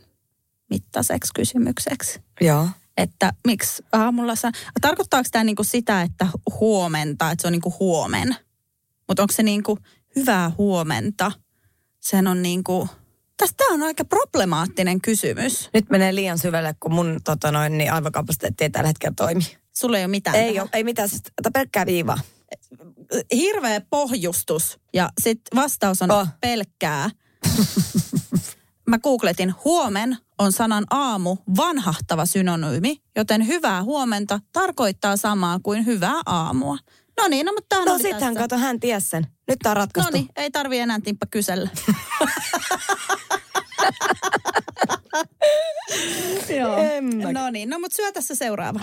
mittaiseksi 0.70 1.34
kysymykseksi. 1.34 2.20
Joo. 2.42 2.68
että 2.98 3.34
miksi 3.48 3.84
aamulla 3.92 4.36
sa... 4.36 4.52
Tarkoittaako 4.82 5.30
tämä 5.32 5.44
niinku 5.44 5.64
sitä, 5.64 6.02
että 6.02 6.28
huomenta, 6.60 7.32
että 7.32 7.42
se 7.42 7.48
on 7.48 7.52
niinku 7.52 7.74
huomen? 7.80 8.36
Mutta 9.08 9.24
onko 9.24 9.34
se 9.34 9.44
niinku 9.44 9.78
hyvää 10.16 10.52
huomenta? 10.58 11.32
Sen 12.00 12.28
on 12.28 12.42
niinku... 12.42 12.90
Tästä 13.38 13.64
on 13.72 13.84
aika 13.84 14.06
problemaattinen 14.06 15.02
kysymys. 15.02 15.70
Nyt 15.74 15.90
menee 15.90 16.16
liian 16.16 16.40
syvälle, 16.40 16.76
kun 16.80 16.94
mun 16.94 17.20
tota 17.24 17.52
noin, 17.52 17.78
niin 17.78 17.94
aivokapasiteetti 17.94 18.64
ei 18.64 18.70
tällä 18.70 18.88
hetkellä 18.88 19.14
toimi. 19.18 19.58
Sulla 19.78 19.98
ei 19.98 20.04
ole 20.04 20.08
mitään 20.12 20.36
Ei, 20.36 20.60
ole, 20.60 20.70
ei 20.74 20.84
mitään, 20.84 21.10
siis 21.10 21.22
tätä 21.36 21.52
pelkkää 21.54 21.86
viivaa. 21.86 22.18
Hirveä 23.36 23.82
pohjustus 23.90 24.80
ja 24.94 25.10
sitten 25.22 25.56
vastaus 25.62 26.02
on 26.02 26.12
Oh. 26.12 26.28
pelkkää. 26.42 27.10
Mä 28.90 29.00
googletin 29.00 29.54
huomen 29.66 30.18
on 30.40 30.52
sanan 30.52 30.86
aamu 30.90 31.38
vanhahtava 31.58 32.26
synonyymi, 32.26 33.02
joten 33.16 33.48
hyvää 33.48 33.84
huomenta 33.84 34.40
tarkoittaa 34.54 35.18
samaa 35.18 35.60
kuin 35.64 35.86
hyvää 35.86 36.22
aamua. 36.26 36.78
No 37.22 37.28
niin, 37.28 37.46
no 37.46 37.52
mutta 37.52 37.66
tämä 37.70 37.86
No 37.86 37.98
sittenhän 37.98 38.36
kato, 38.36 38.58
hän 38.58 38.80
ties 38.80 39.10
sen. 39.10 39.28
Nyt 39.48 39.60
tää 39.64 39.72
on 39.72 39.76
No 39.76 39.82
ratkaistu. 39.82 40.14
niin, 40.14 40.28
ei 40.36 40.52
tarvi 40.52 40.80
enää 40.80 41.00
timppa 41.04 41.26
kysellä. 41.32 41.70
Joo. 46.58 46.78
No 47.32 47.50
niin, 47.50 47.70
no 47.70 47.80
mutta 47.80 47.96
syö 47.96 48.12
tässä 48.12 48.36
seuraava. 48.36 48.80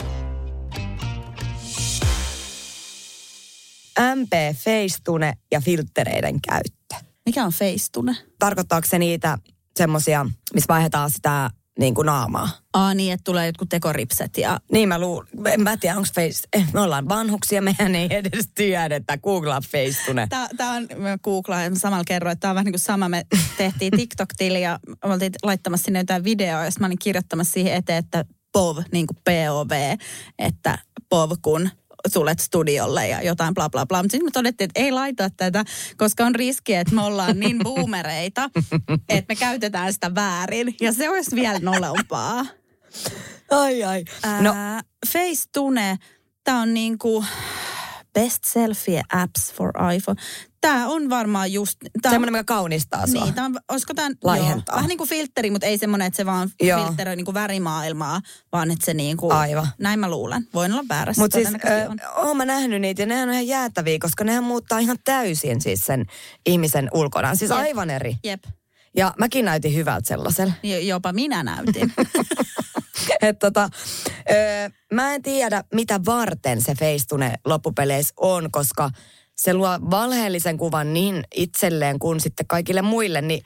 MP, 4.14 4.56
feistune 4.56 5.32
ja 5.52 5.60
filttereiden 5.60 6.40
käyttö. 6.40 6.94
Mikä 7.26 7.44
on 7.44 7.52
feistune? 7.52 8.16
Tarkoittaako 8.38 8.86
se 8.90 8.98
niitä 8.98 9.38
semmosia, 9.76 10.26
missä 10.54 10.68
vaihdetaan 10.68 11.10
sitä 11.10 11.50
niin 11.78 11.94
kuin 11.94 12.06
naamaa? 12.06 12.48
Aa 12.74 12.94
niin, 12.94 13.12
että 13.12 13.24
tulee 13.24 13.46
jotkut 13.46 13.68
tekoripset 13.68 14.38
ja 14.38 14.60
Niin 14.72 14.88
mä 14.88 14.98
luulen, 14.98 15.28
en 15.46 15.60
mä 15.62 15.76
tiedä, 15.76 15.96
onko 15.96 16.08
face, 16.14 16.48
eh, 16.52 16.66
me 16.72 16.80
ollaan 16.80 17.08
vanhuksia, 17.08 17.62
mehän 17.62 17.94
ei 17.94 18.08
edes 18.10 18.48
tiedä, 18.54 18.96
että 18.96 19.18
googlaa 19.18 19.60
feistune. 19.60 20.26
Tämä, 20.30 20.48
tämä 20.56 20.72
on, 20.72 20.88
mä 20.96 21.18
googlaan 21.18 21.76
samalla 21.76 22.04
kerroin, 22.04 22.32
että 22.32 22.40
tämä 22.40 22.50
on 22.50 22.54
vähän 22.54 22.64
niin 22.64 22.72
kuin 22.72 22.80
sama. 22.80 23.08
Me 23.08 23.26
tehtiin 23.58 23.92
TikTok-tili 23.98 24.62
ja 24.62 24.78
me 25.06 25.12
oltiin 25.12 25.32
laittamassa 25.42 25.84
sinne 25.84 25.98
jotain 25.98 26.24
videoa 26.24 26.64
ja 26.64 26.70
mä 26.80 26.86
olin 26.86 26.98
kirjoittamassa 26.98 27.52
siihen 27.52 27.74
eteen, 27.74 27.98
että 27.98 28.24
POV, 28.52 28.78
niin 28.92 29.06
kuin 29.06 29.18
POV, 29.24 29.98
että 30.38 30.78
POV 31.08 31.30
kun 31.42 31.70
tulet 32.12 32.38
studiolle 32.38 33.08
ja 33.08 33.22
jotain 33.22 33.54
bla 33.54 33.70
bla 33.70 33.86
bla. 33.86 34.02
Mutta 34.02 34.12
sitten 34.12 34.26
me 34.26 34.30
todettiin, 34.30 34.64
että 34.64 34.80
ei 34.80 34.92
laita 34.92 35.30
tätä, 35.30 35.64
koska 35.96 36.26
on 36.26 36.34
riski, 36.34 36.74
että 36.74 36.94
me 36.94 37.02
ollaan 37.02 37.40
niin 37.40 37.58
boomereita, 37.62 38.50
että 39.08 39.34
me 39.34 39.36
käytetään 39.36 39.92
sitä 39.92 40.14
väärin. 40.14 40.74
Ja 40.80 40.92
se 40.92 41.10
olisi 41.10 41.36
vielä 41.36 41.58
nolompaa. 41.58 42.46
Ai 43.50 43.84
ai. 43.84 44.04
No, 44.40 44.52
Ää, 44.56 44.80
Facetune, 45.12 45.96
tämä 46.44 46.62
on 46.62 46.74
niinku 46.74 47.24
best 48.14 48.44
selfie 48.44 49.02
apps 49.12 49.52
for 49.52 49.72
iPhone. 49.96 50.22
Tämä 50.64 50.88
on 50.88 51.10
varmaan 51.10 51.52
just... 51.52 51.78
Tää 51.80 52.10
on, 52.10 52.14
semmoinen, 52.14 52.32
mikä 52.32 52.44
kaunistaa 52.44 53.06
sua. 53.06 53.24
niin, 53.24 53.34
tää 53.34 53.44
on, 53.44 53.56
olisiko 53.68 53.94
tämä... 53.94 54.10
Laihentaa. 54.24 54.76
Vähän 54.76 54.88
niin 54.88 54.98
kuin 54.98 55.10
filtteri, 55.10 55.50
mutta 55.50 55.66
ei 55.66 55.78
semmoinen, 55.78 56.06
että 56.06 56.16
se 56.16 56.26
vaan 56.26 56.50
Joo. 56.62 56.84
filtteröi 56.84 57.16
niinku 57.16 57.34
värimaailmaa, 57.34 58.20
vaan 58.52 58.70
että 58.70 58.84
se 58.84 58.94
niinku... 58.94 59.30
Aivan. 59.30 59.68
Näin 59.78 60.00
mä 60.00 60.10
luulen. 60.10 60.46
Voin 60.54 60.72
olla 60.72 60.84
väärässä. 60.88 61.22
Mutta 61.22 61.34
siis 61.34 61.48
ö, 61.48 61.90
oon 62.16 62.36
mä 62.36 62.44
nähnyt 62.44 62.80
niitä 62.80 63.02
ja 63.02 63.06
ne 63.06 63.22
on 63.22 63.30
ihan 63.30 63.46
jäätäviä, 63.46 63.98
koska 64.00 64.24
nehän 64.24 64.44
muuttaa 64.44 64.78
ihan 64.78 64.96
täysin 65.04 65.60
siis 65.60 65.80
sen 65.80 66.04
ihmisen 66.46 66.88
ulkonaan. 66.94 67.36
Siis 67.36 67.50
Jep. 67.50 67.60
aivan 67.60 67.90
eri. 67.90 68.16
Jep. 68.24 68.44
Ja 68.96 69.14
mäkin 69.18 69.44
näytin 69.44 69.74
hyvältä 69.74 70.08
sellaisella. 70.08 70.52
Jo- 70.62 70.78
Jopa 70.78 71.12
minä 71.12 71.42
näytin. 71.42 71.92
Et 73.22 73.38
tota, 73.38 73.68
ö, 74.30 74.34
mä 74.92 75.14
en 75.14 75.22
tiedä, 75.22 75.64
mitä 75.74 76.00
varten 76.06 76.62
se 76.62 76.74
feistune 76.74 77.34
loppupeleissä 77.44 78.14
on, 78.16 78.50
koska 78.50 78.90
se 79.36 79.54
luo 79.54 79.68
valheellisen 79.90 80.58
kuvan 80.58 80.92
niin 80.92 81.24
itselleen 81.34 81.98
kuin 81.98 82.20
sitten 82.20 82.46
kaikille 82.46 82.82
muille, 82.82 83.22
niin 83.22 83.42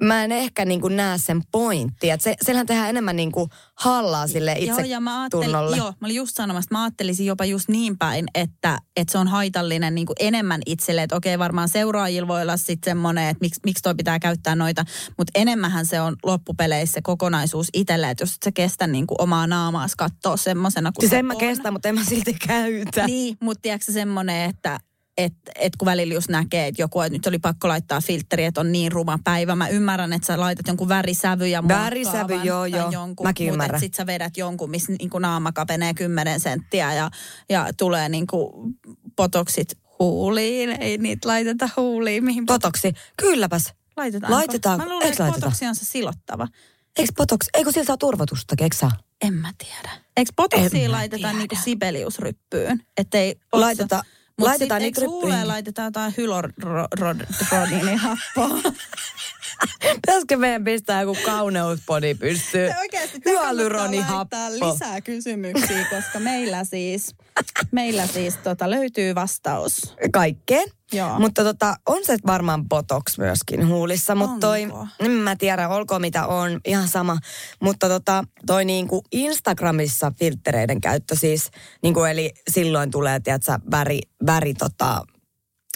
mä 0.00 0.24
en 0.24 0.32
ehkä 0.32 0.64
niin 0.64 0.80
kuin 0.80 0.96
näe 0.96 1.18
sen 1.18 1.42
pointtia. 1.52 2.14
Et 2.14 2.20
se, 2.20 2.34
siellähän 2.42 2.66
tehdään 2.66 2.90
enemmän 2.90 3.16
niin 3.16 3.32
kuin 3.32 3.50
hallaa 3.74 4.26
sille 4.26 4.52
itse 4.52 4.66
joo, 4.66 4.80
ja 4.80 5.00
mä 5.00 5.20
ajattelin, 5.20 5.44
tunnolle. 5.44 5.76
joo, 5.76 5.92
mä 6.00 6.06
olin 6.06 6.16
just 6.16 6.36
sanomassa, 6.36 6.68
mä 6.70 6.82
ajattelisin 6.82 7.26
jopa 7.26 7.44
just 7.44 7.68
niin 7.68 7.98
päin, 7.98 8.26
että, 8.34 8.78
että 8.96 9.12
se 9.12 9.18
on 9.18 9.28
haitallinen 9.28 9.94
niin 9.94 10.06
kuin 10.06 10.16
enemmän 10.20 10.60
itselle, 10.66 11.02
että 11.02 11.16
okei 11.16 11.38
varmaan 11.38 11.68
seuraajilla 11.68 12.28
voi 12.28 12.42
olla 12.42 12.56
sitten 12.56 12.90
semmoinen, 12.90 13.28
että 13.28 13.40
miksi, 13.40 13.60
miksi 13.64 13.82
toi 13.82 13.94
pitää 13.94 14.18
käyttää 14.18 14.54
noita, 14.54 14.84
mutta 15.18 15.30
enemmänhän 15.34 15.86
se 15.86 16.00
on 16.00 16.16
loppupeleissä 16.24 17.00
kokonaisuus 17.02 17.68
itselle, 17.72 18.10
että 18.10 18.22
jos 18.22 18.30
et 18.30 18.42
sä 18.44 18.52
kestä 18.52 18.86
niin 18.86 19.06
kuin 19.06 19.22
omaa 19.22 19.46
naamaas 19.46 19.96
katsoa 19.96 20.36
semmoisena 20.36 20.92
kuin 20.92 21.02
Siis 21.02 21.10
se 21.10 21.18
en 21.18 21.26
mä 21.26 21.32
on. 21.32 21.38
kestä, 21.38 21.70
mutta 21.70 21.88
en 21.88 21.94
mä 21.94 22.04
silti 22.04 22.36
käytä. 22.46 23.06
Niin, 23.06 23.36
mutta 23.42 23.62
tiedätkö 23.62 23.92
semmoinen, 23.92 24.50
että 24.50 24.80
et, 25.16 25.32
et 25.54 25.76
kun 25.76 25.86
välillä 25.86 26.14
just 26.14 26.28
näkee, 26.28 26.66
että 26.66 26.82
joku, 26.82 27.00
että 27.00 27.12
nyt 27.12 27.26
oli 27.26 27.38
pakko 27.38 27.68
laittaa 27.68 28.00
filtteri, 28.00 28.44
että 28.44 28.60
on 28.60 28.72
niin 28.72 28.92
ruma 28.92 29.18
päivä. 29.24 29.54
Mä 29.56 29.68
ymmärrän, 29.68 30.12
että 30.12 30.26
sä 30.26 30.40
laitat 30.40 30.66
jonkun 30.66 30.88
värisävy 30.88 31.46
ja 31.48 31.68
Värisävy, 31.68 32.34
joo, 32.34 32.64
joo. 32.64 32.90
Jonkun, 32.90 33.26
Mäkin 33.26 33.46
mut 33.46 33.52
ymmärrän. 33.54 33.80
sit 33.80 33.94
sä 33.94 34.06
vedät 34.06 34.36
jonkun, 34.36 34.70
missä 34.70 34.92
niinku 34.92 35.18
naama 35.18 35.52
kapenee 35.52 35.94
10 35.94 36.40
senttiä 36.40 36.94
ja, 36.94 37.10
ja 37.48 37.68
tulee 37.78 38.08
niinku 38.08 38.64
potoksit 39.16 39.78
huuliin. 39.98 40.70
Ei 40.82 40.98
niitä 40.98 41.28
laiteta 41.28 41.68
huuliin. 41.76 42.24
Mihin 42.24 42.46
Botoksi, 42.46 42.92
kylläpäs. 43.16 43.74
laitetaan? 43.96 44.32
laitetaan. 44.32 44.78
Mä 44.78 44.88
luulen, 44.88 45.08
että 45.08 45.22
laiteta? 45.22 45.40
botoksi 45.46 45.66
on 45.66 45.74
se 45.76 45.84
silottava. 45.84 46.48
Eikö 46.98 47.12
botox, 47.16 47.46
eikö 47.54 47.72
sillä 47.72 47.84
saa 47.86 47.96
turvotusta, 47.96 48.54
eikö 48.60 48.76
saa? 48.76 48.90
En 49.20 49.34
mä 49.34 49.52
tiedä. 49.58 49.90
Eikö 50.16 50.30
En 50.30 50.34
botoksia 50.36 50.88
mä 50.88 50.92
laitetaan 50.92 51.20
tiedä. 51.20 51.38
niinku 51.38 51.56
sibeliusryppyyn? 51.64 52.82
Ettei 52.96 53.36
Laiteta, 53.52 54.04
Mutta 54.38 54.50
laitetaan 54.50 54.80
sitten 54.80 55.04
niitä 55.04 55.18
ryppyihin. 55.20 55.48
laitetaan 55.48 55.86
jotain 55.86 56.14
hyaluronihappoa? 56.16 58.48
Pitäisikö 60.06 60.36
meidän 60.36 60.64
pistää 60.64 61.02
joku 61.02 61.16
kauneuspodi 61.24 62.14
pystyy? 62.14 62.70
Oikeasti 62.78 63.20
laittaa 64.08 64.50
lisää 64.50 65.00
kysymyksiä, 65.00 65.86
koska 65.90 66.20
meillä 66.20 66.64
siis, 66.64 67.14
meillä 67.72 68.06
siis 68.06 68.36
tota, 68.36 68.70
löytyy 68.70 69.14
vastaus. 69.14 69.94
Kaikkeen. 70.12 70.68
Joo. 70.92 71.18
Mutta 71.18 71.44
tota, 71.44 71.76
on 71.86 71.98
se 72.04 72.16
varmaan 72.26 72.68
botox 72.68 73.18
myöskin 73.18 73.68
huulissa, 73.68 74.14
mutta 74.14 74.46
toi, 74.46 74.68
en 75.00 75.10
mä 75.10 75.36
tiedä, 75.36 75.68
olkoon 75.68 76.00
mitä 76.00 76.26
on, 76.26 76.60
ihan 76.64 76.88
sama. 76.88 77.18
Mutta 77.60 77.88
tota, 77.88 78.24
toi 78.46 78.64
niinku 78.64 79.04
Instagramissa 79.12 80.12
filttereiden 80.18 80.80
käyttö 80.80 81.16
siis, 81.16 81.50
niinku 81.82 82.04
eli 82.04 82.32
silloin 82.50 82.90
tulee, 82.90 83.20
tiedätkö, 83.20 83.52
väri, 83.70 84.00
väri 84.26 84.54
tota, 84.54 85.02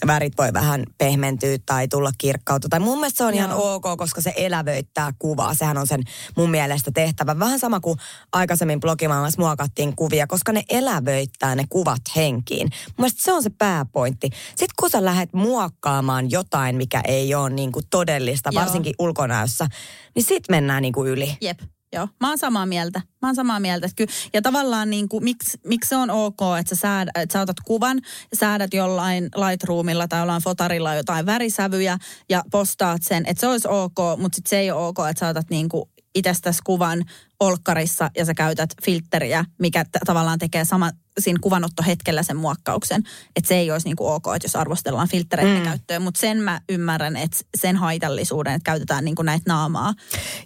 värit 0.06 0.32
voi 0.38 0.52
vähän 0.52 0.84
pehmentyä 0.98 1.56
tai 1.66 1.88
tulla 1.88 2.10
kirkkautta. 2.18 2.68
Tai 2.68 2.80
mun 2.80 2.98
mielestä 2.98 3.18
se 3.18 3.24
on 3.24 3.34
ihan 3.34 3.50
Joo. 3.50 3.74
ok, 3.74 3.84
koska 3.98 4.20
se 4.20 4.32
elävöittää 4.36 5.12
kuvaa. 5.18 5.54
Sehän 5.54 5.78
on 5.78 5.86
sen 5.86 6.02
mun 6.36 6.50
mielestä 6.50 6.90
tehtävä. 6.94 7.38
Vähän 7.38 7.58
sama 7.58 7.80
kuin 7.80 7.98
aikaisemmin 8.32 8.80
blogimaailmassa 8.80 9.42
muokattiin 9.42 9.96
kuvia, 9.96 10.26
koska 10.26 10.52
ne 10.52 10.62
elävöittää 10.68 11.54
ne 11.54 11.64
kuvat 11.68 12.02
henkiin. 12.16 12.70
Mun 12.86 12.94
mielestä 12.98 13.22
se 13.22 13.32
on 13.32 13.42
se 13.42 13.50
pääpointti. 13.50 14.30
Sitten 14.48 14.74
kun 14.80 14.90
sä 14.90 15.04
lähdet 15.04 15.32
muokkaamaan 15.32 16.30
jotain, 16.30 16.76
mikä 16.76 17.00
ei 17.04 17.34
ole 17.34 17.50
niin 17.50 17.72
kuin 17.72 17.84
todellista, 17.90 18.50
Joo. 18.52 18.60
varsinkin 18.60 18.94
ulkonäössä, 18.98 19.66
niin 20.14 20.24
sit 20.24 20.44
mennään 20.50 20.82
niin 20.82 20.92
kuin 20.92 21.10
yli. 21.10 21.36
Jep. 21.40 21.60
Joo, 21.92 22.08
mä 22.20 22.28
oon 22.28 22.38
samaa 22.38 22.66
mieltä. 22.66 23.00
Mä 23.22 23.28
oon 23.28 23.34
samaa 23.34 23.60
mieltä. 23.60 23.88
Kyllä, 23.96 24.12
ja 24.32 24.42
tavallaan 24.42 24.90
niin 24.90 25.08
kuin, 25.08 25.24
miksi, 25.24 25.58
miksi 25.66 25.88
se 25.88 25.96
on 25.96 26.10
ok, 26.10 26.40
että 26.60 26.74
sä, 26.74 26.80
sääd, 26.80 27.08
että 27.14 27.32
sä 27.32 27.40
otat 27.40 27.56
kuvan 27.64 28.00
säädät 28.34 28.74
jollain 28.74 29.24
Lightroomilla 29.24 30.08
tai 30.08 30.20
jollain 30.20 30.42
fotarilla 30.42 30.94
jotain 30.94 31.26
värisävyjä 31.26 31.98
ja 32.28 32.42
postaat 32.50 33.02
sen, 33.02 33.24
että 33.26 33.40
se 33.40 33.46
olisi 33.46 33.68
ok, 33.68 33.98
mutta 34.18 34.36
sitten 34.36 34.50
se 34.50 34.58
ei 34.58 34.70
ole 34.70 34.86
ok, 34.86 34.98
että 35.10 35.20
sä 35.20 35.28
otat 35.28 35.50
niin 35.50 35.68
kuin 35.68 35.84
itsestäsi 36.14 36.60
kuvan 36.64 37.04
olkkarissa 37.40 38.10
ja 38.16 38.24
sä 38.24 38.34
käytät 38.34 38.70
filtteriä, 38.84 39.44
mikä 39.58 39.84
t- 39.84 40.04
tavallaan 40.06 40.38
tekee 40.38 40.64
sama 40.64 40.90
siinä 41.18 41.38
kuvanottohetkellä 41.42 42.22
sen 42.22 42.36
muokkauksen. 42.36 43.02
Että 43.36 43.48
se 43.48 43.54
ei 43.54 43.70
olisi 43.70 43.86
niinku 43.86 44.06
ok, 44.06 44.26
että 44.34 44.46
jos 44.46 44.56
arvostellaan 44.56 45.08
filttereiden 45.08 45.58
mm. 45.58 45.64
käyttöä, 45.64 46.00
mutta 46.00 46.20
sen 46.20 46.38
mä 46.38 46.60
ymmärrän, 46.68 47.16
että 47.16 47.36
sen 47.58 47.76
haitallisuuden, 47.76 48.52
että 48.52 48.70
käytetään 48.70 49.04
niinku 49.04 49.22
näitä 49.22 49.44
naamaa. 49.46 49.94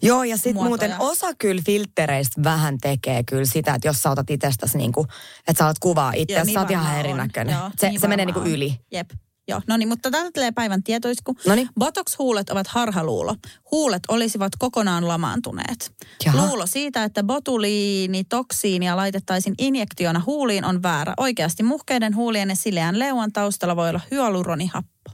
Joo, 0.03 0.24
ja 0.24 0.37
sitten 0.37 0.64
muuten 0.64 0.94
osa 0.98 1.35
kyllä 1.38 1.62
filttereistä 1.66 2.42
vähän 2.44 2.79
tekee 2.79 3.22
kyllä 3.22 3.44
sitä, 3.44 3.74
että 3.74 3.88
jos 3.88 4.03
sä 4.03 4.11
otas 4.11 4.24
itsestäsi 4.31 4.79
niinku, 4.79 5.07
että 5.48 5.59
sä 5.59 5.66
oot 5.66 5.79
kuvaa 5.79 6.12
itse, 6.16 6.35
Joo, 6.35 6.44
sä 6.44 6.61
oot 6.61 6.70
ihan 6.70 6.85
varmaan 6.85 7.05
on. 7.05 7.11
erinäköinen. 7.11 7.55
Joo, 7.55 7.70
se 7.79 7.88
niin 7.88 8.00
se 8.00 8.09
menee 8.09 8.27
niinku 8.27 8.40
varmaan 8.40 8.53
on. 8.53 8.57
yli. 8.57 8.79
Jep. 8.92 9.11
Joo, 9.48 9.61
no 9.66 9.76
niin, 9.76 9.88
mutta 9.88 10.11
täältä 10.11 10.30
tulee 10.35 10.52
päivän 10.52 10.83
tietoisku. 10.83 11.37
Noniin. 11.46 11.68
Botox-huulet 11.78 12.50
ovat 12.50 12.66
harhaluulo. 12.66 13.37
Huulet 13.70 14.02
olisivat 14.09 14.52
kokonaan 14.59 15.09
lamaantuneet. 15.09 15.94
Jaha. 16.24 16.46
Luulo 16.46 16.66
siitä, 16.66 17.04
että 17.04 17.22
botuliinitoksiinia 17.24 18.96
laitettaisiin 18.96 19.54
injektiona 19.59 20.22
huuliin 20.26 20.64
on 20.64 20.83
väärä. 20.83 21.14
Oikeasti 21.16 21.62
muhkeiden 21.62 22.16
huulien 22.16 22.48
ja 22.48 22.57
sileän 22.57 22.98
leuan 22.98 23.33
taustalla 23.33 23.76
voi 23.76 23.88
olla 23.88 24.00
hyaluronihappo. 24.11 25.11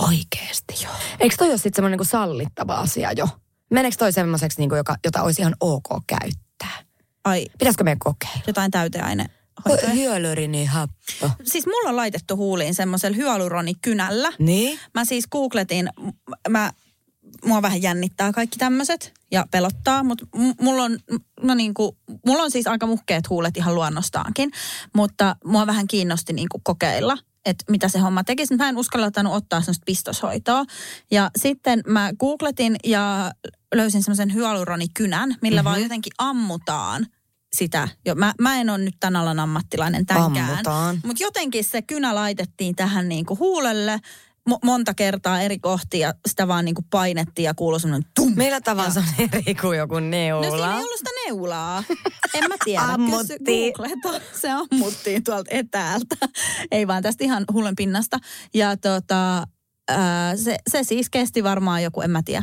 Oikeesti. 0.00 0.74
Joo. 0.82 0.92
Eikö 1.20 1.36
toi 1.38 1.48
ole 1.48 1.56
sitten 1.58 1.76
semmoinen 1.76 1.92
niinku 1.98 2.04
sallittava 2.10 2.74
asia 2.74 3.12
jo? 3.12 3.28
Meneekö 3.70 3.96
toi 3.98 4.12
semmoiseksi, 4.12 4.60
niinku, 4.60 4.74
joka, 4.76 4.96
jota 5.04 5.22
olisi 5.22 5.42
ihan 5.42 5.54
ok 5.60 5.86
käyttää? 6.06 6.84
Ai, 7.24 7.46
Pitäisikö 7.58 7.84
meidän 7.84 7.98
kokeilla? 7.98 8.42
jotain 8.46 8.70
täyteaine. 8.70 9.26
Hyölyrini 9.94 10.64
happo. 10.64 11.30
Siis 11.44 11.66
mulla 11.66 11.88
on 11.88 11.96
laitettu 11.96 12.36
huuliin 12.36 12.74
semmoisella 12.74 13.16
hyaluronikynällä. 13.16 14.32
Niin? 14.38 14.78
Mä 14.94 15.04
siis 15.04 15.26
googletin, 15.26 15.88
mä, 16.48 16.72
mua 17.44 17.62
vähän 17.62 17.82
jännittää 17.82 18.32
kaikki 18.32 18.58
tämmöiset 18.58 19.12
ja 19.30 19.46
pelottaa, 19.50 20.04
mutta 20.04 20.26
mulla 20.60 20.82
on, 20.82 20.98
no 21.42 21.54
niinku, 21.54 21.96
mulla 22.26 22.42
on 22.42 22.50
siis 22.50 22.66
aika 22.66 22.86
muhkeat 22.86 23.28
huulet 23.28 23.56
ihan 23.56 23.74
luonnostaankin, 23.74 24.50
mutta 24.94 25.36
mua 25.44 25.66
vähän 25.66 25.86
kiinnosti 25.86 26.32
niinku 26.32 26.60
kokeilla, 26.62 27.18
että 27.44 27.64
mitä 27.70 27.88
se 27.88 27.98
homma 27.98 28.24
tekisi. 28.24 28.56
Mä 28.56 28.68
en 28.68 28.78
uskaltanut 28.78 29.34
ottaa 29.34 29.60
sellaista 29.60 29.84
pistoshoitoa. 29.86 30.64
Ja 31.10 31.30
sitten 31.38 31.82
mä 31.86 32.10
googletin 32.20 32.76
ja 32.84 33.32
löysin 33.74 34.02
semmoisen 34.02 34.34
hyaluronikynän, 34.34 35.34
millä 35.42 35.60
mm-hmm. 35.60 35.70
vaan 35.70 35.82
jotenkin 35.82 36.12
ammutaan 36.18 37.06
sitä. 37.54 37.88
Jo, 38.04 38.14
mä, 38.14 38.34
mä 38.40 38.60
en 38.60 38.70
ole 38.70 38.78
nyt 38.78 38.96
tämän 39.00 39.20
alan 39.20 39.40
ammattilainen 39.40 40.06
tämänkään. 40.06 40.50
Ammutaan. 40.50 41.00
Mutta 41.04 41.22
jotenkin 41.22 41.64
se 41.64 41.82
kynä 41.82 42.14
laitettiin 42.14 42.76
tähän 42.76 43.08
niinku 43.08 43.38
huulelle 43.38 44.00
mo- 44.50 44.58
monta 44.64 44.94
kertaa 44.94 45.40
eri 45.40 45.58
kohtia 45.58 46.08
ja 46.08 46.14
sitä 46.26 46.48
vaan 46.48 46.64
niinku 46.64 46.84
painettiin 46.90 47.44
ja 47.44 47.54
kuului 47.54 47.80
semmoinen 47.80 48.10
tum. 48.14 48.32
Millä 48.36 48.60
tavalla 48.60 48.90
se 48.90 48.98
on 48.98 49.28
eri 49.32 49.54
kuin 49.54 49.78
joku 49.78 50.00
neula? 50.00 50.46
No 50.46 50.56
siinä 50.56 50.76
ei 50.76 50.84
ollut 50.84 50.98
sitä 50.98 51.10
neulaa. 51.26 51.84
En 52.34 52.48
mä 52.48 52.54
tiedä. 52.64 52.82
Ammuttiin. 52.82 53.72
Se 54.40 54.48
ammuttiin 54.50 55.24
tuolta 55.24 55.50
etäältä. 55.50 56.16
ei 56.70 56.86
vaan 56.86 57.02
tästä 57.02 57.24
ihan 57.24 57.44
hullen 57.52 57.76
pinnasta. 57.76 58.18
Ja 58.54 58.76
tota, 58.76 59.46
ää, 59.88 60.36
se, 60.36 60.56
se 60.70 60.82
siis 60.82 61.10
kesti 61.10 61.44
varmaan 61.44 61.82
joku, 61.82 62.00
en 62.00 62.10
mä 62.10 62.22
tiedä, 62.24 62.42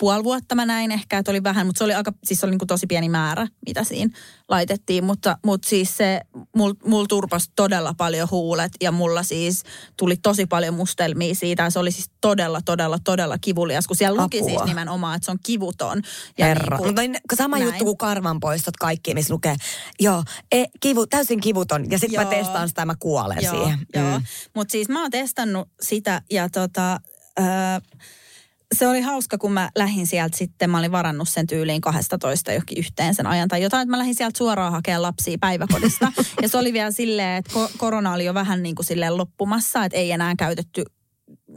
puoli 0.00 0.24
vuotta 0.24 0.54
mä 0.54 0.66
näin 0.66 0.92
ehkä, 0.92 1.18
että 1.18 1.30
oli 1.30 1.42
vähän, 1.42 1.66
mutta 1.66 1.78
se 1.78 1.84
oli 1.84 1.94
aika, 1.94 2.12
siis 2.24 2.40
se 2.40 2.46
oli 2.46 2.50
niin 2.50 2.58
kuin 2.58 2.66
tosi 2.68 2.86
pieni 2.86 3.08
määrä, 3.08 3.46
mitä 3.66 3.84
siinä 3.84 4.18
laitettiin, 4.48 5.04
mutta, 5.04 5.38
mutta 5.46 5.68
siis 5.68 5.96
se, 5.96 6.20
mulla 6.56 6.74
mul 6.86 7.04
turpas 7.04 7.50
todella 7.56 7.94
paljon 7.96 8.28
huulet 8.30 8.72
ja 8.80 8.92
mulla 8.92 9.22
siis 9.22 9.62
tuli 9.96 10.16
tosi 10.16 10.46
paljon 10.46 10.74
mustelmia 10.74 11.34
siitä 11.34 11.62
ja 11.62 11.70
se 11.70 11.78
oli 11.78 11.90
siis 11.92 12.10
todella, 12.20 12.60
todella, 12.64 12.98
todella 13.04 13.38
kivulias, 13.38 13.86
kun 13.86 13.96
siellä 13.96 14.22
luki 14.22 14.38
Apua. 14.38 14.50
siis 14.50 14.64
nimenomaan, 14.64 15.16
että 15.16 15.24
se 15.24 15.30
on 15.30 15.38
kivuton. 15.42 16.02
Ja 16.38 16.46
Herra. 16.46 16.76
niin 16.78 16.94
kuin- 16.94 17.10
Mutta 17.10 17.36
sama 17.36 17.56
näin. 17.58 17.66
juttu 17.68 17.84
kuin 17.84 17.98
karvanpoistot 17.98 18.76
kaikki, 18.76 19.14
missä 19.14 19.34
lukee, 19.34 19.56
joo, 20.00 20.24
e, 20.52 20.64
kivu, 20.80 21.06
täysin 21.06 21.40
kivuton. 21.40 21.90
Ja 21.90 21.98
sitten 21.98 22.20
mä 22.20 22.30
testaan 22.30 22.68
sitä 22.68 22.82
ja 22.82 22.86
mä 22.86 22.94
kuolen 22.98 23.38
Joo, 23.42 23.54
siihen. 23.54 23.78
joo. 23.94 24.18
Mm. 24.18 24.24
Mutta 24.54 24.72
siis 24.72 24.88
mä 24.88 25.02
oon 25.02 25.10
testannut 25.10 25.68
sitä 25.82 26.22
ja 26.30 26.48
tota, 26.48 27.00
öö, 27.40 27.46
se 28.74 28.88
oli 28.88 29.00
hauska, 29.00 29.38
kun 29.38 29.52
mä 29.52 29.70
lähdin 29.76 30.06
sieltä 30.06 30.36
sitten, 30.36 30.70
mä 30.70 30.78
olin 30.78 30.92
varannut 30.92 31.28
sen 31.28 31.46
tyyliin 31.46 31.80
12 31.80 32.52
johonkin 32.52 32.78
yhteen 32.78 33.14
sen 33.14 33.26
ajan 33.26 33.48
tai 33.48 33.62
jotain, 33.62 33.82
että 33.82 33.90
mä 33.90 33.98
lähdin 33.98 34.14
sieltä 34.14 34.38
suoraan 34.38 34.72
hakemaan 34.72 35.02
lapsia 35.02 35.38
päiväkodista. 35.40 36.12
ja 36.42 36.48
se 36.48 36.58
oli 36.58 36.72
vielä 36.72 36.90
silleen, 36.90 37.36
että 37.36 37.50
ko- 37.54 37.70
korona 37.76 38.12
oli 38.12 38.24
jo 38.24 38.34
vähän 38.34 38.62
niin 38.62 38.74
kuin 38.74 38.86
silleen 38.86 39.16
loppumassa, 39.16 39.84
että 39.84 39.98
ei 39.98 40.12
enää 40.12 40.34
käytetty 40.38 40.84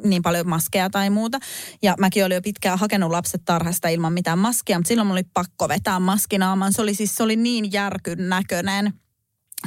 niin 0.04 0.22
paljon 0.22 0.50
maskeja 0.50 0.90
tai 0.90 1.10
muuta. 1.10 1.40
Ja 1.82 1.96
mäkin 2.00 2.26
olin 2.26 2.36
jo 2.36 2.42
pitkään 2.42 2.80
hakenut 2.80 3.12
lapset 3.12 3.42
tarhasta 3.46 3.88
ilman 3.88 4.14
mitään 4.14 4.40
maskia, 4.40 4.78
mutta 4.78 4.88
silloin 4.88 5.08
mulla 5.08 5.20
oli 5.20 5.30
pakko 5.34 5.70
vetää 5.70 6.00
maskinaaman. 6.00 6.74
Se 6.74 6.82
oli 6.82 6.94
siis 6.94 7.16
se 7.16 7.24
oli 7.24 7.36
niin 7.36 7.72
järkyn 7.72 8.30
näköinen 8.30 8.94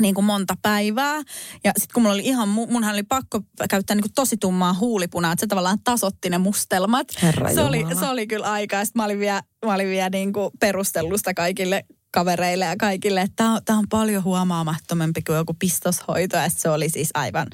niin 0.00 0.14
kuin 0.14 0.24
monta 0.24 0.54
päivää. 0.62 1.16
Ja 1.64 1.72
sitten 1.76 1.94
kun 1.94 2.02
mulla 2.02 2.14
oli 2.14 2.24
ihan, 2.24 2.48
mu- 2.48 2.72
munhan 2.72 2.94
oli 2.94 3.02
pakko 3.02 3.40
käyttää 3.70 3.94
niin 3.94 4.02
kuin 4.02 4.12
tosi 4.14 4.36
tummaa 4.36 4.74
huulipunaa, 4.74 5.32
että 5.32 5.40
se 5.40 5.46
tavallaan 5.46 5.78
tasotti 5.84 6.30
ne 6.30 6.38
mustelmat. 6.38 7.08
Herra 7.22 7.54
se, 7.54 7.62
oli, 7.62 7.86
se 8.00 8.08
oli 8.08 8.26
kyllä 8.26 8.52
aikaa. 8.52 8.84
Sitten 8.84 9.00
mä 9.00 9.04
olin 9.04 9.18
vielä, 9.18 9.42
mä 9.66 9.74
olin 9.74 9.88
vielä 9.88 10.10
niin 10.10 10.32
kuin 10.32 10.50
perustellusta 10.60 11.34
kaikille 11.34 11.84
kavereille 12.10 12.64
ja 12.64 12.76
kaikille, 12.76 13.20
että 13.20 13.36
tämä 13.36 13.54
on, 13.54 13.60
tää 13.64 13.76
on 13.76 13.88
paljon 13.90 14.24
huomaamattomampi 14.24 15.22
kuin 15.22 15.36
joku 15.36 15.54
pistoshoito. 15.58 16.36
Sit 16.48 16.58
se 16.58 16.68
oli 16.68 16.88
siis 16.88 17.10
aivan, 17.14 17.46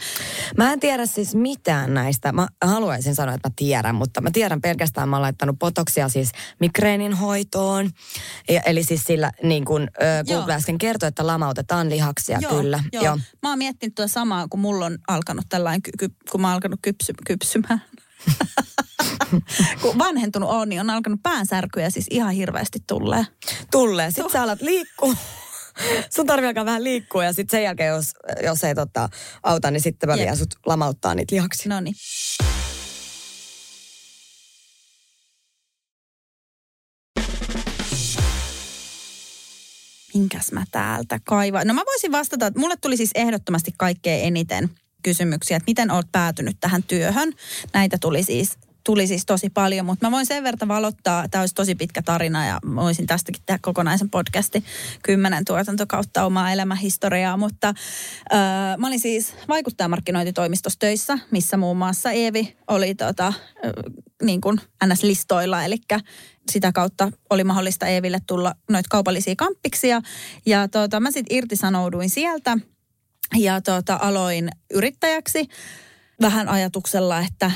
Mä 0.57 0.72
en 0.72 0.80
tiedä 0.80 1.07
siis 1.07 1.34
mitään 1.34 1.94
näistä. 1.94 2.32
Mä 2.32 2.48
haluaisin 2.64 3.14
sanoa, 3.14 3.34
että 3.34 3.48
mä 3.48 3.53
tiedän, 3.57 3.94
mutta 3.94 4.20
mä 4.20 4.30
tiedän 4.30 4.61
pelkästään, 4.61 5.09
mä 5.09 5.16
oon 5.16 5.22
laittanut 5.22 5.57
potoksia 5.59 6.09
siis 6.09 6.32
migreenin 6.61 7.12
hoitoon. 7.12 7.90
Ja, 8.48 8.61
eli 8.61 8.84
siis 8.84 9.05
sillä, 9.05 9.32
niin 9.42 9.64
kuin 9.64 9.88
Joo. 10.00 10.38
Google 10.38 10.55
äsken 10.55 10.78
kertoi, 10.78 11.09
että 11.09 11.26
lamautetaan 11.26 11.90
lihaksia, 11.90 12.38
kyllä. 12.48 12.80
Joo. 12.92 13.05
joo. 13.05 13.18
Mä 13.42 13.48
oon 13.48 13.59
miettinyt 13.59 13.94
tuota 13.94 14.12
samaa, 14.12 14.48
kun 14.48 14.61
mulla 14.61 14.86
on 14.86 14.98
alkanut 15.09 15.44
tällainen, 15.48 15.80
kun 16.30 16.40
mä 16.40 16.46
oon 16.46 16.55
alkanut 16.55 16.80
kypsy- 16.82 17.22
kypsymään. 17.26 17.82
kun 19.82 19.98
vanhentunut 19.98 20.50
on, 20.50 20.68
niin 20.68 20.80
on 20.80 20.90
alkanut 20.90 21.20
päänsärkyjä 21.22 21.90
siis 21.90 22.06
ihan 22.10 22.32
hirveästi 22.32 22.78
tulee. 22.86 23.26
Tulee. 23.70 24.10
Sitten 24.10 24.30
sä 24.30 24.42
alat 24.42 24.60
liikkua. 24.60 25.14
Sun 26.14 26.26
tarvii 26.26 26.48
alkaa 26.48 26.64
vähän 26.64 26.84
liikkua 26.84 27.24
ja 27.24 27.32
sitten 27.32 27.58
sen 27.58 27.64
jälkeen, 27.64 27.88
jos, 27.94 28.14
jos 28.42 28.64
ei 28.64 28.74
tota, 28.74 29.08
auta, 29.42 29.70
niin 29.70 29.80
sitten 29.80 30.08
mä 30.08 30.14
Jep. 30.16 30.34
sut 30.34 30.54
lamauttaa 30.66 31.14
niitä 31.14 31.34
lihaksia. 31.34 31.74
No 31.74 31.80
niin. 31.80 31.94
Minkäs 40.14 40.52
mä 40.52 40.64
täältä 40.70 41.20
kaivaan? 41.24 41.66
No 41.66 41.74
mä 41.74 41.82
voisin 41.86 42.12
vastata, 42.12 42.46
että 42.46 42.60
mulle 42.60 42.76
tuli 42.76 42.96
siis 42.96 43.10
ehdottomasti 43.14 43.72
kaikkein 43.78 44.26
eniten 44.26 44.70
kysymyksiä, 45.03 45.57
että 45.57 45.70
miten 45.70 45.90
olet 45.90 46.12
päätynyt 46.12 46.57
tähän 46.61 46.82
työhön. 46.82 47.32
Näitä 47.72 47.98
tuli 48.00 48.22
siis 48.22 48.59
tuli 48.84 49.07
siis 49.07 49.26
tosi 49.26 49.50
paljon, 49.50 49.86
mutta 49.86 50.07
mä 50.07 50.11
voin 50.11 50.26
sen 50.26 50.44
verran 50.44 50.68
valottaa, 50.68 51.28
tämä 51.28 51.42
olisi 51.42 51.55
tosi 51.55 51.74
pitkä 51.74 52.03
tarina 52.03 52.46
ja 52.46 52.59
voisin 52.74 53.07
tästäkin 53.07 53.42
tehdä 53.46 53.59
kokonaisen 53.62 54.11
podcasti, 54.11 54.64
kymmenen 55.03 55.44
tuotantokautta 55.44 56.24
omaa 56.24 56.53
elämähistoriaa, 56.53 57.36
mutta 57.36 57.74
öö, 58.32 58.38
mä 58.78 58.86
olin 58.86 59.00
siis 59.00 59.34
vaikuttajamarkkinointitoimistossa 59.48 60.78
töissä, 60.78 61.18
missä 61.30 61.57
muun 61.57 61.76
muassa 61.76 62.11
Eevi 62.11 62.57
oli 62.68 62.94
tota, 62.94 63.32
niin 64.22 64.40
kuin 64.40 64.61
NS-listoilla, 64.84 65.64
eli 65.64 65.76
sitä 66.50 66.72
kautta 66.72 67.12
oli 67.30 67.44
mahdollista 67.44 67.86
Eeville 67.86 68.18
tulla 68.26 68.55
noita 68.70 68.88
kaupallisia 68.90 69.34
kamppiksia 69.36 70.00
ja 70.46 70.68
tota, 70.68 71.00
mä 71.00 71.11
sitten 71.11 71.36
irtisanouduin 71.36 72.11
sieltä 72.11 72.59
ja 73.36 73.60
tota, 73.60 73.98
aloin 74.02 74.50
yrittäjäksi 74.74 75.48
vähän 76.20 76.48
ajatuksella, 76.48 77.20
että 77.20 77.50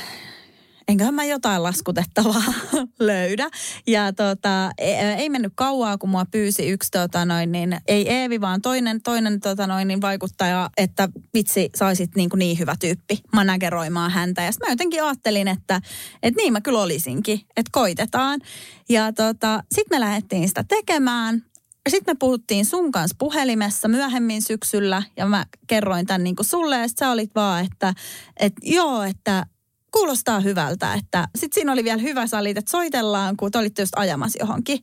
enköhän 0.89 1.15
mä 1.15 1.25
jotain 1.25 1.63
laskutettavaa 1.63 2.43
löydä. 3.01 3.49
Ja 3.87 4.13
tota, 4.13 4.71
e- 4.79 5.15
ei 5.15 5.29
mennyt 5.29 5.53
kauaa, 5.55 5.99
kun 5.99 6.11
mua 6.11 6.25
pyysi 6.31 6.69
yksi, 6.69 6.91
tota 6.91 7.25
noin, 7.25 7.53
niin, 7.53 7.79
ei 7.89 8.13
Eevi, 8.13 8.41
vaan 8.41 8.63
toinen, 8.63 9.03
toinen 9.03 9.41
tota 9.41 9.67
noin, 9.67 9.89
niin 9.89 10.01
vaikuttaja, 10.01 10.71
että 10.77 11.09
vitsi, 11.35 11.71
saisit 11.77 12.17
niin, 12.17 12.31
kuin 12.31 12.39
niin 12.39 12.59
hyvä 12.59 12.75
tyyppi 12.81 13.19
manageroimaan 13.33 14.11
häntä. 14.11 14.43
Ja 14.43 14.51
mä 14.67 14.73
jotenkin 14.73 15.05
ajattelin, 15.05 15.49
että, 15.49 15.81
että 16.23 16.37
niin 16.43 16.53
mä 16.53 16.61
kyllä 16.61 16.81
olisinkin, 16.81 17.41
että 17.57 17.71
koitetaan. 17.73 18.41
Ja 18.89 19.13
tota, 19.13 19.63
sitten 19.75 19.97
me 19.97 20.01
lähdettiin 20.01 20.49
sitä 20.49 20.65
tekemään. 20.69 21.43
Sitten 21.89 22.15
me 22.15 22.17
puhuttiin 22.19 22.67
sun 22.67 22.93
kanssa 22.93 23.17
puhelimessa 23.19 23.89
myöhemmin 23.89 24.43
syksyllä 24.43 25.03
ja 25.17 25.27
mä 25.27 25.47
kerroin 25.67 26.07
tämän 26.07 26.25
niin 26.25 26.37
kuin 26.37 26.47
sulle 26.47 26.77
ja 26.77 26.89
sit 26.89 26.99
sä 26.99 27.11
olit 27.11 27.31
vaan, 27.35 27.65
että, 27.65 27.95
että 28.37 28.61
joo, 28.63 29.03
että 29.03 29.47
kuulostaa 29.93 30.41
hyvältä. 30.41 30.95
Että 30.95 31.29
sitten 31.35 31.55
siinä 31.55 31.73
oli 31.73 31.85
vielä 31.85 32.03
hyvä 32.03 32.27
salit, 32.27 32.59
että 32.59 32.71
soitellaan, 32.71 33.37
kun 33.37 33.51
te 33.51 33.59
olitte 33.59 33.83
just 33.83 33.93
ajamassa 33.97 34.39
johonkin. 34.43 34.79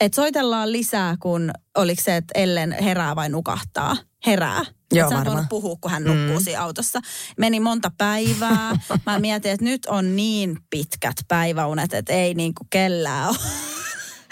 Että 0.00 0.16
soitellaan 0.16 0.72
lisää, 0.72 1.16
kun 1.20 1.50
oliko 1.76 2.02
se, 2.02 2.16
että 2.16 2.38
Ellen 2.38 2.72
herää 2.72 3.16
vai 3.16 3.28
nukahtaa. 3.28 3.96
Herää. 4.26 4.64
Joo, 4.92 5.10
Et 5.10 5.16
sä 5.16 5.24
voinut 5.24 5.48
puhua, 5.48 5.76
kun 5.80 5.90
hän 5.90 6.04
nukkuu 6.04 6.38
mm. 6.38 6.44
siinä 6.44 6.62
autossa. 6.62 7.00
Meni 7.38 7.60
monta 7.60 7.90
päivää. 7.98 8.78
Mä 9.06 9.18
mietin, 9.18 9.52
että 9.52 9.64
nyt 9.64 9.86
on 9.86 10.16
niin 10.16 10.58
pitkät 10.70 11.16
päiväunet, 11.28 11.94
että 11.94 12.12
ei 12.12 12.34
niinku 12.34 12.66
kellään 12.70 13.28
ole. 13.28 13.36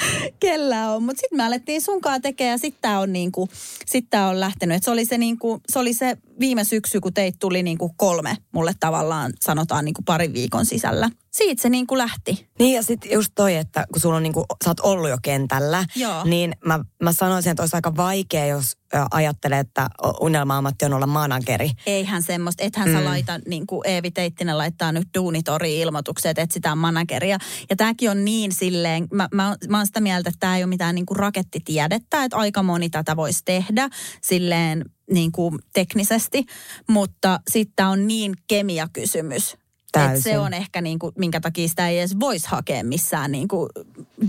kellään 0.40 0.90
on. 0.90 1.02
Mutta 1.02 1.20
sitten 1.20 1.36
me 1.36 1.44
alettiin 1.44 1.82
sunkaan 1.82 2.22
tekemään 2.22 2.52
ja 2.52 2.58
sitten 2.58 2.82
tämä 2.82 3.00
on, 3.00 3.12
niinku, 3.12 3.48
sit 3.86 4.06
tää 4.10 4.28
on 4.28 4.40
lähtenyt. 4.40 4.76
Et 4.76 4.82
se, 4.82 4.90
oli 4.90 5.04
se, 5.04 5.18
niinku, 5.18 5.60
se 5.68 5.78
oli 5.78 5.94
se 5.94 6.16
viime 6.40 6.64
syksy, 6.64 7.00
kun 7.00 7.14
teitä 7.14 7.36
tuli 7.40 7.62
niinku 7.62 7.94
kolme 7.96 8.36
mulle 8.52 8.74
tavallaan, 8.80 9.32
sanotaan 9.40 9.84
niinku 9.84 10.02
parin 10.06 10.32
viikon 10.32 10.66
sisällä. 10.66 11.10
Siitä 11.36 11.62
se 11.62 11.68
niinku 11.68 11.98
lähti. 11.98 12.48
Niin 12.58 12.74
ja 12.74 12.82
sitten 12.82 13.10
just 13.10 13.32
toi, 13.34 13.56
että 13.56 13.86
kun 13.92 14.00
sulla 14.00 14.16
on 14.16 14.22
niinku, 14.22 14.44
sä 14.64 14.70
oot 14.70 14.80
ollut 14.80 15.10
jo 15.10 15.16
kentällä, 15.22 15.84
Joo. 15.96 16.24
niin 16.24 16.56
mä, 16.64 16.80
mä 17.02 17.12
sanoisin, 17.12 17.50
että 17.50 17.62
olisi 17.62 17.76
aika 17.76 17.96
vaikea, 17.96 18.46
jos 18.46 18.76
ajattelee, 19.10 19.58
että 19.58 19.88
unelma-ammatti 20.20 20.84
on 20.84 20.94
olla 20.94 21.06
manageri. 21.06 21.70
Eihän 21.86 22.22
semmoista, 22.22 22.64
ethän 22.64 22.88
mm. 22.88 22.94
sä 22.94 23.04
laita, 23.04 23.40
niin 23.48 23.66
kuin 23.66 23.80
Eevi 23.84 24.10
Teittinen 24.10 24.58
laittaa 24.58 24.92
nyt 24.92 25.08
duunitori-ilmoitukset, 25.18 26.30
että 26.30 26.42
etsitään 26.42 26.78
manageria. 26.78 27.38
Ja 27.70 27.76
tämäkin 27.76 28.10
on 28.10 28.24
niin 28.24 28.52
silleen, 28.52 29.06
mä, 29.12 29.28
mä, 29.34 29.56
mä 29.68 29.76
oon 29.76 29.86
sitä 29.86 30.00
mieltä, 30.00 30.28
että 30.28 30.40
tämä 30.40 30.56
ei 30.56 30.62
ole 30.62 30.68
mitään 30.68 30.94
niin 30.94 31.06
kuin 31.06 31.18
rakettitiedettä, 31.18 32.24
että 32.24 32.36
aika 32.36 32.62
moni 32.62 32.90
tätä 32.90 33.16
voisi 33.16 33.40
tehdä 33.44 33.88
silleen 34.22 34.84
niin 35.10 35.32
kuin 35.32 35.58
teknisesti, 35.74 36.44
mutta 36.88 37.40
sitten 37.50 37.86
on 37.86 38.06
niin 38.06 38.34
kemiakysymys. 38.48 39.56
Täysin. 39.98 40.22
se 40.22 40.38
on 40.38 40.54
ehkä 40.54 40.80
niin 40.80 40.98
kuin, 40.98 41.12
minkä 41.18 41.40
takia 41.40 41.68
sitä 41.68 41.88
ei 41.88 41.98
edes 41.98 42.20
voisi 42.20 42.48
hakea 42.48 42.84
missään 42.84 43.32
niin 43.32 43.48
kuin 43.48 43.68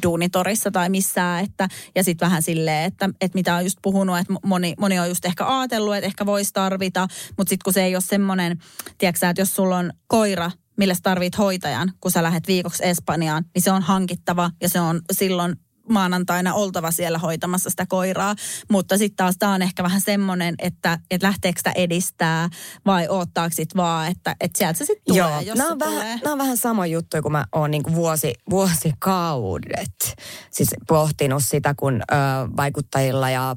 duunitorissa 0.03 0.71
tai 0.71 0.89
missään. 0.89 1.43
Että, 1.43 1.67
ja 1.95 2.03
sitten 2.03 2.25
vähän 2.25 2.43
silleen, 2.43 2.83
että, 2.83 3.09
että 3.21 3.37
mitä 3.37 3.55
on 3.55 3.63
just 3.63 3.77
puhunut, 3.81 4.17
että 4.17 4.33
moni, 4.45 4.73
moni 4.79 4.99
on 4.99 5.09
just 5.09 5.25
ehkä 5.25 5.59
ajatellut, 5.59 5.95
että 5.95 6.05
ehkä 6.05 6.25
voisi 6.25 6.53
tarvita. 6.53 7.07
Mutta 7.37 7.49
sitten 7.49 7.63
kun 7.63 7.73
se 7.73 7.83
ei 7.83 7.95
ole 7.95 8.01
semmoinen, 8.01 8.57
tiedätkö 8.97 9.29
että 9.29 9.41
jos 9.41 9.55
sulla 9.55 9.77
on 9.77 9.93
koira, 10.07 10.51
millä 10.77 10.93
sä 10.93 11.01
tarvit 11.03 11.37
hoitajan, 11.37 11.91
kun 12.01 12.11
sä 12.11 12.23
lähdet 12.23 12.47
viikoksi 12.47 12.85
Espanjaan, 12.85 13.45
niin 13.55 13.61
se 13.61 13.71
on 13.71 13.81
hankittava 13.81 14.51
ja 14.61 14.69
se 14.69 14.79
on 14.79 15.01
silloin 15.11 15.55
maanantaina 15.89 16.53
oltava 16.53 16.91
siellä 16.91 17.17
hoitamassa 17.17 17.69
sitä 17.69 17.85
koiraa. 17.85 18.35
Mutta 18.71 18.97
sitten 18.97 19.15
taas 19.15 19.35
tämä 19.39 19.53
on 19.53 19.61
ehkä 19.61 19.83
vähän 19.83 20.01
semmoinen, 20.01 20.55
että, 20.59 20.99
että 21.11 21.27
lähteekö 21.27 21.59
sitä 21.59 21.71
edistää 21.71 22.49
vai 22.85 23.07
oottaako 23.07 23.53
sit 23.53 23.75
vaan, 23.75 24.07
että, 24.07 24.35
että 24.41 24.57
sieltä 24.57 24.77
se 24.77 24.85
sitten 24.85 25.03
tulee, 25.07 25.31
Joo, 25.31 25.39
jos 25.41 25.57
nämä 25.57 25.71
on, 25.71 25.77
tulee. 25.77 25.95
vähän, 25.95 26.19
nämä 26.23 26.31
on 26.31 26.39
vähän 26.39 26.57
sama 26.57 26.85
juttu, 26.85 27.21
kun 27.21 27.31
mä 27.31 27.45
oon 27.51 27.71
niin 27.71 27.95
vuosi, 27.95 28.33
vuosikaudet 28.49 30.15
siis 30.51 30.69
pohtinut 30.87 31.43
sitä, 31.45 31.73
kun 31.77 32.01
ö, 32.11 32.15
vaikuttajilla 32.57 33.29
ja 33.29 33.55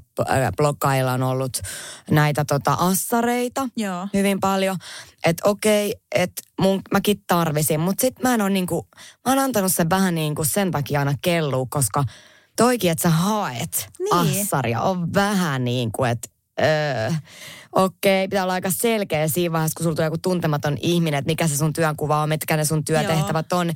bloggailla 0.56 1.12
on 1.12 1.22
ollut 1.22 1.60
näitä 2.10 2.44
tota, 2.44 2.72
assareita 2.72 3.68
Joo. 3.76 4.08
hyvin 4.14 4.40
paljon. 4.40 4.76
Että 5.26 5.48
okei, 5.48 5.94
että 6.14 6.42
mun, 6.60 6.80
mäkin 6.92 7.22
tarvisin, 7.26 7.80
mutta 7.80 8.00
sit 8.00 8.22
mä 8.22 8.34
en 8.34 8.42
ole 8.42 8.50
niinku, 8.50 8.88
mä 8.96 9.32
oon 9.32 9.38
antanut 9.38 9.72
sen 9.74 9.90
vähän 9.90 10.14
niinku 10.14 10.44
sen 10.44 10.70
takia 10.70 10.98
aina 10.98 11.14
kelluu, 11.22 11.66
koska 11.66 12.04
toikin, 12.56 12.90
että 12.90 13.02
sä 13.02 13.10
haet 13.10 13.88
Niin. 13.98 14.42
assaria, 14.42 14.80
on 14.80 15.14
vähän 15.14 15.64
niin 15.64 15.92
kuin, 15.92 16.10
että 16.10 16.28
öö, 16.62 17.12
okei, 17.72 18.28
pitää 18.28 18.42
olla 18.42 18.52
aika 18.52 18.70
selkeä 18.70 19.28
siinä 19.28 19.52
vaiheessa, 19.52 19.76
kun 19.76 19.84
sulla 19.84 19.96
tulee 19.96 20.06
joku 20.06 20.18
tuntematon 20.18 20.76
ihminen, 20.80 21.18
että 21.18 21.30
mikä 21.30 21.48
se 21.48 21.56
sun 21.56 21.72
työnkuva 21.72 22.22
on, 22.22 22.28
mitkä 22.28 22.56
ne 22.56 22.64
sun 22.64 22.84
työtehtävät 22.84 23.52
on, 23.52 23.70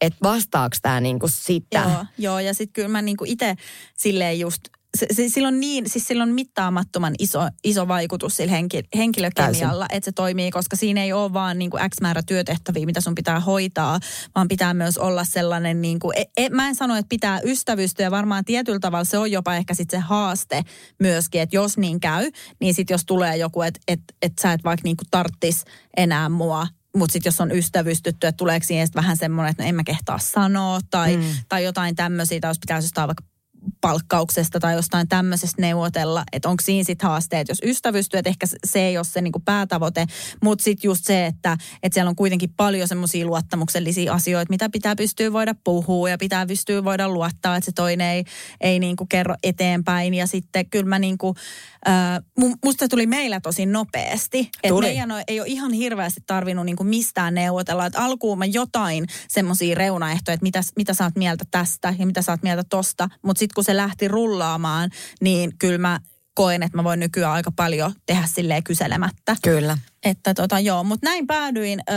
että 0.00 0.18
vastaako 0.22 0.76
tämä 0.82 1.00
niinku 1.00 1.28
sitä. 1.28 1.78
Joo, 1.78 2.06
joo, 2.18 2.38
ja 2.38 2.54
sitten 2.54 2.72
kyllä 2.72 2.88
mä 2.88 3.02
niinku 3.02 3.24
itse 3.26 3.54
silleen 3.96 4.40
just, 4.40 4.60
se, 4.96 5.06
se, 5.12 5.28
sillä 5.28 5.48
on 5.48 5.60
niin, 5.60 5.90
siis 5.90 6.06
sillä 6.06 6.22
on 6.22 6.28
mittaamattoman 6.28 7.14
iso, 7.18 7.40
iso 7.64 7.88
vaikutus 7.88 8.36
sillä 8.36 8.50
henki, 8.50 8.82
henkilökemialla, 8.96 9.86
että 9.90 10.04
se 10.04 10.12
toimii, 10.12 10.50
koska 10.50 10.76
siinä 10.76 11.02
ei 11.02 11.12
ole 11.12 11.32
vaan 11.32 11.58
niinku 11.58 11.76
X 11.76 12.00
määrä 12.00 12.22
työtehtäviä, 12.22 12.86
mitä 12.86 13.00
sun 13.00 13.14
pitää 13.14 13.40
hoitaa, 13.40 14.00
vaan 14.34 14.48
pitää 14.48 14.74
myös 14.74 14.98
olla 14.98 15.24
sellainen, 15.24 15.80
niinku, 15.80 16.12
e, 16.16 16.24
e, 16.36 16.48
mä 16.48 16.68
en 16.68 16.74
sano, 16.74 16.96
että 16.96 17.08
pitää 17.08 17.40
ystävystyä, 17.44 18.06
ja 18.06 18.10
varmaan 18.10 18.44
tietyllä 18.44 18.78
tavalla 18.78 19.04
se 19.04 19.18
on 19.18 19.30
jopa 19.30 19.54
ehkä 19.54 19.74
sitten 19.74 20.00
se 20.00 20.06
haaste 20.06 20.62
myöskin, 21.00 21.40
että 21.40 21.56
jos 21.56 21.78
niin 21.78 22.00
käy, 22.00 22.30
niin 22.60 22.74
sitten 22.74 22.94
jos 22.94 23.04
tulee 23.04 23.36
joku, 23.36 23.62
että 23.62 23.80
et, 23.88 24.00
et 24.22 24.32
sä 24.42 24.52
et 24.52 24.64
vaikka 24.64 24.84
niinku 24.84 25.04
tarttis 25.10 25.64
enää 25.96 26.28
mua, 26.28 26.66
mutta 26.96 27.12
sitten 27.12 27.30
jos 27.30 27.40
on 27.40 27.52
ystävystytty, 27.52 28.26
että 28.26 28.36
tuleeko 28.36 28.66
siihen 28.66 28.88
vähän 28.94 29.16
semmoinen, 29.16 29.50
että 29.50 29.62
no 29.62 29.68
en 29.68 29.74
mä 29.74 29.84
kehtaa 29.84 30.18
sanoa 30.18 30.80
tai, 30.90 31.16
mm. 31.16 31.24
tai 31.48 31.64
jotain 31.64 31.96
tämmöisiä, 31.96 32.40
tai 32.40 32.50
jos 32.50 32.58
pitäisi 32.58 32.86
jostain 32.86 33.08
vaikka 33.08 33.24
palkkauksesta 33.80 34.60
tai 34.60 34.74
jostain 34.74 35.08
tämmöisestä 35.08 35.62
neuvotella, 35.62 36.24
että 36.32 36.48
onko 36.48 36.62
siinä 36.64 36.84
sitten 36.84 37.08
haasteet, 37.08 37.48
jos 37.48 37.58
ystävystyy, 37.64 38.18
että 38.18 38.30
ehkä 38.30 38.46
se 38.64 38.80
ei 38.80 38.96
ole 38.96 39.04
se 39.04 39.20
niinku 39.20 39.40
päätavoite, 39.40 40.06
mutta 40.42 40.62
sitten 40.62 40.88
just 40.88 41.04
se, 41.04 41.26
että, 41.26 41.56
että 41.82 41.94
siellä 41.94 42.08
on 42.08 42.16
kuitenkin 42.16 42.52
paljon 42.56 42.88
semmoisia 42.88 43.26
luottamuksellisia 43.26 44.12
asioita, 44.12 44.50
mitä 44.50 44.68
pitää 44.70 44.96
pystyä 44.96 45.32
voida 45.32 45.54
puhua 45.64 46.10
ja 46.10 46.18
pitää 46.18 46.46
pystyä 46.46 46.84
voida 46.84 47.08
luottaa, 47.08 47.56
että 47.56 47.64
se 47.64 47.72
toinen 47.72 48.06
ei, 48.06 48.24
ei 48.60 48.78
niinku 48.78 49.06
kerro 49.06 49.34
eteenpäin. 49.42 50.14
Ja 50.14 50.26
sitten 50.26 50.70
kyllä 50.70 50.88
mä 50.88 50.98
niinku, 50.98 51.34
äh, 51.88 52.18
mu- 52.40 52.58
musta 52.64 52.88
tuli 52.88 53.06
meillä 53.06 53.40
tosi 53.40 53.66
nopeasti, 53.66 54.50
että 54.62 54.80
meidän 54.80 55.10
ei 55.28 55.40
ole 55.40 55.48
ihan 55.48 55.72
hirveästi 55.72 56.20
tarvinnut 56.26 56.66
niinku 56.66 56.84
mistään 56.84 57.34
neuvotella, 57.34 57.86
että 57.86 58.00
alkuun 58.00 58.38
mä 58.38 58.44
jotain 58.44 59.06
semmoisia 59.28 59.74
reunaehtoja, 59.74 60.34
että 60.34 60.44
mitä, 60.44 60.60
mitä 60.76 60.94
sä 60.94 61.04
oot 61.04 61.16
mieltä 61.16 61.44
tästä 61.50 61.94
ja 61.98 62.06
mitä 62.06 62.22
sä 62.22 62.32
oot 62.32 62.42
mieltä 62.42 62.64
tosta, 62.64 63.08
mutta 63.22 63.38
sitten 63.38 63.49
kun 63.54 63.64
se 63.64 63.76
lähti 63.76 64.08
rullaamaan, 64.08 64.90
niin 65.20 65.52
kyllä 65.58 65.78
mä 65.78 66.00
koen, 66.34 66.62
että 66.62 66.78
mä 66.78 66.84
voin 66.84 67.00
nykyään 67.00 67.32
aika 67.32 67.52
paljon 67.56 67.92
tehdä 68.06 68.22
silleen 68.26 68.64
kyselemättä. 68.64 69.36
Kyllä. 69.42 69.78
Että 70.04 70.34
tota 70.34 70.60
joo, 70.60 70.84
mutta 70.84 71.06
näin 71.06 71.26
päädyin. 71.26 71.80
Ö, 71.90 71.92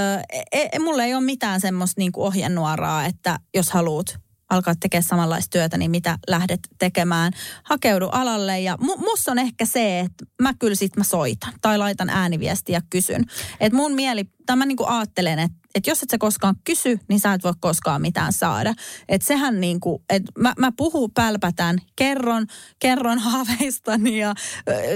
e, 0.51 0.68
e, 0.74 0.80
mulla 0.80 1.04
ei 1.04 1.14
ole 1.14 1.24
mitään 1.24 1.62
semmoista 1.62 2.01
niinku 2.01 2.24
ohjenuoraa, 2.24 3.06
että 3.06 3.39
jos 3.54 3.72
haluat 3.72 4.16
alkaa 4.49 4.74
tekemään 4.80 5.04
samanlaista 5.04 5.49
työtä, 5.49 5.78
niin 5.78 5.91
mitä 5.91 6.18
lähdet 6.28 6.60
tekemään. 6.80 7.34
Hakeudu 7.64 8.08
alalle 8.12 8.60
ja 8.60 8.78
mu, 8.80 8.97
musta 8.97 9.32
on 9.32 9.39
ehkä 9.39 9.66
se, 9.66 9.99
että 9.99 10.26
mä 10.41 10.54
kyllä 10.60 10.76
sit 10.76 10.97
mä 10.97 11.04
soitan 11.04 11.54
tai 11.62 11.78
laitan 11.78 12.10
ääniviestiä 12.10 12.78
ja 12.78 12.82
kysyn. 12.89 13.26
Että 13.60 13.76
mun 13.76 13.93
mieli, 13.93 14.24
tai 14.45 14.56
mä 14.56 14.66
niinku 14.66 14.86
ajattelen, 14.86 15.39
että 15.39 15.58
että 15.76 15.89
jos 15.89 16.03
et 16.03 16.09
sä 16.09 16.17
koskaan 16.17 16.55
kysy, 16.63 16.99
niin 17.09 17.19
sä 17.19 17.34
et 17.34 17.43
voi 17.43 17.53
koskaan 17.59 18.01
mitään 18.01 18.34
saada. 18.34 18.74
Että 19.09 19.28
sehän 19.28 19.61
niinku, 19.61 20.03
että 20.09 20.32
mä, 20.39 20.53
mä 20.59 20.71
puhun, 20.78 21.11
pälpätän, 21.11 21.78
kerron, 21.95 22.47
kerron 22.80 23.19
haaveistani 23.30 24.19
ja 24.19 24.34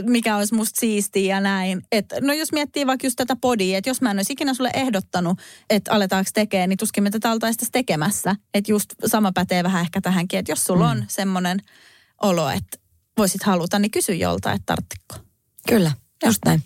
mikä 0.05 0.37
olisi 0.37 0.55
musta 0.55 0.79
siistiä 0.79 1.35
ja 1.35 1.41
näin. 1.41 1.81
Et, 1.91 2.05
no 2.21 2.33
jos 2.33 2.51
miettii 2.51 2.87
vaikka 2.87 3.07
just 3.07 3.15
tätä 3.15 3.35
podia, 3.35 3.77
että 3.77 3.89
jos 3.89 4.01
mä 4.01 4.11
en 4.11 4.17
olisi 4.17 4.33
ikinä 4.33 4.53
sulle 4.53 4.71
ehdottanut, 4.73 5.39
että 5.69 5.91
aletaanko 5.91 6.29
tekemään, 6.33 6.69
niin 6.69 6.77
tuskin 6.77 7.03
me 7.03 7.09
tätä 7.09 7.31
oltaisiin 7.31 7.71
tekemässä. 7.71 8.35
Että 8.53 8.71
just 8.71 8.93
sama 9.05 9.31
pätee 9.31 9.63
vähän 9.63 9.81
ehkä 9.81 10.01
tähänkin, 10.01 10.39
että 10.39 10.51
jos 10.51 10.63
sulla 10.63 10.85
mm. 10.85 10.91
on 10.91 11.05
semmoinen 11.07 11.59
olo, 12.21 12.49
että 12.49 12.77
voisit 13.17 13.43
haluta, 13.43 13.79
niin 13.79 13.91
kysy 13.91 14.13
jolta, 14.13 14.51
että 14.51 14.65
tarttiko. 14.65 15.15
Kyllä, 15.67 15.91
just 16.25 16.39
näin. 16.45 16.63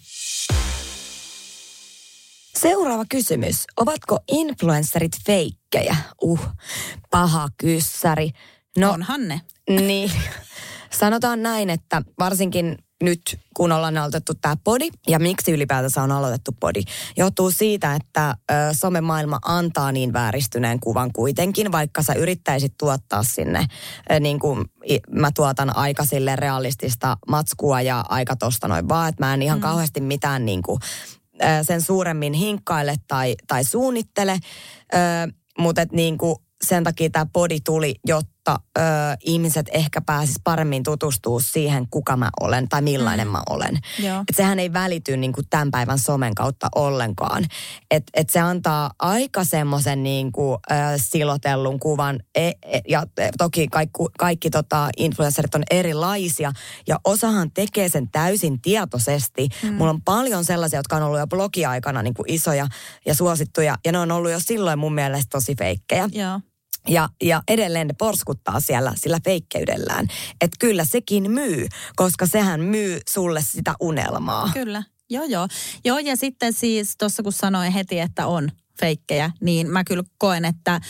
Seuraava 2.61 3.05
kysymys. 3.09 3.63
Ovatko 3.77 4.19
influencerit 4.27 5.11
feikkejä? 5.25 5.95
Uh, 6.21 6.39
paha 7.11 7.47
kyssäri. 7.57 8.29
No. 8.77 8.91
Onhan 8.91 9.27
ne. 9.27 9.41
Niin, 9.69 10.11
sanotaan 10.99 11.43
näin, 11.43 11.69
että 11.69 12.01
varsinkin 12.19 12.77
nyt 13.03 13.39
kun 13.55 13.71
ollaan 13.71 13.97
aloitettu 13.97 14.33
tämä 14.41 14.55
podi 14.63 14.89
ja 15.07 15.19
miksi 15.19 15.51
ylipäätänsä 15.51 16.03
on 16.03 16.11
aloitettu 16.11 16.51
podi, 16.59 16.81
johtuu 17.17 17.51
siitä, 17.51 17.95
että 17.95 18.35
ö, 18.51 18.53
somemaailma 18.71 19.39
antaa 19.45 19.91
niin 19.91 20.13
vääristyneen 20.13 20.79
kuvan 20.79 21.13
kuitenkin, 21.13 21.71
vaikka 21.71 22.03
sä 22.03 22.13
yrittäisit 22.13 22.73
tuottaa 22.77 23.23
sinne, 23.23 23.65
ö, 24.11 24.19
niin 24.19 24.39
kuin 24.39 24.65
mä 25.09 25.31
tuotan 25.35 25.77
aika 25.77 26.05
sille 26.05 26.35
realistista 26.35 27.17
matskua 27.27 27.81
ja 27.81 28.03
aika 28.09 28.35
tosta 28.35 28.67
noin 28.67 28.89
vaan, 28.89 29.09
että 29.09 29.25
mä 29.25 29.33
en 29.33 29.41
ihan 29.41 29.59
mm. 29.59 29.63
kauheasti 29.63 30.01
mitään 30.01 30.45
niin 30.45 30.61
kuin, 30.61 30.79
sen 31.61 31.81
suuremmin 31.81 32.33
hinkkaile 32.33 32.95
tai, 33.07 33.35
tai 33.47 33.63
suunnittele, 33.63 34.37
mutta 35.57 35.81
niin 35.91 36.17
kuin 36.17 36.35
sen 36.67 36.83
takia 36.83 37.09
tämä 37.09 37.25
podi 37.33 37.59
tuli, 37.65 37.95
jotta 38.07 38.40
ö, 38.49 38.81
ihmiset 39.23 39.69
ehkä 39.71 40.01
pääsis 40.01 40.35
paremmin 40.43 40.83
tutustua 40.83 41.39
siihen, 41.39 41.87
kuka 41.89 42.17
mä 42.17 42.29
olen 42.41 42.69
tai 42.69 42.81
millainen 42.81 43.27
mm. 43.27 43.31
mä 43.31 43.41
olen. 43.49 43.79
Joo. 43.99 44.19
Et 44.19 44.35
sehän 44.35 44.59
ei 44.59 44.73
välity 44.73 45.17
niin 45.17 45.33
kuin 45.33 45.47
tämän 45.49 45.71
päivän 45.71 45.99
somen 45.99 46.35
kautta 46.35 46.67
ollenkaan. 46.75 47.45
Et, 47.91 48.03
et 48.13 48.29
se 48.29 48.39
antaa 48.39 48.91
aika 48.99 49.43
semmoisen 49.43 50.03
niin 50.03 50.31
kuin, 50.31 50.59
ö, 50.71 50.75
silotellun 50.95 51.79
kuvan. 51.79 52.19
E, 52.35 52.47
e, 52.47 52.53
ja 52.87 53.03
toki 53.37 53.67
kaikki, 53.67 54.03
kaikki 54.19 54.49
tota, 54.49 54.89
influencerit 54.97 55.55
on 55.55 55.63
erilaisia 55.71 56.51
ja 56.87 56.99
osahan 57.03 57.51
tekee 57.51 57.89
sen 57.89 58.11
täysin 58.11 58.61
tietoisesti. 58.61 59.49
Mm. 59.63 59.73
Mulla 59.73 59.91
on 59.91 60.01
paljon 60.01 60.45
sellaisia, 60.45 60.79
jotka 60.79 60.95
on 60.95 61.03
ollut 61.03 61.19
jo 61.19 61.27
blogiaikana 61.27 62.01
niin 62.01 62.13
kuin 62.13 62.31
isoja 62.31 62.67
ja 63.05 63.15
suosittuja 63.15 63.77
ja 63.85 63.91
ne 63.91 63.99
on 63.99 64.11
ollut 64.11 64.31
jo 64.31 64.39
silloin 64.39 64.79
mun 64.79 64.93
mielestä 64.93 65.29
tosi 65.29 65.55
feikkejä. 65.55 66.09
Joo. 66.11 66.39
Ja, 66.87 67.09
ja 67.23 67.43
edelleen 67.47 67.87
ne 67.87 67.93
porskuttaa 67.97 68.59
siellä 68.59 68.93
sillä 68.95 69.19
feikkeydellään. 69.23 70.07
Että 70.41 70.57
kyllä 70.59 70.85
sekin 70.85 71.31
myy, 71.31 71.67
koska 71.95 72.25
sehän 72.25 72.61
myy 72.61 72.99
sulle 73.09 73.41
sitä 73.41 73.73
unelmaa. 73.79 74.49
Kyllä, 74.53 74.83
joo 75.09 75.23
joo. 75.23 75.47
Joo 75.85 75.97
ja 75.97 76.15
sitten 76.15 76.53
siis 76.53 76.97
tuossa 76.97 77.23
kun 77.23 77.33
sanoin 77.33 77.71
heti, 77.71 77.99
että 77.99 78.27
on 78.27 78.51
feikkejä, 78.79 79.31
niin 79.41 79.69
mä 79.69 79.83
kyllä 79.83 80.03
koen, 80.17 80.45
että 80.45 80.81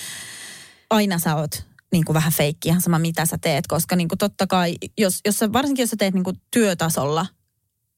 aina 0.89 1.19
sä 1.19 1.35
oot 1.35 1.63
niin 1.91 2.05
kuin 2.05 2.13
vähän 2.13 2.33
feikki, 2.33 2.69
ihan 2.69 2.81
sama 2.81 2.99
mitä 2.99 3.25
sä 3.25 3.37
teet, 3.41 3.67
koska 3.67 3.95
niin 3.95 4.07
kuin 4.07 4.19
totta 4.19 4.47
kai, 4.47 4.75
jos, 4.97 5.19
jos 5.25 5.39
sä, 5.39 5.53
varsinkin 5.53 5.83
jos 5.83 5.89
sä 5.89 5.95
teet 5.99 6.13
niin 6.13 6.23
kuin 6.23 6.41
työtasolla 6.51 7.25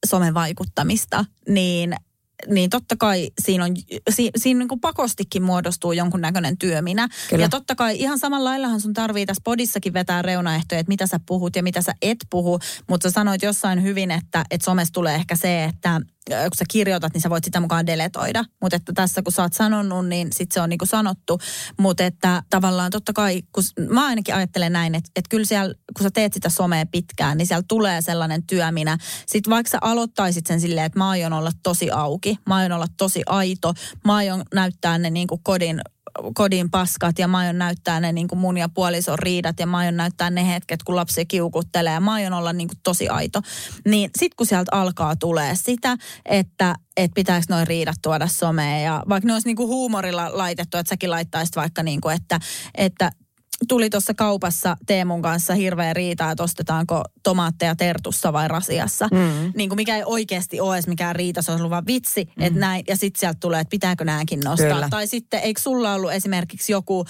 somevaikuttamista, 0.05 1.25
niin 1.49 1.95
niin 2.47 2.69
totta 2.69 2.95
kai 2.99 3.29
siinä, 3.41 3.63
on, 3.63 3.75
si, 4.09 4.31
siinä 4.35 4.57
niin 4.57 4.67
kuin 4.67 4.79
pakostikin 4.79 5.43
muodostuu 5.43 5.91
jonkunnäköinen 5.91 6.57
työminä. 6.57 7.07
Kyllä. 7.29 7.43
Ja 7.43 7.49
totta 7.49 7.75
kai 7.75 7.99
ihan 7.99 8.19
samalla 8.19 8.49
laillahan 8.49 8.81
sun 8.81 8.93
tarvii 8.93 9.25
tässä 9.25 9.41
podissakin 9.43 9.93
vetää 9.93 10.21
reunaehtoja, 10.21 10.79
että 10.79 10.89
mitä 10.89 11.07
sä 11.07 11.19
puhut 11.25 11.55
ja 11.55 11.63
mitä 11.63 11.81
sä 11.81 11.93
et 12.01 12.17
puhu. 12.29 12.59
Mutta 12.89 13.09
sä 13.09 13.13
sanoit 13.13 13.41
jossain 13.41 13.83
hyvin, 13.83 14.11
että, 14.11 14.45
että 14.51 14.65
somessa 14.65 14.93
tulee 14.93 15.15
ehkä 15.15 15.35
se, 15.35 15.63
että 15.63 16.01
kun 16.29 16.57
sä 16.57 16.65
kirjoitat, 16.69 17.13
niin 17.13 17.21
sä 17.21 17.29
voit 17.29 17.43
sitä 17.43 17.59
mukaan 17.59 17.87
deletoida. 17.87 18.43
Mutta 18.61 18.75
että 18.75 18.93
tässä 18.95 19.21
kun 19.21 19.33
sä 19.33 19.41
oot 19.41 19.53
sanonut, 19.53 20.07
niin 20.07 20.27
sit 20.31 20.51
se 20.51 20.61
on 20.61 20.69
niinku 20.69 20.85
sanottu. 20.85 21.39
Mutta 21.79 22.05
että 22.05 22.43
tavallaan 22.49 22.91
totta 22.91 23.13
kai, 23.13 23.41
kun 23.51 23.63
mä 23.89 24.05
ainakin 24.05 24.35
ajattelen 24.35 24.73
näin, 24.73 24.95
että, 24.95 25.09
että 25.15 25.29
kyllä 25.29 25.45
siellä, 25.45 25.73
kun 25.97 26.03
sä 26.03 26.11
teet 26.11 26.33
sitä 26.33 26.49
somea 26.49 26.85
pitkään, 26.91 27.37
niin 27.37 27.47
siellä 27.47 27.63
tulee 27.67 28.01
sellainen 28.01 28.43
työminä. 28.43 28.97
Sitten 29.27 29.51
vaikka 29.51 29.69
sä 29.69 29.77
aloittaisit 29.81 30.47
sen 30.47 30.61
silleen, 30.61 30.85
että 30.85 30.99
mä 30.99 31.09
aion 31.09 31.33
olla 31.33 31.51
tosi 31.63 31.91
auki, 31.91 32.37
mä 32.47 32.55
aion 32.55 32.71
olla 32.71 32.87
tosi 32.97 33.23
aito, 33.25 33.73
mä 34.05 34.15
aion 34.15 34.43
näyttää 34.53 34.97
ne 34.97 35.09
niinku 35.09 35.39
kodin 35.43 35.81
kodin 36.35 36.71
paskat 36.71 37.19
ja 37.19 37.27
mä 37.27 37.37
aion 37.37 37.57
näyttää 37.57 37.99
ne 37.99 38.11
niin 38.11 38.27
kuin 38.27 38.39
mun 38.39 38.57
ja 38.57 38.69
puolison 38.69 39.19
riidat 39.19 39.59
ja 39.59 39.67
mä 39.67 39.77
aion 39.77 39.97
näyttää 39.97 40.29
ne 40.29 40.47
hetket, 40.47 40.83
kun 40.83 40.95
lapsi 40.95 41.25
kiukuttelee 41.25 41.93
ja 41.93 41.99
mä 41.99 42.13
aion 42.13 42.33
olla 42.33 42.53
niin 42.53 42.67
kuin 42.67 42.79
tosi 42.83 43.09
aito. 43.09 43.41
Niin 43.85 44.09
sit 44.19 44.35
kun 44.35 44.47
sieltä 44.47 44.71
alkaa 44.71 45.15
tulee 45.15 45.55
sitä, 45.55 45.97
että 46.25 46.75
että 46.97 47.15
pitääkö 47.15 47.45
noin 47.49 47.67
riidat 47.67 47.95
tuoda 48.01 48.27
someen 48.27 48.83
ja 48.83 49.03
vaikka 49.09 49.27
ne 49.27 49.33
olisi 49.33 49.47
niin 49.47 49.55
kuin 49.55 49.67
huumorilla 49.67 50.37
laitettu, 50.37 50.77
että 50.77 50.89
säkin 50.89 51.11
laittaisit 51.11 51.55
vaikka 51.55 51.83
niin 51.83 52.01
kuin, 52.01 52.15
että, 52.15 52.39
että 52.75 53.11
tuli 53.67 53.89
tuossa 53.89 54.13
kaupassa 54.13 54.77
Teemun 54.85 55.21
kanssa 55.21 55.53
hirveä 55.53 55.93
riita, 55.93 56.31
että 56.31 56.43
ostetaanko 56.43 57.03
tomaatteja 57.23 57.75
tertussa 57.75 58.33
vai 58.33 58.47
rasiassa. 58.47 59.07
Mm. 59.11 59.51
Niin 59.55 59.69
kuin 59.69 59.75
mikä 59.75 59.97
ei 59.97 60.03
oikeasti 60.05 60.59
ole 60.59 60.75
edes 60.75 60.87
mikään 60.87 61.15
riita, 61.15 61.41
se 61.41 61.51
on 61.51 61.57
ollut 61.57 61.69
vaan 61.69 61.87
vitsi, 61.87 62.29
mm. 62.37 62.43
että 62.43 62.59
näin. 62.59 62.83
Ja 62.87 62.97
sitten 62.97 63.19
sieltä 63.19 63.37
tulee, 63.39 63.59
että 63.59 63.69
pitääkö 63.69 64.05
nämäkin 64.05 64.39
nostaa. 64.39 64.69
Kyllä. 64.69 64.89
Tai 64.89 65.07
sitten, 65.07 65.39
eikö 65.39 65.61
sulla 65.61 65.93
ollut 65.93 66.11
esimerkiksi 66.11 66.71
joku, 66.71 67.05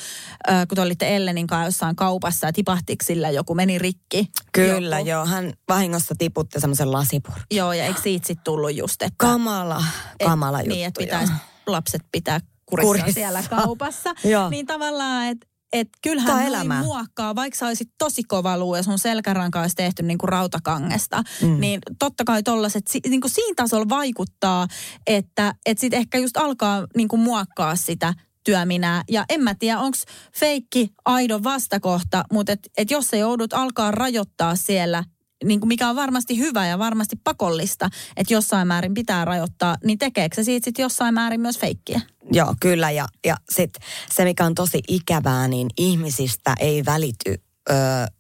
äh, 0.50 0.68
kun 0.68 0.76
te 0.76 0.82
olitte 0.82 1.16
Ellenin 1.16 1.48
kanssa 1.48 1.66
jossain 1.66 1.96
kaupassa 1.96 2.48
ja 2.48 2.54
tipahtiko 2.54 3.06
sillä 3.06 3.30
joku, 3.30 3.56
meni 3.56 3.80
rikki? 3.80 4.28
Kyllä, 4.52 5.00
joku. 5.00 5.10
joo. 5.10 5.26
Hän 5.26 5.54
vahingossa 5.70 6.16
tiputti 6.18 6.60
semmoisen 6.60 6.92
lasipurkin. 6.92 7.44
Joo, 7.52 7.74
ja 7.74 7.86
eikö 7.86 8.02
siitä 8.02 8.28
sitten 8.28 8.44
tullut 8.44 8.76
just, 8.76 9.02
että... 9.02 9.16
Kamala, 9.18 9.84
kamala 10.26 10.60
et, 10.60 10.66
juttu. 10.66 10.76
Niin, 10.76 10.88
että 10.88 11.00
pitäisi 11.00 11.34
lapset 11.68 12.02
pitää 12.12 12.40
kurissa, 12.66 12.88
Kurissa. 12.88 13.12
siellä 13.12 13.44
kaupassa. 13.50 14.14
Niin 14.50 14.66
tavallaan, 14.66 15.28
että 15.28 15.48
et 15.74 15.90
kyllähän 16.02 16.48
elämää. 16.48 16.84
muokkaa, 16.84 17.36
vaikka 17.36 17.60
sä 17.60 17.68
olisit 17.68 17.90
tosi 17.98 18.24
kova 18.24 18.58
luu 18.58 18.76
ja 18.76 18.84
sun 18.84 19.00
selkäranka 19.00 19.62
olisi 19.62 19.76
tehty 19.76 20.04
niin 20.04 20.18
kuin 20.18 20.30
rautakangesta, 20.30 21.24
mm. 21.42 21.60
niin 21.60 21.80
totta 22.00 22.24
kai 22.24 22.44
tollaset, 22.44 22.86
niin 23.10 23.22
kuin 23.22 23.32
siinä 23.32 23.54
tasolla 23.56 23.90
vaikuttaa, 23.90 24.68
että 25.08 25.56
et 25.66 25.78
sit 25.78 25.94
ehkä 25.94 26.18
just 26.18 26.38
alkaa 26.38 26.88
niin 26.96 27.08
kuin 27.08 27.20
muokkaa 27.20 27.76
sitä 27.76 28.14
työminää. 28.44 29.04
Ja 29.10 29.26
en 29.30 29.44
mä 29.44 29.56
tiedä, 29.56 29.80
onko 29.80 29.98
feikki 30.40 30.90
aidon 31.06 31.44
vastakohta, 31.44 32.24
mutta 32.32 32.52
et, 32.52 32.60
et 32.78 32.92
jos 32.92 33.08
sä 33.08 33.18
joudut 33.18 33.54
alkaa 33.54 33.92
rajoittaa 33.92 34.56
siellä 34.56 35.04
niin 35.44 35.60
kuin 35.60 35.68
mikä 35.68 35.90
on 35.90 35.96
varmasti 35.96 36.38
hyvä 36.38 36.68
ja 36.68 36.80
varmasti 36.80 37.16
pakollista, 37.24 37.90
että 38.18 38.34
jossain 38.34 38.68
määrin 38.68 38.94
pitää 38.94 39.26
rajoittaa, 39.26 39.78
niin 39.84 39.98
tekeekö 39.98 40.36
se 40.36 40.44
siitä 40.44 40.66
sitten 40.66 40.84
jossain 40.84 41.14
määrin 41.14 41.42
myös 41.42 41.60
feikkiä? 41.60 42.02
Joo, 42.34 42.56
kyllä. 42.60 42.92
Ja, 42.92 43.06
ja 43.26 43.36
sitten 43.52 43.82
se, 44.12 44.24
mikä 44.24 44.46
on 44.46 44.56
tosi 44.56 44.82
ikävää, 44.88 45.48
niin 45.48 45.68
ihmisistä 45.78 46.56
ei 46.60 46.86
välity 46.86 47.44
ö, 47.70 47.74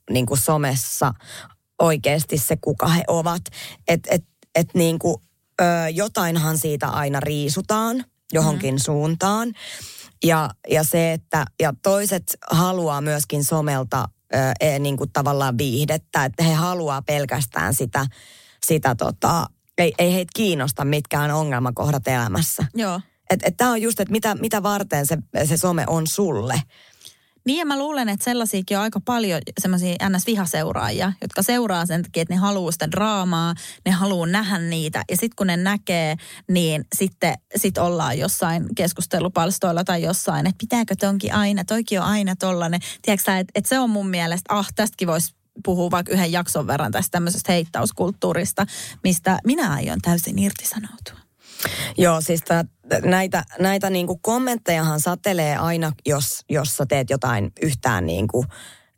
niin 0.09 0.25
kuin 0.25 0.37
somessa 0.37 1.13
oikeasti 1.81 2.37
se, 2.37 2.57
kuka 2.61 2.87
he 2.87 3.03
ovat. 3.07 3.41
Että 3.87 4.09
et, 4.11 4.23
et 4.55 4.67
niin 4.73 4.99
kuin, 4.99 5.15
ö, 5.61 5.65
jotainhan 5.89 6.57
siitä 6.57 6.87
aina 6.87 7.19
riisutaan 7.19 8.05
johonkin 8.33 8.75
mm. 8.75 8.79
suuntaan. 8.79 9.53
Ja, 10.23 10.49
ja 10.69 10.83
se, 10.83 11.13
että 11.13 11.45
ja 11.59 11.73
toiset 11.83 12.37
haluaa 12.51 13.01
myöskin 13.01 13.43
somelta 13.43 14.05
ö, 14.35 14.37
e, 14.59 14.79
niin 14.79 14.97
kuin 14.97 15.09
tavallaan 15.13 15.57
viihdettä, 15.57 16.25
että 16.25 16.43
he 16.43 16.53
haluaa 16.53 17.01
pelkästään 17.01 17.73
sitä, 17.73 18.05
sitä 18.65 18.95
tota, 18.95 19.47
ei, 19.77 19.93
ei 19.97 20.13
heitä 20.13 20.31
kiinnosta 20.35 20.85
mitkään 20.85 21.31
ongelmakohdat 21.31 22.07
elämässä. 22.07 22.65
Joo. 22.73 23.01
Että 23.33 23.47
et 23.47 23.57
tämä 23.57 23.71
on 23.71 23.81
just, 23.81 23.99
että 23.99 24.11
mitä, 24.11 24.35
mitä 24.35 24.63
varten 24.63 25.05
se, 25.05 25.17
se 25.45 25.57
some 25.57 25.83
on 25.87 26.07
sulle. 26.07 26.61
Niin 27.45 27.59
ja 27.59 27.65
mä 27.65 27.77
luulen, 27.77 28.09
että 28.09 28.23
sellaisiakin 28.23 28.77
on 28.77 28.83
aika 28.83 28.99
paljon 28.99 29.41
semmoisia 29.61 29.95
NS-vihaseuraajia, 30.09 31.13
jotka 31.21 31.43
seuraa 31.43 31.85
sen 31.85 32.03
takia, 32.03 32.21
että 32.21 32.33
ne 32.33 32.39
haluaa 32.39 32.71
sitä 32.71 32.91
draamaa, 32.91 33.55
ne 33.85 33.91
haluaa 33.91 34.27
nähdä 34.27 34.57
niitä. 34.57 35.03
Ja 35.11 35.17
sitten 35.17 35.35
kun 35.35 35.47
ne 35.47 35.57
näkee, 35.57 36.15
niin 36.47 36.85
sitten 36.95 37.33
sit 37.55 37.77
ollaan 37.77 38.19
jossain 38.19 38.65
keskustelupalstoilla 38.75 39.83
tai 39.83 40.03
jossain, 40.03 40.47
että 40.47 40.57
pitääkö 40.59 40.95
tonkin 40.99 41.33
aina, 41.33 41.63
toikin 41.63 42.01
on 42.01 42.05
aina 42.05 42.35
tollanen. 42.35 42.79
Tiedätkö 43.01 43.37
että 43.37 43.51
et 43.55 43.65
se 43.65 43.79
on 43.79 43.89
mun 43.89 44.09
mielestä, 44.09 44.55
ah 44.55 44.67
tästäkin 44.75 45.07
voisi 45.07 45.35
puhua 45.65 45.91
vaikka 45.91 46.13
yhden 46.13 46.31
jakson 46.31 46.67
verran 46.67 46.91
tästä 46.91 47.11
tämmöisestä 47.11 47.51
heittauskulttuurista, 47.51 48.65
mistä 49.03 49.39
minä 49.45 49.73
aion 49.73 49.99
täysin 50.01 50.39
irtisanoutua. 50.39 51.22
Joo, 51.97 52.21
siis 52.21 52.41
tää, 52.41 52.65
näitä, 53.05 53.43
näitä 53.59 53.89
niinku 53.89 54.19
kommenttejahan 54.21 54.99
satelee 54.99 55.55
aina, 55.55 55.91
jos, 56.05 56.39
jos 56.49 56.77
sä 56.77 56.85
teet 56.85 57.09
jotain 57.09 57.51
yhtään 57.61 58.05
niinku, 58.05 58.45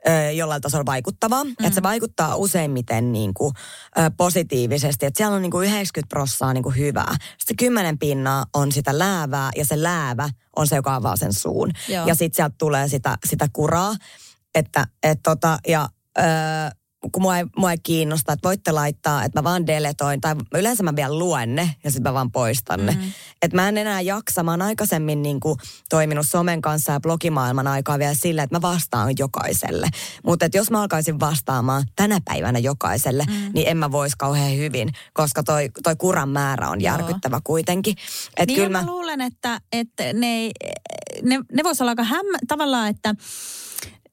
ö, 0.08 0.32
jollain 0.32 0.62
tasolla 0.62 0.86
vaikuttavaa. 0.86 1.44
Mm. 1.44 1.52
Että 1.52 1.76
se 1.76 1.84
vaikuttaa 1.84 2.36
useimmiten 2.36 3.12
niinku, 3.12 3.54
ö, 3.98 4.12
positiivisesti. 4.18 5.06
Että 5.06 5.18
siellä 5.18 5.36
on 5.36 5.42
niinku 5.42 5.62
90 5.62 6.10
prossaa 6.10 6.54
niinku 6.54 6.70
hyvää. 6.70 7.16
Sitten 7.38 7.58
10 7.58 8.00
pinnaa 8.00 8.46
on 8.54 8.72
sitä 8.72 9.00
läävää 9.00 9.50
ja 9.56 9.66
se 9.66 9.84
läävä 9.84 10.30
on 10.56 10.68
se, 10.68 10.76
joka 10.76 10.96
avaa 10.96 11.16
sen 11.16 11.34
suun. 11.34 11.72
Joo. 11.90 12.08
Ja 12.08 12.16
sitten 12.16 12.36
sieltä 12.36 12.56
tulee 12.58 12.88
sitä, 12.88 13.18
sitä 13.28 13.48
kuraa. 13.54 13.96
Että 14.56 14.88
et 15.04 15.20
tota, 15.24 15.60
ja... 15.68 15.90
Ö, 16.18 16.22
kun 17.12 17.22
mua 17.22 17.38
ei, 17.38 17.46
mua 17.58 17.72
ei 17.72 17.78
kiinnosta, 17.84 18.34
että 18.34 18.48
voitte 18.48 18.72
laittaa, 18.72 19.24
että 19.24 19.40
mä 19.40 19.44
vaan 19.44 19.68
deletoin, 19.68 20.22
tai 20.22 20.36
yleensä 20.56 20.84
mä 20.84 20.96
vielä 20.96 21.20
luen 21.20 21.56
ne, 21.56 21.76
ja 21.84 21.92
sitten 21.92 22.10
mä 22.10 22.14
vaan 22.14 22.32
poistan 22.32 22.86
ne. 22.86 22.92
Mm-hmm. 22.92 23.12
Että 23.42 23.56
mä 23.56 23.68
en 23.68 23.78
enää 23.78 24.02
jaksa, 24.02 24.44
mä 24.44 24.52
oon 24.52 24.62
aikaisemmin 24.62 25.22
niin 25.22 25.40
kuin 25.40 25.60
toiminut 25.90 26.26
somen 26.30 26.62
kanssa 26.62 26.92
ja 26.92 27.00
blogimaailman 27.00 27.68
aikaa 27.68 28.00
vielä 28.00 28.14
sillä, 28.14 28.44
että 28.44 28.56
mä 28.56 28.62
vastaan 28.62 29.14
jokaiselle. 29.20 29.90
Mutta 30.24 30.48
jos 30.54 30.72
mä 30.72 30.82
alkaisin 30.82 31.20
vastaamaan 31.20 31.84
tänä 31.96 32.20
päivänä 32.26 32.60
jokaiselle, 32.60 33.24
mm. 33.28 33.52
niin 33.54 33.68
en 33.68 33.78
mä 33.78 33.92
vois 33.92 34.16
kauhean 34.16 34.58
hyvin, 34.58 34.90
koska 35.14 35.44
toi, 35.44 35.70
toi 35.84 35.96
kuran 35.96 36.30
määrä 36.30 36.70
on 36.70 36.82
järkyttävä 36.82 37.42
kuitenkin. 37.44 37.96
Että 38.28 38.46
Niin 38.46 38.56
kyllä 38.56 38.70
mä 38.70 38.82
mä, 38.82 38.92
luulen, 38.92 39.22
että, 39.22 39.62
että 39.72 40.14
ne, 40.14 40.28
ei, 40.28 40.52
ne, 41.24 41.40
ne 41.54 41.64
vois 41.64 41.82
olla 41.82 41.92
aika 41.92 42.04
hämmä, 42.04 42.38
tavallaan, 42.48 42.90
että 42.90 43.16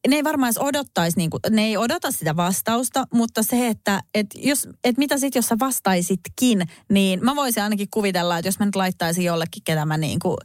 ne 0.09 0.17
ei 0.17 0.25
varmaan 0.25 0.53
odottaisi, 0.59 1.17
niin 1.17 1.31
kuin, 1.31 1.41
ne 1.51 1.63
ei 1.63 1.77
odota 1.77 2.11
sitä 2.11 2.37
vastausta, 2.37 3.07
mutta 3.15 3.43
se, 3.43 3.69
että 3.69 4.03
et 4.15 4.27
jos, 4.37 4.69
et 4.85 4.99
mitä 4.99 5.19
sitten, 5.19 5.39
jos 5.41 5.47
sä 5.47 5.57
vastaisitkin, 5.61 6.63
niin 6.89 7.25
mä 7.25 7.37
voisin 7.37 7.63
ainakin 7.63 7.89
kuvitella, 7.91 8.39
että 8.39 8.49
jos 8.49 8.59
mä 8.59 8.67
nyt 8.67 8.77
laittaisin 8.77 9.25
jollekin, 9.25 9.63
ketä 9.65 9.85
mä 9.85 9.99
niin 9.99 10.19
kuin, 10.19 10.37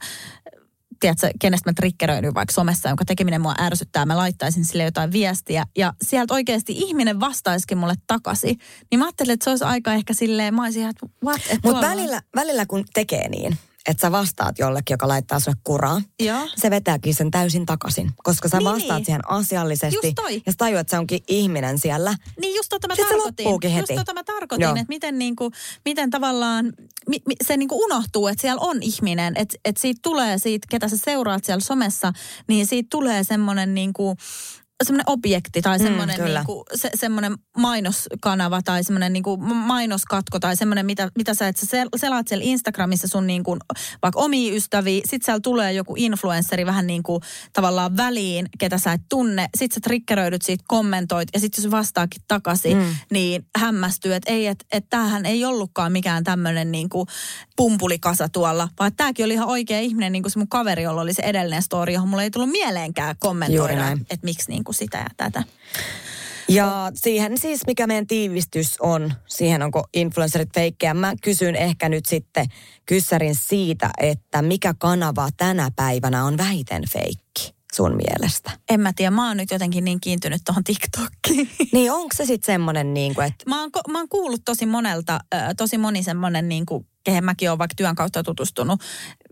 tiedätkö, 0.99 1.29
kenestä 1.39 1.69
mä 1.69 1.73
triggeröidyn 1.73 2.33
vaikka 2.33 2.53
somessa, 2.53 2.89
jonka 2.89 3.05
tekeminen 3.05 3.41
mua 3.41 3.55
ärsyttää, 3.59 4.05
mä 4.05 4.17
laittaisin 4.17 4.65
sille 4.65 4.83
jotain 4.83 5.11
viestiä 5.11 5.65
ja 5.77 5.93
sieltä 6.01 6.33
oikeasti 6.33 6.73
ihminen 6.77 7.19
vastaisikin 7.19 7.77
mulle 7.77 7.95
takaisin, 8.07 8.57
niin 8.91 8.99
mä 8.99 9.05
ajattelin, 9.05 9.31
että 9.31 9.43
se 9.43 9.49
olisi 9.49 9.65
aika 9.65 9.93
ehkä 9.93 10.13
silleen, 10.13 10.55
mä 10.55 10.63
olisin 10.63 10.79
ihan, 10.79 10.89
että 10.89 11.07
what? 11.25 11.41
Mutta 11.63 11.81
välillä, 11.81 12.21
välillä 12.35 12.65
kun 12.65 12.85
tekee 12.93 13.29
niin, 13.29 13.57
että 13.88 14.01
sä 14.01 14.11
vastaat 14.11 14.59
jollekin, 14.59 14.93
joka 14.93 15.07
laittaa 15.07 15.39
sulle 15.39 15.57
kuraa, 15.63 16.01
Joo. 16.19 16.49
se 16.55 16.69
vetääkin 16.69 17.15
sen 17.15 17.31
täysin 17.31 17.65
takaisin, 17.65 18.11
koska 18.23 18.49
sä 18.49 18.57
Niin. 18.57 18.65
vastaat 18.65 19.05
siihen 19.05 19.29
asiallisesti. 19.29 19.95
Just 20.07 20.15
toi. 20.15 20.41
Ja 20.45 20.51
sä 20.51 20.57
tajuat, 20.57 20.81
että 20.81 20.91
se 20.91 20.97
onkin 20.99 21.19
ihminen 21.27 21.79
siellä. 21.79 22.15
Niin 22.41 22.55
just 22.55 22.69
tota 22.69 22.88
mä 22.88 22.95
Sitten 22.95 23.07
tarkoitin. 23.15 23.45
loppuukin 23.45 23.77
Just 23.77 23.89
heti. 23.89 23.99
tota 23.99 24.13
mä 24.13 24.23
tarkoitin, 24.23 24.63
Joo. 24.63 24.75
että 24.75 24.85
miten, 24.89 25.19
niinku, 25.19 25.51
miten 25.85 26.09
tavallaan 26.09 26.73
mi, 27.09 27.17
mi, 27.27 27.35
se 27.43 27.57
niinku 27.57 27.83
unohtuu, 27.83 28.27
että 28.27 28.41
siellä 28.41 28.61
on 28.61 28.77
ihminen. 28.83 29.33
Että 29.38 29.57
et 29.65 29.77
siitä 29.77 29.99
tulee 30.03 30.38
siitä, 30.38 30.67
ketä 30.69 30.88
sä 30.89 30.97
seuraat 30.97 31.45
siellä 31.45 31.61
somessa, 31.61 32.13
niin 32.47 32.67
siitä 32.67 32.88
tulee 32.91 33.23
semmoinen 33.23 33.73
niinku, 33.73 34.15
semmoinen 34.84 35.03
objekti 35.07 35.61
tai 35.61 35.80
semmoinen, 35.80 36.19
Mm, 36.19 36.25
niinku, 36.25 36.65
se, 36.75 36.89
semmoinen 36.95 37.36
mainoskanava 37.57 38.61
tai 38.61 38.84
semmoinen 38.84 39.13
niinku 39.13 39.38
mainoskatko 39.38 40.39
tai 40.39 40.55
semmoinen, 40.55 40.86
mitä, 40.86 41.11
mitä 41.17 41.34
sä, 41.34 41.47
että 41.47 41.65
sä 41.65 41.78
sel- 41.78 41.99
selaat 41.99 42.28
siellä 42.28 42.43
Instagramissa 42.45 43.07
sun 43.07 43.28
niinku, 43.28 43.57
vaikka 44.01 44.19
omia 44.19 44.53
ystäviä, 44.53 45.01
sit 45.05 45.23
siellä 45.23 45.39
tulee 45.39 45.73
joku 45.73 45.93
influenssari 45.97 46.65
vähän 46.65 46.88
niin 46.88 47.03
kuin 47.03 47.21
tavallaan 47.53 47.97
väliin, 47.97 48.49
ketä 48.59 48.78
sä 48.78 48.93
et 48.93 49.01
tunne, 49.09 49.49
sit 49.57 49.71
sä 49.71 49.80
triggeröidyt 49.80 50.41
siitä, 50.41 50.63
kommentoit 50.67 51.30
ja 51.34 51.39
sitten 51.39 51.63
jos 51.63 51.71
vastaakin 51.71 52.21
takaisin, 52.28 52.78
mm. 52.78 52.95
niin 53.11 53.45
hämmästyy, 53.57 54.13
että 54.13 54.32
ei, 54.32 54.47
että 54.47 54.65
et 54.71 54.86
tämähän 54.89 55.25
ei 55.25 55.45
ollutkaan 55.45 55.91
mikään 55.91 56.23
tämmöinen 56.23 56.71
niinku 56.71 57.07
pumpulikasa 57.55 58.30
tuolla, 58.30 58.69
vaan 58.80 58.91
tämäkin 58.97 59.25
oli 59.25 59.34
ihan 59.34 59.47
oikea 59.47 59.80
ihminen, 59.80 60.11
niin 60.11 60.23
kuin 60.23 60.32
se 60.32 60.39
mun 60.39 60.47
kaveri, 60.47 60.84
jolla 60.84 61.01
oli 61.01 61.13
se 61.13 61.21
edellinen 61.21 61.61
story, 61.61 61.93
johon 61.93 62.09
mulla 62.09 62.23
ei 62.23 62.32
tullut 62.32 62.49
mieleenkään 62.49 63.15
kommentoida, 63.19 63.91
että 63.91 64.25
miksi 64.25 64.51
niinku 64.68 64.74
sitä 64.74 64.97
ja 64.97 65.09
tätä. 65.18 65.43
Ja 66.49 66.91
siihen 66.93 67.38
siis, 67.38 67.65
mikä 67.68 67.88
meidän 67.88 68.07
tiivistys 68.07 68.76
on, 68.80 69.13
siihen 69.28 69.63
onko 69.63 69.88
influencerit 69.93 70.49
feikkejä. 70.53 70.93
Mä 70.93 71.13
kysyn 71.24 71.55
ehkä 71.55 71.89
nyt 71.89 72.05
sitten 72.05 72.45
kyssärin 72.86 73.36
siitä, 73.36 73.89
että 73.97 74.41
mikä 74.41 74.74
kanava 74.80 75.30
tänä 75.38 75.72
päivänä 75.76 76.26
on 76.26 76.38
vähiten 76.38 76.84
feikki 76.93 77.55
sun 77.74 77.95
mielestä? 77.95 78.51
En 78.70 78.82
mä 78.82 78.93
tiedä, 78.93 79.11
mä 79.11 79.28
oon 79.28 79.38
nyt 79.38 79.51
jotenkin 79.51 79.84
niin 79.84 80.01
kiintynyt 80.01 80.41
tuohon 80.45 80.63
TikTokkiin. 80.63 81.49
Niin 81.74 81.91
onko 81.91 82.09
se 82.15 82.26
sitten 82.26 82.53
semmoinen 82.53 82.93
niin 82.93 83.15
kuin, 83.15 83.28
että 83.28 83.45
Mä 83.49 83.61
oon, 83.61 83.70
ko- 83.78 83.91
mä 83.91 83.97
oon 83.97 84.09
kuullut 84.09 84.41
tosi 84.45 84.65
monelta, 84.65 85.20
ö, 85.36 85.38
tosi 85.57 85.78
moni 85.78 86.03
semmoinen, 86.03 86.49
niin 86.49 86.65
kuin, 86.65 86.88
kehen 87.03 87.26
mäkin 87.26 87.49
olen 87.49 87.59
vaikka 87.59 87.76
työn 87.76 87.95
kautta 87.95 88.24
tutustunut, 88.24 88.82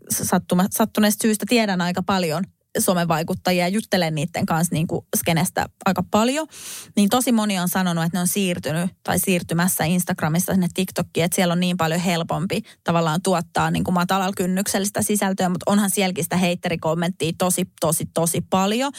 sattuma, 0.10 0.66
sattuneesta 0.72 1.22
syystä 1.22 1.46
tiedän 1.50 1.82
aika 1.82 2.04
paljon 2.04 2.44
somevaikuttajia 2.80 3.66
ja 3.66 3.68
juttelen 3.68 4.16
niiden 4.16 4.46
kanssa 4.46 4.76
niin 4.76 4.88
kuin 4.88 5.06
skenestä 5.18 5.66
aika 5.86 6.04
paljon, 6.12 6.48
niin 6.96 7.10
tosi 7.10 7.32
moni 7.32 7.60
on 7.60 7.70
sanonut, 7.70 8.04
että 8.04 8.18
ne 8.18 8.22
on 8.22 8.28
siirtynyt 8.28 8.90
tai 9.04 9.20
siirtymässä 9.20 9.84
Instagramista 9.84 10.54
sinne 10.54 10.68
TikTokkiin, 10.74 11.24
että 11.24 11.36
siellä 11.36 11.52
on 11.52 11.60
niin 11.60 11.78
paljon 11.78 12.00
helpompi 12.00 12.62
tavallaan 12.84 13.22
tuottaa 13.22 13.72
niin 13.72 13.84
kuin 13.84 13.94
matalalla 13.94 14.34
kynnyksellä 14.38 14.86
sitä 14.86 15.02
sisältöä, 15.02 15.50
mutta 15.50 15.72
onhan 15.72 15.90
sielläkin 15.90 16.24
sitä 16.24 16.38
heiterikommenttia 16.38 17.32
tosi, 17.38 17.70
tosi, 17.82 18.06
tosi 18.14 18.42
paljon, 18.50 18.92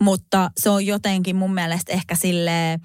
mutta 0.00 0.50
se 0.56 0.70
on 0.70 0.86
jotenkin 0.86 1.36
mun 1.36 1.54
mielestä 1.54 1.92
ehkä 1.92 2.14
silleen, 2.14 2.80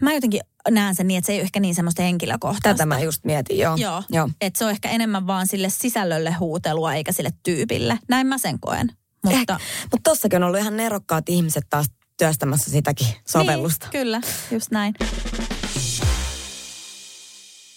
mä 0.00 0.14
jotenkin 0.14 0.40
näen 0.70 0.94
sen 0.94 1.08
niin, 1.08 1.18
että 1.18 1.26
se 1.26 1.32
ei 1.32 1.38
ole 1.38 1.42
ehkä 1.42 1.60
niin 1.60 1.74
semmoista 1.74 2.02
henkilökohtaista. 2.02 2.68
tätä 2.68 2.86
mä 2.86 3.00
just 3.00 3.24
mietin, 3.24 3.58
joo. 3.58 3.76
Joo, 3.76 4.02
joo. 4.10 4.28
että 4.40 4.58
se 4.58 4.64
on 4.64 4.70
ehkä 4.70 4.90
enemmän 4.90 5.26
vaan 5.26 5.46
sille 5.46 5.70
sisällölle 5.70 6.32
huutelua 6.32 6.94
eikä 6.94 7.12
sille 7.12 7.30
tyypille. 7.42 7.98
Näin 8.08 8.26
mä 8.26 8.38
sen 8.38 8.60
koen. 8.60 8.92
Mutta 9.24 9.60
Mutta 9.82 10.10
tossakin 10.10 10.42
on 10.42 10.46
ollut 10.46 10.60
ihan 10.60 10.76
nerokkaat 10.76 11.28
ihmiset 11.28 11.66
taas 11.70 11.86
työstämässä 12.18 12.70
sitäkin 12.70 13.06
sovellusta. 13.28 13.86
Niin, 13.86 13.92
kyllä, 13.92 14.20
just 14.50 14.70
näin. 14.70 14.94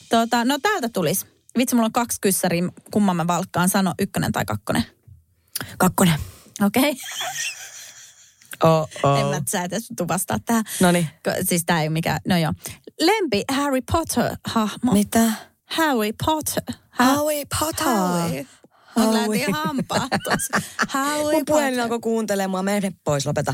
Tota, 0.09 0.45
no 0.45 0.59
täältä 0.61 0.89
tulisi. 0.89 1.25
Vitsi, 1.57 1.75
mulla 1.75 1.86
on 1.86 1.91
kaksi 1.91 2.21
kyssäriä, 2.21 2.63
kumman 2.91 3.15
mä 3.15 3.27
valkkaan. 3.27 3.69
Sano 3.69 3.93
ykkönen 3.99 4.31
tai 4.31 4.45
kakkonen. 4.45 4.83
Kakkonen. 5.77 6.19
Okei. 6.61 6.91
Okay. 6.91 6.95
Oh, 8.64 8.89
En 9.20 9.26
mä, 9.28 9.41
sä 9.47 9.64
et 9.64 9.74
edes 9.74 9.88
vastaa 10.08 10.38
tähän. 10.45 10.64
Noniin. 10.80 11.08
Ko- 11.28 11.43
Siis 11.43 11.64
tää 11.66 11.82
ei 11.82 11.88
ole 11.88 11.93
mikään, 11.93 12.20
no 12.28 12.38
joo. 12.38 12.53
Lempi 13.01 13.43
Harry 13.51 13.82
Potter-hahmo. 13.91 14.91
Mitä? 14.93 15.32
Harry 15.66 16.12
Potter. 16.26 16.64
Ha- 16.89 17.03
Harry 17.03 17.45
Potter. 17.60 17.86
Harry. 17.88 18.45
Mä 18.95 19.03
Harry. 19.03 19.14
lähtin 19.14 19.53
hampaa 19.53 20.08
tuossa. 20.24 20.62
Harry 20.88 21.32
Mun 21.34 21.45
puhelin 21.45 21.80
alkoi 21.80 21.99
kuuntelemaan. 21.99 22.66
Mene 22.66 22.91
pois, 23.03 23.26
lopeta. 23.26 23.53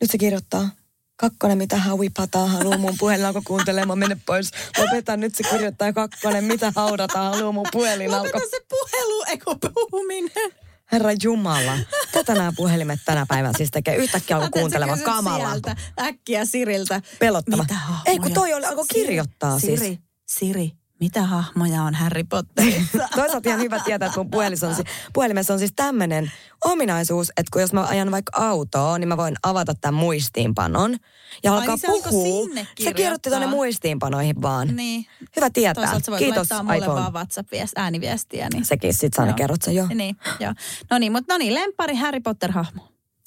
Nyt 0.00 0.10
se 0.10 0.18
kirjoittaa. 0.18 0.68
Kakkonen, 1.16 1.58
mitä 1.58 1.76
Howie 1.82 2.10
Pata 2.16 2.46
haluaa 2.46 2.78
mun 2.78 2.94
puhelin 2.98 3.26
alkoi 3.26 3.42
kuuntelemaan, 3.44 3.98
mene 3.98 4.16
pois. 4.26 4.50
Lopeta, 4.78 5.16
nyt 5.16 5.34
se 5.34 5.42
kirjoittaa 5.42 5.92
kakkonen, 5.92 6.44
mitä 6.44 6.72
haudata 6.76 7.18
haluaa 7.18 7.52
mun 7.52 7.66
puhelin 7.72 8.14
alkoi. 8.14 8.26
Lopeta 8.34 8.50
se 8.50 8.60
puhelu, 8.68 9.24
eikö 9.28 9.44
puhuminen. 9.74 10.52
Herra 10.92 11.10
Jumala, 11.22 11.78
tätä 12.12 12.34
nämä 12.34 12.52
puhelimet 12.56 13.00
tänä 13.04 13.26
päivänä 13.28 13.54
siis 13.56 13.70
tekee. 13.70 13.96
Yhtäkkiä 13.96 14.36
alkoi 14.36 14.60
kuuntelemaan 14.60 15.00
kamalaa. 15.00 15.50
sieltä 15.50 15.76
Äkkiä 16.00 16.44
Siriltä. 16.44 17.02
Pelottava. 17.18 17.62
Mitä 17.62 17.74
hahmoja? 17.74 18.02
Ei 18.06 18.18
kun 18.18 18.32
toi 18.32 18.54
oli, 18.54 18.64
alkoi 18.64 18.84
Siri, 18.86 19.06
kirjoittaa 19.06 19.58
Siri, 19.58 19.76
siis. 19.76 19.98
Siri, 20.26 20.72
mitä 21.00 21.22
hahmoja 21.22 21.82
on 21.82 21.94
Harry 21.94 22.24
Potterissa? 22.24 23.08
Toisaalta 23.16 23.48
ihan 23.48 23.60
hyvä 23.60 23.80
tietää, 23.84 24.06
että 24.06 24.20
mun 24.20 24.30
puhelimessa 24.30 24.68
on, 24.68 24.74
puhelimessa 25.12 25.52
on 25.52 25.58
siis 25.58 25.72
tämmöinen 25.76 26.32
ominaisuus, 26.64 27.28
että 27.28 27.50
kun 27.52 27.62
jos 27.62 27.72
mä 27.72 27.86
ajan 27.86 28.10
vaikka 28.10 28.32
autoa, 28.40 28.98
niin 28.98 29.08
mä 29.08 29.16
voin 29.16 29.36
avata 29.42 29.74
tämän 29.74 30.00
muistiinpanon 30.00 30.96
ja 31.44 31.52
alkaa 31.54 31.66
niin 31.74 31.78
se 31.78 31.86
alkoi 31.86 32.10
puhua. 32.10 32.44
sinne 32.46 32.66
Se 32.84 32.94
kirjoitti 32.94 33.30
tuonne 33.30 33.46
muistiinpanoihin 33.46 34.42
vaan. 34.42 34.76
niin. 34.76 35.06
Hyvä 35.36 35.50
tietää. 35.50 35.74
Toisaalta 35.74 36.04
sä 36.06 36.12
voit 36.12 36.18
Kiitos 36.18 36.36
laittaa 36.36 36.62
mulle 36.62 36.76
iPhone. 36.78 37.00
vaan 37.00 37.12
WhatsApp-viest, 37.12 37.72
ääniviestiä. 37.76 38.48
Niin. 38.52 38.64
Sekin 38.64 38.94
sit 38.94 39.14
sä 39.14 39.22
aina 39.22 39.34
kerrot 39.34 39.62
sen 39.62 39.74
jo. 39.74 39.86
Niin, 39.94 40.16
joo. 40.40 40.54
No 40.90 40.98
niin, 40.98 41.12
mutta 41.12 41.34
no 41.34 41.38
niin, 41.38 41.54
lempari 41.54 41.94
Harry 41.94 42.20
Potter-hahmo. 42.20 42.82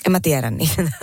En 0.05 0.11
mä 0.11 0.19
tiedä 0.19 0.51
niin. 0.51 0.69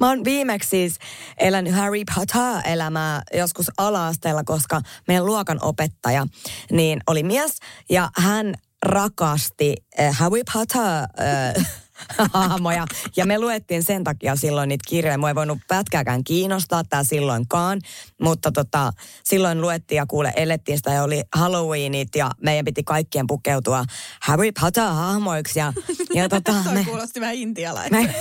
Mä 0.00 0.08
oon 0.08 0.24
viimeksi 0.24 0.68
siis 0.68 0.98
elänyt 1.38 1.74
Harry 1.74 2.02
Potter-elämää 2.14 3.22
joskus 3.34 3.66
ala-asteella, 3.76 4.44
koska 4.44 4.80
meidän 5.08 5.26
luokan 5.26 5.58
opettaja 5.62 6.26
niin 6.70 7.00
oli 7.06 7.22
mies 7.22 7.58
ja 7.90 8.10
hän 8.16 8.54
rakasti 8.86 9.74
äh, 10.00 10.16
Harry 10.18 10.40
Potter 10.52 10.80
äh, 10.86 11.66
hahmoja. 12.34 12.86
Ja 13.16 13.26
me 13.26 13.38
luettiin 13.38 13.82
sen 13.82 14.04
takia 14.04 14.36
silloin 14.36 14.68
niitä 14.68 14.84
kirjoja. 14.88 15.18
Mua 15.18 15.28
ei 15.28 15.34
voinut 15.34 15.58
pätkääkään 15.68 16.24
kiinnostaa 16.24 16.82
tää 16.88 17.04
silloinkaan. 17.04 17.80
Mutta 18.20 18.52
tota, 18.52 18.92
silloin 19.24 19.60
luettiin 19.60 19.96
ja 19.96 20.06
kuule 20.06 20.32
elettiin 20.36 20.78
sitä 20.78 20.92
ja 20.92 21.02
oli 21.02 21.22
Halloweenit 21.34 22.08
ja 22.16 22.30
meidän 22.42 22.64
piti 22.64 22.82
kaikkien 22.82 23.26
pukeutua 23.26 23.84
Harry 24.22 24.50
Potter-hahmoiksi. 24.60 25.58
Ja, 25.58 25.72
ja 26.14 26.28
tota, 26.34 26.52
Toi 26.64 26.74
me, 26.74 26.84
kuulosti 26.84 27.20
vähän 27.20 27.34
intialainen. 27.34 28.02
me, 28.06 28.14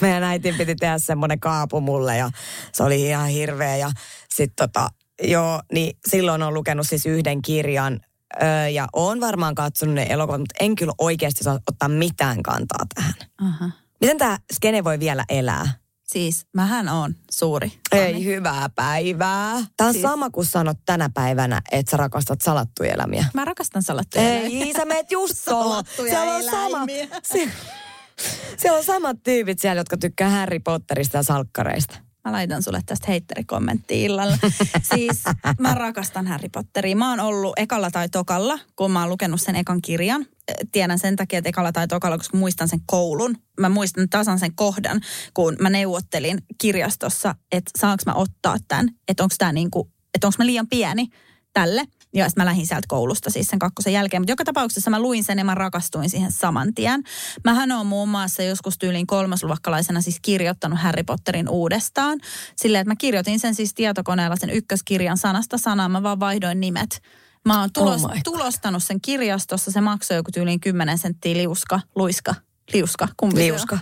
meidän 0.00 0.22
äitin 0.22 0.54
piti 0.54 0.74
tehdä 0.74 0.98
semmoinen 0.98 1.40
kaapu 1.40 1.80
mulle 1.80 2.16
ja 2.16 2.30
se 2.72 2.82
oli 2.82 3.02
ihan 3.02 3.28
hirveä. 3.28 3.76
Ja 3.76 3.90
sitten 4.34 4.68
tota, 4.68 4.88
joo, 5.22 5.62
niin 5.72 5.96
silloin 6.08 6.42
on 6.42 6.54
lukenut 6.54 6.88
siis 6.88 7.06
yhden 7.06 7.42
kirjan 7.42 8.00
öö, 8.42 8.68
ja 8.68 8.86
on 8.92 9.20
varmaan 9.20 9.54
katsonut 9.54 9.94
ne 9.94 10.06
elokuvat, 10.10 10.40
mutta 10.40 10.54
en 10.60 10.74
kyllä 10.74 10.92
oikeasti 10.98 11.44
saa 11.44 11.58
ottaa 11.70 11.88
mitään 11.88 12.42
kantaa 12.42 12.86
tähän. 12.94 13.14
Aha. 13.40 13.70
Miten 14.00 14.18
tämä 14.18 14.38
skene 14.52 14.84
voi 14.84 14.98
vielä 15.00 15.24
elää? 15.28 15.82
Siis 16.02 16.46
mähän 16.54 16.88
on 16.88 17.14
suuri. 17.30 17.72
Ei 17.92 18.24
hyvää 18.24 18.68
päivää. 18.74 19.52
Tämä 19.76 19.88
on 19.88 19.94
Siis- 19.94 20.02
sama 20.02 20.30
kuin 20.30 20.46
sanot 20.46 20.76
tänä 20.84 21.10
päivänä, 21.14 21.62
että 21.72 21.90
sä 21.90 21.96
rakastat 21.96 22.40
salattuja 22.40 22.92
elämiä. 22.92 23.24
Mä 23.34 23.44
rakastan 23.44 23.82
salattuja 23.82 24.24
eläimiä. 24.28 24.64
Ei, 24.64 24.72
sä 24.72 24.84
meet 24.84 25.10
just. 25.10 25.34
Salattuja 25.44 26.10
Siellä 26.10 26.34
on 26.34 26.42
sama, 26.44 26.86
se, 27.22 27.50
siellä 28.60 28.78
on 28.78 28.84
samat 28.84 29.16
tyypit 29.22 29.58
siellä, 29.58 29.80
jotka 29.80 29.96
tykkää 29.96 30.30
Harry 30.30 30.58
Potterista 30.58 31.16
ja 31.16 31.22
salkkareista. 31.22 31.98
Mä 32.24 32.32
laitan 32.32 32.62
sulle 32.62 32.80
tästä 32.86 33.06
heitteri-kommenttia 33.08 34.04
illalla. 34.04 34.38
siis 34.94 35.22
mä 35.58 35.74
rakastan 35.74 36.26
Harry 36.26 36.48
Potteria. 36.48 36.96
Mä 36.96 37.10
oon 37.10 37.20
ollut 37.20 37.52
ekalla 37.56 37.90
tai 37.90 38.08
tokalla, 38.08 38.58
kun 38.76 38.90
mä 38.90 39.00
oon 39.00 39.08
lukenut 39.08 39.40
sen 39.40 39.56
ekan 39.56 39.82
kirjan. 39.82 40.26
Tiedän 40.72 40.98
sen 40.98 41.16
takia, 41.16 41.38
että 41.38 41.48
ekalla 41.48 41.72
tai 41.72 41.88
tokalla, 41.88 42.18
koska 42.18 42.38
muistan 42.38 42.68
sen 42.68 42.80
koulun. 42.86 43.36
Mä 43.60 43.68
muistan 43.68 44.08
tasan 44.08 44.38
sen 44.38 44.54
kohdan, 44.54 45.00
kun 45.34 45.56
mä 45.60 45.70
neuvottelin 45.70 46.42
kirjastossa, 46.58 47.34
että 47.52 47.70
saanko 47.78 48.02
mä 48.06 48.14
ottaa 48.14 48.56
tämän, 48.68 48.88
että 49.08 49.22
onko 49.22 49.34
tämä 49.38 49.52
niinku, 49.52 49.90
että 50.14 50.26
onko 50.26 50.34
mä 50.38 50.46
liian 50.46 50.68
pieni 50.68 51.08
tälle. 51.52 51.84
Ja 52.14 52.28
sitten 52.28 52.44
mä 52.44 52.46
lähdin 52.46 52.66
sieltä 52.66 52.86
koulusta 52.88 53.30
siis 53.30 53.46
sen 53.46 53.58
kakkosen 53.58 53.92
jälkeen. 53.92 54.22
Mutta 54.22 54.32
joka 54.32 54.44
tapauksessa 54.44 54.90
mä 54.90 55.00
luin 55.00 55.24
sen 55.24 55.38
ja 55.38 55.44
mä 55.44 55.54
rakastuin 55.54 56.10
siihen 56.10 56.32
saman 56.32 56.74
tien. 56.74 57.02
Mähän 57.44 57.72
on 57.72 57.86
muun 57.86 58.08
muassa 58.08 58.42
joskus 58.42 58.78
tyyliin 58.78 59.06
kolmasluokkalaisena 59.06 60.00
siis 60.00 60.18
kirjoittanut 60.22 60.78
Harry 60.78 61.02
Potterin 61.02 61.48
uudestaan. 61.48 62.20
Silleen, 62.56 62.80
että 62.82 62.90
mä 62.90 62.96
kirjoitin 62.96 63.40
sen 63.40 63.54
siis 63.54 63.74
tietokoneella 63.74 64.36
sen 64.36 64.50
ykköskirjan 64.50 65.18
sanasta 65.18 65.58
sanaan. 65.58 65.90
Mä 65.90 66.02
vaan 66.02 66.20
vaihdoin 66.20 66.60
nimet. 66.60 67.02
Mä 67.44 67.60
oon 67.60 67.70
tulos, 67.72 68.04
Oh 68.04 68.10
my 68.10 68.14
God. 68.14 68.20
tulostanut 68.24 68.82
sen 68.82 69.00
kirjastossa. 69.00 69.70
Se 69.70 69.80
maksoi 69.80 70.16
joku 70.16 70.30
tyyliin 70.30 70.60
10 70.60 70.98
senttiä 70.98 71.36
liuska, 71.36 71.80
luiska, 71.94 72.34
liuska, 72.74 73.08
kumpi 73.16 73.36
se 73.36 73.42
on? 73.42 73.48
Liuska. 73.48 73.78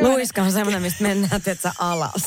Luiska 0.00 0.42
on 0.42 0.52
semmoinen, 0.52 0.82
mistä 0.82 1.02
mennään, 1.02 1.40
että 1.46 1.72
alas 1.78 2.22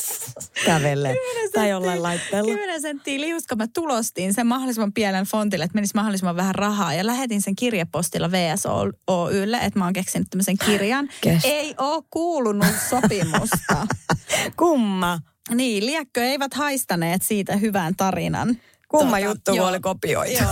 kävelee. 0.65 1.15
Tai 1.53 1.69
jollain 1.69 2.03
laitteella. 2.03 2.51
10 2.51 2.81
senttiä 2.81 3.19
liuska 3.21 3.55
mä 3.55 3.65
tulostin 3.73 4.33
sen 4.33 4.47
mahdollisimman 4.47 4.93
pienen 4.93 5.25
fontille, 5.25 5.65
että 5.65 5.75
menisi 5.75 5.95
mahdollisimman 5.95 6.35
vähän 6.35 6.55
rahaa. 6.55 6.93
Ja 6.93 7.05
lähetin 7.05 7.41
sen 7.41 7.55
kirjepostilla 7.55 8.31
VSOYlle, 8.31 9.57
että 9.57 9.79
mä 9.79 9.85
oon 9.85 9.93
keksinyt 9.93 10.27
tämmöisen 10.29 10.57
kirjan. 10.65 11.09
Kestä. 11.21 11.47
Ei 11.47 11.75
oo 11.77 12.03
kuulunut 12.09 12.75
sopimusta. 12.89 13.87
Kumma. 14.59 15.19
niin, 15.53 15.85
liekkö 15.85 16.25
eivät 16.25 16.53
haistaneet 16.53 17.21
siitä 17.21 17.55
hyvän 17.55 17.95
tarinan. 17.95 18.57
Kumma 18.87 19.09
Tuota, 19.09 19.19
juttu, 19.19 19.55
joo. 19.55 19.67
oli 19.67 19.79
kopioitu. 19.79 20.43
Joo. 20.43 20.51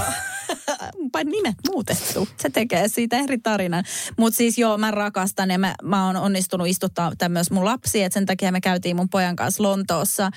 Vai 1.14 1.24
nimet 1.24 1.56
muutettu. 1.68 2.28
Se 2.38 2.50
tekee 2.50 2.88
siitä 2.88 3.18
eri 3.18 3.38
tarinan. 3.38 3.84
Mutta 4.18 4.38
siis 4.38 4.58
joo, 4.58 4.78
mä 4.78 4.91
rakastan 4.91 5.52
ja 5.52 5.60
mä, 5.60 5.76
mä 5.84 6.06
oon 6.06 6.16
onnistunut 6.16 6.68
istuttaa 6.68 7.12
tämän 7.18 7.32
myös 7.32 7.52
mun 7.52 7.66
lapsi. 7.66 8.04
Et 8.04 8.14
sen 8.14 8.26
takia 8.26 8.52
me 8.52 8.62
käytiin 8.62 8.96
mun 8.96 9.10
pojan 9.10 9.36
kanssa 9.36 9.64
Lontoossa 9.64 10.32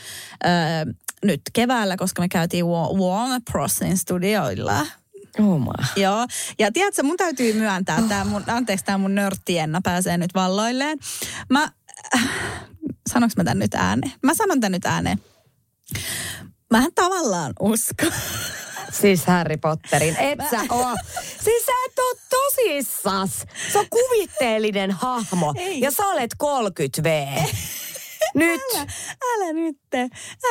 öö, 0.47 0.93
nyt 1.25 1.41
keväällä, 1.53 1.97
koska 1.97 2.23
me 2.23 2.29
käytiin 2.29 2.65
Wa- 2.65 2.99
Warner 2.99 3.41
Brosin 3.51 3.99
studioilla. 3.99 4.87
Oh 5.39 5.61
my. 5.61 6.03
Joo, 6.03 6.27
ja 6.59 6.73
tiedätkö, 6.73 7.03
mun 7.03 7.17
täytyy 7.17 7.53
myöntää, 7.53 8.03
tää 8.09 8.25
mun, 8.25 8.45
anteeksi, 8.47 8.85
tämä 8.85 8.99
mun 8.99 9.15
nörttienna 9.15 9.81
pääsee 9.85 10.19
nyt 10.19 10.35
valloilleen. 10.35 10.99
Mä, 11.51 11.71
äh, 12.15 12.29
sanonko 13.11 13.33
mä 13.37 13.45
tän 13.45 13.59
nyt 13.59 13.75
ääneen? 13.75 14.13
Mä 14.23 14.35
sanon 14.35 14.61
tän 14.61 14.73
nyt 14.73 14.87
ääneen. 14.87 15.19
Mähän 16.71 16.93
tavallaan 16.95 17.53
usko. 17.61 18.07
Siis 18.93 19.26
Harry 19.26 19.57
Potterin. 19.57 20.16
Et 20.18 20.39
sä 20.51 20.61
oo. 20.70 20.97
Siis 21.45 21.66
sä 21.66 21.72
et 21.86 21.99
oo 21.99 22.14
tosissas. 22.30 23.47
Se 23.72 23.78
on 23.78 23.86
kuvitteellinen 23.91 24.91
hahmo. 24.91 25.55
Ei. 25.57 25.80
Ja 25.80 25.91
sä 25.91 26.07
olet 26.07 26.30
30V. 26.45 27.43
Nyt. 28.34 28.61
Älä, 28.74 28.86
älä 29.34 29.53
nyt, 29.53 29.78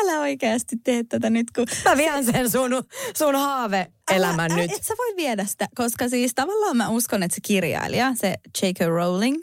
älä 0.02 0.20
oikeasti 0.20 0.76
tee 0.84 1.04
tätä 1.04 1.30
nyt, 1.30 1.52
kun... 1.56 1.66
Mä 1.86 1.98
vien 1.98 2.26
sen 2.26 2.52
sun, 2.52 2.84
sun 3.18 3.36
haave-elämän 3.36 4.52
älä, 4.52 4.62
nyt. 4.62 4.72
Et 4.72 4.84
sä 4.84 4.94
voi 4.98 5.16
viedä 5.16 5.46
sitä, 5.46 5.68
koska 5.76 6.10
siis 6.10 6.32
tavallaan 6.36 6.78
mä 6.78 6.90
uskon, 6.90 7.24
että 7.24 7.36
se 7.36 7.42
kirjailija, 7.42 8.14
se 8.16 8.36
J.K. 8.62 8.80
Rowling. 8.80 9.38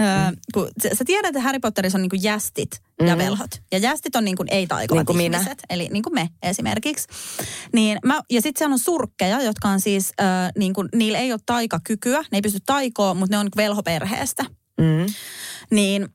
Öö, 0.00 0.06
kun 0.54 0.68
sä, 0.82 0.88
sä 0.94 1.04
tiedät, 1.04 1.28
että 1.28 1.40
Harry 1.40 1.58
Potterissa 1.58 1.98
on 1.98 2.02
niinku 2.02 2.16
jästit 2.20 2.82
mm. 3.00 3.06
ja 3.06 3.18
velhot. 3.18 3.50
Ja 3.72 3.78
jästit 3.78 4.16
on 4.16 4.24
niinku 4.24 4.44
ei-taikovat 4.50 5.00
Niin 5.00 5.06
kuin 5.06 5.16
minä. 5.16 5.38
ihmiset, 5.38 5.62
eli 5.70 5.88
niin 5.92 6.02
kuin 6.02 6.14
me 6.14 6.28
esimerkiksi. 6.42 7.08
Niin 7.72 7.98
mä, 8.04 8.20
ja 8.30 8.42
sitten 8.42 8.58
siellä 8.58 8.72
on 8.72 8.78
surkkeja, 8.78 9.42
jotka 9.42 9.68
on 9.68 9.80
siis, 9.80 10.12
öö, 10.20 10.26
niinku, 10.58 10.84
niillä 10.94 11.18
ei 11.18 11.32
ole 11.32 11.40
taikakykyä, 11.46 12.18
ne 12.18 12.38
ei 12.38 12.42
pysty 12.42 12.58
taikoon, 12.66 13.16
mutta 13.16 13.34
ne 13.36 13.38
on 13.38 13.46
niinku 13.46 13.56
velhoperheestä. 13.56 14.44
Mm. 14.80 15.06
Niin 15.70 16.08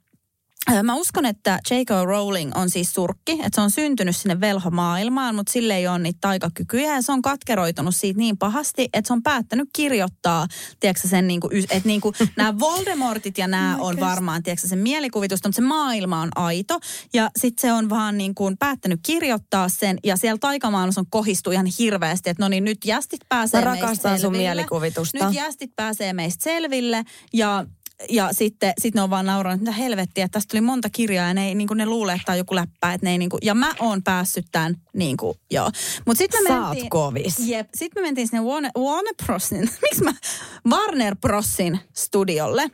Mä 0.83 0.95
uskon, 0.95 1.25
että 1.25 1.59
J.K. 1.71 1.89
Rowling 2.05 2.51
on 2.55 2.69
siis 2.69 2.93
surkki, 2.93 3.31
että 3.31 3.49
se 3.53 3.61
on 3.61 3.71
syntynyt 3.71 4.15
sinne 4.15 4.39
velhomaailmaan, 4.39 5.35
mutta 5.35 5.53
sille 5.53 5.75
ei 5.75 5.87
ole 5.87 5.99
niitä 5.99 6.17
taikakykyjä 6.21 6.95
ja 6.95 7.01
se 7.01 7.11
on 7.11 7.21
katkeroitunut 7.21 7.95
siitä 7.95 8.17
niin 8.17 8.37
pahasti, 8.37 8.89
että 8.93 9.07
se 9.07 9.13
on 9.13 9.23
päättänyt 9.23 9.69
kirjoittaa, 9.73 10.47
tiedätkö 10.79 11.07
sen 11.07 11.27
niinku, 11.27 11.49
että 11.69 11.87
niinku, 11.87 12.13
nämä 12.37 12.59
Voldemortit 12.59 13.37
ja 13.37 13.47
nämä 13.47 13.77
on 13.79 13.99
varmaan, 13.99 14.43
tiedätkö 14.43 14.67
sen 14.67 14.79
mielikuvitusta, 14.79 15.47
mutta 15.47 15.55
se 15.55 15.61
maailma 15.61 16.21
on 16.21 16.29
aito 16.35 16.79
ja 17.13 17.29
sitten 17.37 17.61
se 17.61 17.73
on 17.73 17.89
vaan 17.89 18.17
niinku 18.17 18.51
päättänyt 18.59 18.99
kirjoittaa 19.05 19.69
sen 19.69 19.97
ja 20.03 20.17
siellä 20.17 20.37
taikamaailmassa 20.37 21.01
on 21.01 21.07
kohistu 21.09 21.51
ihan 21.51 21.67
hirveästi, 21.79 22.29
että 22.29 22.43
no 22.43 22.49
niin 22.49 22.63
nyt 22.63 22.85
jästit 22.85 23.21
pääsee 23.29 23.65
Mä 23.65 23.71
meistä 23.71 24.09
sun 24.09 24.19
selville. 24.19 24.37
mielikuvitusta. 24.37 25.25
Nyt 25.25 25.35
jästit 25.35 25.75
pääsee 25.75 26.13
meistä 26.13 26.43
selville 26.43 27.03
ja 27.33 27.65
ja 28.09 28.29
sitten 28.33 28.73
sit 28.81 28.95
ne 28.95 29.01
on 29.01 29.09
vaan 29.09 29.25
nauranut, 29.25 29.61
että 29.61 29.71
helvettiä, 29.71 30.25
että 30.25 30.33
tästä 30.33 30.51
tuli 30.51 30.61
monta 30.61 30.89
kirjaa 30.89 31.27
ja 31.27 31.33
ne, 31.33 31.47
ei, 31.47 31.55
niin 31.55 31.67
kuin 31.67 31.77
ne 31.77 31.85
luulee, 31.85 32.15
että 32.15 32.25
tämä 32.25 32.33
on 32.33 32.37
joku 32.37 32.55
läppä. 32.55 32.93
Että 32.93 33.07
ne 33.07 33.11
ei, 33.11 33.17
niin 33.17 33.29
kuin, 33.29 33.39
ja 33.43 33.55
mä 33.55 33.73
oon 33.79 34.03
päässyt 34.03 34.45
tämän, 34.51 34.75
niin 34.93 35.17
kuin, 35.17 35.37
joo. 35.51 35.71
Mut 36.05 36.17
sitten 36.17 36.43
me 36.43 36.59
oot 36.59 36.69
mentiin, 36.69 36.89
kovis. 36.89 37.39
Jep, 37.39 37.69
sitten 37.75 38.03
me 38.03 38.07
mentiin 38.07 38.27
sinne 38.27 38.43
Warner, 38.43 38.71
Warner 38.77 39.13
Brosin, 39.25 39.69
miksi 39.81 40.03
mä, 40.03 40.13
Warner 40.69 41.15
Brosin 41.15 41.79
studiolle. 41.95 42.71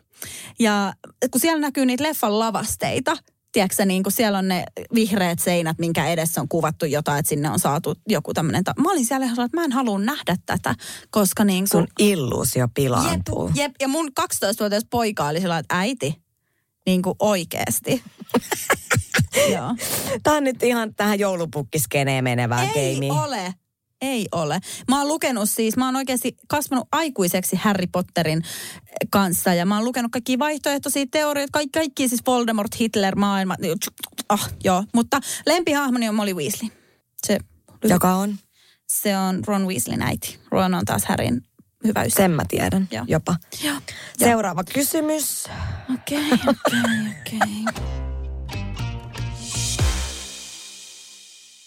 Ja 0.59 0.93
kun 1.31 1.41
siellä 1.41 1.61
näkyy 1.61 1.85
niitä 1.85 2.03
leffan 2.03 2.39
lavasteita, 2.39 3.17
tiedätkö 3.55 3.85
niin 3.85 4.03
kuin 4.03 4.13
siellä 4.13 4.37
on 4.37 4.47
ne 4.47 4.63
vihreät 4.95 5.39
seinät, 5.39 5.79
minkä 5.79 6.07
edessä 6.07 6.41
on 6.41 6.47
kuvattu 6.47 6.85
jotain, 6.85 7.19
että 7.19 7.29
sinne 7.29 7.49
on 7.49 7.59
saatu 7.59 7.95
joku 8.07 8.33
tämmöinen. 8.33 8.63
Ta- 8.63 8.73
mä 8.79 8.91
olin 8.91 9.05
siellä 9.05 9.25
että 9.25 9.47
mä 9.53 9.63
en 9.63 9.71
halua 9.71 9.99
nähdä 9.99 10.35
tätä, 10.45 10.75
koska 11.09 11.43
niin 11.43 11.65
kuin, 11.71 11.81
Sun 11.83 11.87
illuusio 11.99 12.63
jep, 12.63 12.71
pilaantuu. 12.73 13.51
jep, 13.55 13.71
ja 13.81 13.87
mun 13.87 14.07
12-vuotias 14.19 14.83
poika 14.89 15.27
oli 15.27 15.41
sellainen, 15.41 15.59
että 15.61 15.79
äiti, 15.79 16.21
niin 16.85 17.01
kuin 17.01 17.15
oikeasti. 17.19 18.03
Joo. 19.53 19.75
Tää 20.23 20.33
on 20.33 20.43
nyt 20.43 20.63
ihan 20.63 20.95
tähän 20.95 21.19
joulupukkiskeneen 21.19 22.23
menevää 22.23 22.63
Ei 22.63 22.69
keimiä. 22.73 23.13
ole. 23.13 23.53
Ei 24.05 24.27
ole. 24.31 24.59
Mä 24.89 24.99
oon 24.99 25.07
lukenut 25.07 25.49
siis, 25.49 25.77
mä 25.77 25.85
oon 25.85 25.95
oikeasti 25.95 26.37
kasvanut 26.47 26.87
aikuiseksi 26.91 27.55
Harry 27.55 27.87
Potterin 27.91 28.43
kanssa 29.09 29.53
ja 29.53 29.65
mä 29.65 29.75
oon 29.75 29.85
lukenut 29.85 30.11
kaikki 30.11 30.39
vaihtoehtoisia 30.39 31.05
teorioita, 31.11 31.51
kaikki, 31.51 31.79
kaikki 31.79 32.09
siis 32.09 32.21
Voldemort, 32.27 32.79
Hitler, 32.79 33.15
maailma. 33.15 33.55
Ah, 34.29 34.49
joo, 34.63 34.83
mutta 34.93 35.19
lempihahmoni 35.45 36.09
on 36.09 36.15
Molly 36.15 36.33
Weasley. 36.33 36.69
Se, 37.25 37.39
Joka 37.83 38.15
on? 38.15 38.37
se 38.87 39.17
on 39.17 39.43
Ron 39.47 39.67
Weasleyn 39.67 40.01
äiti. 40.01 40.39
Ron 40.51 40.73
on 40.73 40.85
taas 40.85 41.05
Harryn 41.05 41.41
hyvä 41.83 42.03
ystävä. 42.03 42.23
Sen 42.23 42.31
mä 42.31 42.43
tiedän 42.47 42.87
Joo. 42.91 43.05
jopa. 43.07 43.35
Joo. 43.63 43.77
Seuraava 44.17 44.63
kysymys. 44.73 45.47
Okei, 45.93 46.31
okei, 46.33 46.79
okei. 47.21 47.95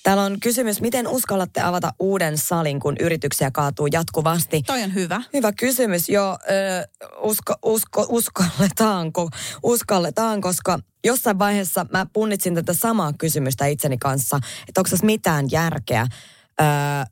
Täällä 0.08 0.24
on 0.24 0.40
kysymys, 0.40 0.80
miten 0.80 1.08
uskallatte 1.08 1.60
avata 1.60 1.92
uuden 1.98 2.38
salin, 2.38 2.80
kun 2.80 2.96
yrityksiä 3.00 3.50
kaatuu 3.50 3.86
jatkuvasti? 3.86 4.62
Toi 4.62 4.82
on 4.82 4.94
hyvä. 4.94 5.22
Hyvä 5.32 5.52
kysymys. 5.52 6.08
Joo, 6.08 6.38
ö, 6.50 7.06
usko, 7.22 7.54
usko, 7.64 8.06
uskalletaanko? 8.08 9.28
Uskalletaan, 9.62 10.40
koska 10.40 10.78
jossain 11.04 11.38
vaiheessa 11.38 11.86
mä 11.92 12.06
punnitsin 12.12 12.54
tätä 12.54 12.72
samaa 12.72 13.12
kysymystä 13.12 13.66
itseni 13.66 13.98
kanssa, 13.98 14.40
että 14.68 14.80
onko 14.80 14.90
tässä 14.90 15.06
mitään 15.06 15.46
järkeä. 15.50 16.06
Ö, 16.60 16.64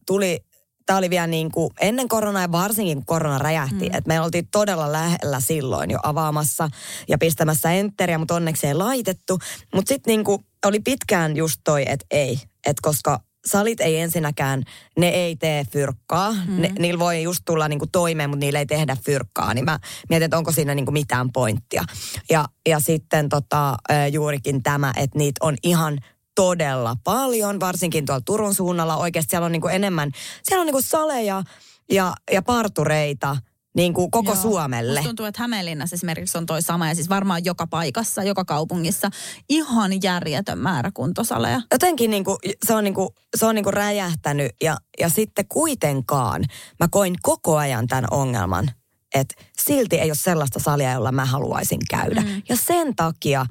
tuli, 0.07 0.41
tämä 0.87 0.99
oli 0.99 1.11
vielä 1.11 1.27
niin 1.27 1.51
kuin 1.51 1.71
ennen 1.81 2.09
koronaa 2.09 2.43
ja 2.43 2.53
varsinkin 2.53 2.97
kun 2.97 3.07
korona 3.07 3.39
räjähti, 3.39 3.89
mm. 3.89 3.95
että 3.95 4.09
me 4.09 4.21
oltiin 4.21 4.49
todella 4.53 4.93
lähellä 4.93 5.41
silloin 5.41 5.91
jo 5.91 5.99
avaamassa 6.03 6.69
ja 7.09 7.19
pistämässä 7.19 7.73
enteriä, 7.73 8.19
mutta 8.19 8.35
onneksi 8.35 8.67
ei 8.67 8.75
laitettu. 8.75 9.39
Mutta 9.75 9.89
sitten 9.89 10.13
niin 10.13 10.25
kuin 10.25 10.47
oli 10.67 10.81
pitkään 10.81 11.37
just 11.37 11.61
toi, 11.65 11.83
että 11.87 12.07
ei, 12.11 12.41
että 12.67 12.81
koska 12.83 13.21
salit 13.47 13.81
ei 13.81 14.01
ensinnäkään, 14.01 14.63
ne 14.99 15.09
ei 15.09 15.37
tee 15.37 15.65
fyrkkaa. 15.73 16.33
Mm. 16.33 16.61
Ne, 16.61 16.73
niillä 16.79 16.99
voi 16.99 17.23
just 17.23 17.41
tulla 17.45 17.69
niinku 17.69 17.87
toimeen, 17.87 18.31
mutta 18.31 18.45
niillä 18.45 18.59
ei 18.59 18.67
tehdä 18.67 18.97
fyrkkaa. 19.05 19.55
Niin 19.55 19.65
mä 19.65 19.79
mietin, 20.09 20.25
että 20.25 20.39
onko 20.39 20.53
siinä 20.53 20.75
niinku 20.75 20.93
mitään 20.93 21.33
pointtia. 21.33 21.85
Ja, 22.31 22.45
ja 22.69 22.81
sitten 22.81 23.29
tota, 23.29 23.77
juurikin 24.13 24.63
tämä, 24.63 24.93
että 24.97 25.19
niitä 25.19 25.47
on 25.47 25.57
ihan 25.63 25.99
todella 26.37 26.97
paljon, 27.05 27.61
varsinkin 27.61 28.07
tuolla 28.07 28.23
Turun 28.25 28.55
suunnalla. 28.55 28.97
Oikeasti 28.97 29.31
siellä 29.31 29.47
on 29.47 29.53
niinku 29.53 29.69
enemmän, 29.69 30.11
siellä 30.43 30.61
on 30.61 30.67
niinku 30.67 30.83
saleja 30.83 31.43
ja, 31.91 32.15
ja 32.33 32.43
partureita 32.43 33.37
niin 33.77 33.95
kuin 33.95 34.11
koko 34.11 34.33
Joo. 34.33 34.43
Suomelle. 34.43 35.01
Musta 35.01 35.09
tuntuu, 35.09 35.27
että 35.27 35.43
Hämeenlinnassa 35.43 35.95
esimerkiksi 35.95 36.39
on 36.39 36.47
toi 36.47 36.63
sama 36.63 36.89
ja 36.89 36.95
siis 36.95 37.09
varmaan 37.09 37.45
joka 37.45 37.67
paikassa, 37.67 38.23
joka 38.23 38.45
kaupungissa 38.45 39.11
ihan 39.49 40.03
järjetön 40.03 40.59
määrä 40.59 40.91
kuntosaleja. 40.95 41.61
jotenkin 41.73 42.11
niinku, 42.11 42.39
se 42.67 42.75
on, 42.75 42.85
niinku, 42.85 43.15
se 43.37 43.47
on 43.47 43.55
niinku 43.55 43.71
räjähtänyt 43.71 44.53
ja, 44.63 44.77
ja 45.01 45.09
sitten 45.09 45.45
kuitenkaan 45.49 46.45
mä 46.81 46.89
koin 46.91 47.15
koko 47.23 47.57
ajan 47.57 47.87
tämän 47.87 48.05
ongelman, 48.11 48.71
että 49.15 49.35
silti 49.59 49.97
ei 49.97 50.11
ole 50.11 50.17
sellaista 50.17 50.59
salia, 50.59 50.93
jolla 50.93 51.13
mä 51.13 51.25
haluaisin 51.25 51.81
käydä. 51.91 52.21
Mm. 52.21 52.43
Ja 52.49 52.57
sen 52.57 52.97
takia 52.97 53.47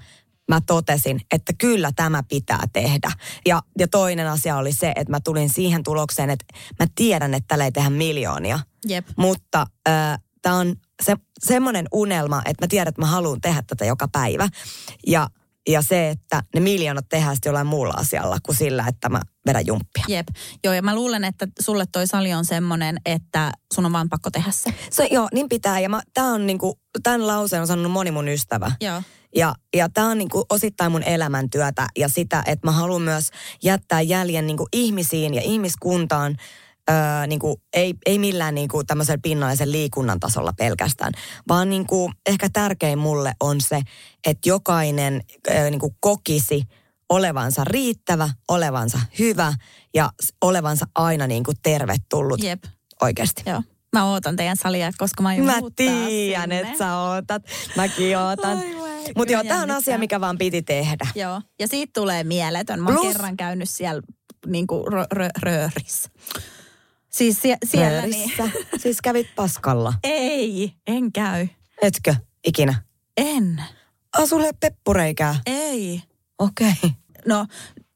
mä 0.49 0.61
totesin, 0.61 1.21
että 1.31 1.53
kyllä 1.57 1.91
tämä 1.95 2.23
pitää 2.23 2.63
tehdä. 2.73 3.11
Ja, 3.45 3.61
ja 3.79 3.87
toinen 3.87 4.27
asia 4.27 4.57
oli 4.57 4.73
se, 4.73 4.93
että 4.95 5.11
mä 5.11 5.19
tulin 5.19 5.49
siihen 5.49 5.83
tulokseen, 5.83 6.29
että 6.29 6.45
mä 6.79 6.85
tiedän, 6.95 7.33
että 7.33 7.47
tällä 7.47 7.65
ei 7.65 7.71
tehdä 7.71 7.89
miljoonia. 7.89 8.59
Jep. 8.87 9.07
Mutta 9.17 9.67
äh, 9.89 10.19
tämä 10.41 10.55
on 10.55 10.75
se, 11.03 11.15
semmoinen 11.39 11.85
unelma, 11.93 12.41
että 12.45 12.65
mä 12.65 12.67
tiedän, 12.67 12.87
että 12.87 13.01
mä 13.01 13.07
haluan 13.07 13.41
tehdä 13.41 13.63
tätä 13.67 13.85
joka 13.85 14.07
päivä. 14.07 14.49
Ja, 15.07 15.27
ja 15.69 15.81
se, 15.81 16.09
että 16.09 16.43
ne 16.55 16.61
miljoonat 16.61 17.05
tehdään 17.09 17.35
sitten 17.35 17.49
jollain 17.49 17.67
muulla 17.67 17.93
asialla 17.97 18.37
kuin 18.43 18.55
sillä, 18.55 18.85
että 18.87 19.09
mä 19.09 19.21
vedän 19.45 19.67
jumppia. 19.67 20.03
Jep. 20.07 20.27
Joo, 20.63 20.73
ja 20.73 20.81
mä 20.81 20.95
luulen, 20.95 21.23
että 21.23 21.47
sulle 21.61 21.85
toi 21.91 22.07
sali 22.07 22.33
on 22.33 22.45
semmoinen, 22.45 22.97
että 23.05 23.51
sun 23.73 23.85
on 23.85 23.93
vaan 23.93 24.09
pakko 24.09 24.31
tehdä 24.31 24.51
se. 24.51 24.73
Se, 24.91 25.07
joo, 25.11 25.27
niin 25.33 25.49
pitää. 25.49 25.79
Ja 25.79 25.89
mä, 25.89 26.01
tää 26.13 26.25
on 26.25 26.45
niinku, 26.45 26.79
tämän 27.03 27.27
lauseen 27.27 27.61
on 27.61 27.67
sanonut 27.67 27.91
moni 27.91 28.11
mun 28.11 28.27
ystävä. 28.27 28.71
Joo. 28.81 29.01
Ja, 29.35 29.55
ja 29.75 29.89
tämä 29.89 30.09
on 30.09 30.17
niinku 30.17 30.45
osittain 30.49 30.91
mun 30.91 31.03
elämäntyötä 31.03 31.87
ja 31.97 32.09
sitä, 32.09 32.43
että 32.45 32.67
mä 32.67 32.71
haluan 32.71 33.01
myös 33.01 33.29
jättää 33.63 34.01
jäljen 34.01 34.47
niinku 34.47 34.67
ihmisiin 34.73 35.33
ja 35.33 35.41
ihmiskuntaan, 35.41 36.35
öö, 36.89 37.27
niinku, 37.27 37.61
ei, 37.73 37.93
ei 38.05 38.19
millään 38.19 38.55
niinku 38.55 38.83
tämmöisellä 38.83 39.19
pinnallisen 39.23 39.71
liikunnan 39.71 40.19
tasolla 40.19 40.53
pelkästään, 40.57 41.13
vaan 41.47 41.69
niinku, 41.69 42.11
ehkä 42.25 42.49
tärkein 42.53 42.99
mulle 42.99 43.33
on 43.39 43.61
se, 43.61 43.81
että 44.27 44.49
jokainen 44.49 45.21
öö, 45.51 45.69
niinku 45.69 45.95
kokisi 45.99 46.63
olevansa 47.09 47.63
riittävä, 47.63 48.29
olevansa 48.47 48.99
hyvä 49.19 49.53
ja 49.93 50.09
olevansa 50.41 50.85
aina 50.95 51.27
niinku 51.27 51.51
tervetullut 51.63 52.43
Jep. 52.43 52.63
oikeasti. 53.01 53.43
Joo. 53.45 53.61
Mä 53.93 54.11
ootan 54.11 54.35
teidän 54.35 54.57
salia, 54.57 54.91
koska 54.97 55.23
mä 55.23 55.29
aion 55.29 55.45
Mä 55.45 55.59
tiedän, 55.75 56.51
että 56.51 56.77
sä 56.77 56.97
ootat. 56.97 57.43
Mäkin 57.75 58.17
ootan. 58.17 58.57
Aivan. 58.57 58.94
Mutta 59.15 59.33
joo, 59.33 59.43
tämä 59.43 59.61
on 59.61 59.71
asia, 59.71 59.97
mikä 59.97 60.21
vaan 60.21 60.37
piti 60.37 60.61
tehdä. 60.61 61.07
Joo, 61.15 61.41
ja 61.59 61.67
siitä 61.67 61.91
tulee 61.93 62.23
mieletön. 62.23 62.81
Mä 62.81 62.89
oon 62.89 62.97
Plus- 62.97 63.07
kerran 63.07 63.37
käynyt 63.37 63.69
siellä 63.69 64.01
niin 64.45 64.67
kuin 64.67 64.93
rö, 64.93 65.05
rö, 65.11 65.29
röörissä. 65.41 66.09
Siis 67.09 67.41
sie, 67.41 67.57
siellä 67.65 68.01
niin... 68.01 68.31
Röörissä. 68.37 68.67
Siis 68.77 69.01
kävit 69.01 69.27
paskalla. 69.35 69.93
Ei, 70.03 70.73
en 70.87 71.11
käy. 71.11 71.47
Etkö 71.81 72.15
ikinä? 72.47 72.81
En. 73.17 73.63
Ah, 74.17 74.27
sulle 74.27 74.51
peppureikää. 74.59 75.35
Ei. 75.45 76.01
Okei. 76.39 76.73
Okay. 76.83 76.89
No, 77.27 77.45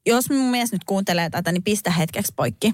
jos 0.05 0.29
mun 0.29 0.51
mies 0.51 0.71
nyt 0.71 0.83
kuuntelee 0.83 1.29
tätä, 1.29 1.51
niin 1.51 1.63
pistä 1.63 1.91
hetkeksi 1.91 2.33
poikki. 2.35 2.73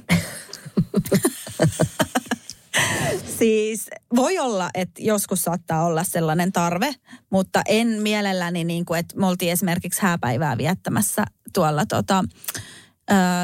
Siis 3.45 3.89
voi 4.15 4.39
olla, 4.39 4.69
että 4.73 5.01
joskus 5.01 5.41
saattaa 5.41 5.85
olla 5.85 6.03
sellainen 6.03 6.51
tarve, 6.51 6.95
mutta 7.29 7.61
en 7.67 7.87
mielelläni, 7.87 8.63
niin 8.63 8.85
kuin, 8.85 8.99
että 8.99 9.17
me 9.17 9.27
oltiin 9.27 9.51
esimerkiksi 9.51 10.01
hääpäivää 10.01 10.57
viettämässä 10.57 11.25
tuolla 11.53 11.85
tota, 11.85 12.23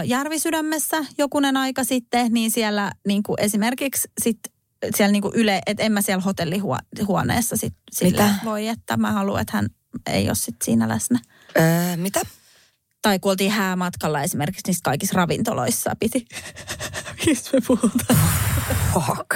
Järvisydämessä 0.06 1.06
jokunen 1.18 1.58
aika 1.58 1.84
sitten, 1.84 2.34
niin 2.34 2.52
siellä 2.52 2.92
niin 3.08 3.24
kuin 3.24 3.40
esimerkiksi 3.40 4.08
sit, 4.22 4.40
siellä 4.96 5.12
niin 5.12 5.22
kuin 5.22 5.36
yle, 5.36 5.62
että 5.66 5.84
en 5.84 5.92
mä 5.92 6.02
siellä 6.02 6.22
hotellihuoneessa 6.22 7.58
sit, 7.58 7.74
sille 7.92 8.24
Mitä? 8.24 8.36
voi, 8.46 8.68
että 8.68 8.98
mä 8.98 9.12
haluan, 9.12 9.42
että 9.42 9.58
hän 9.58 9.68
ei 10.10 10.28
ole 10.28 10.36
sit 10.36 10.56
siinä 10.64 10.90
läsnä. 10.90 11.20
Öö, 11.58 11.98
mitä? 11.98 12.22
Tai 13.02 13.20
kun 13.20 13.32
oltiin 13.32 13.52
häämatkalla 13.52 14.22
esimerkiksi 14.22 14.64
niissä 14.68 14.82
kaikissa 14.84 15.18
ravintoloissa 15.18 15.96
piti. 16.00 16.26
Mistä 17.26 17.50
me 17.54 17.62
puhutaan? 17.68 18.20
Fuck. 18.94 19.30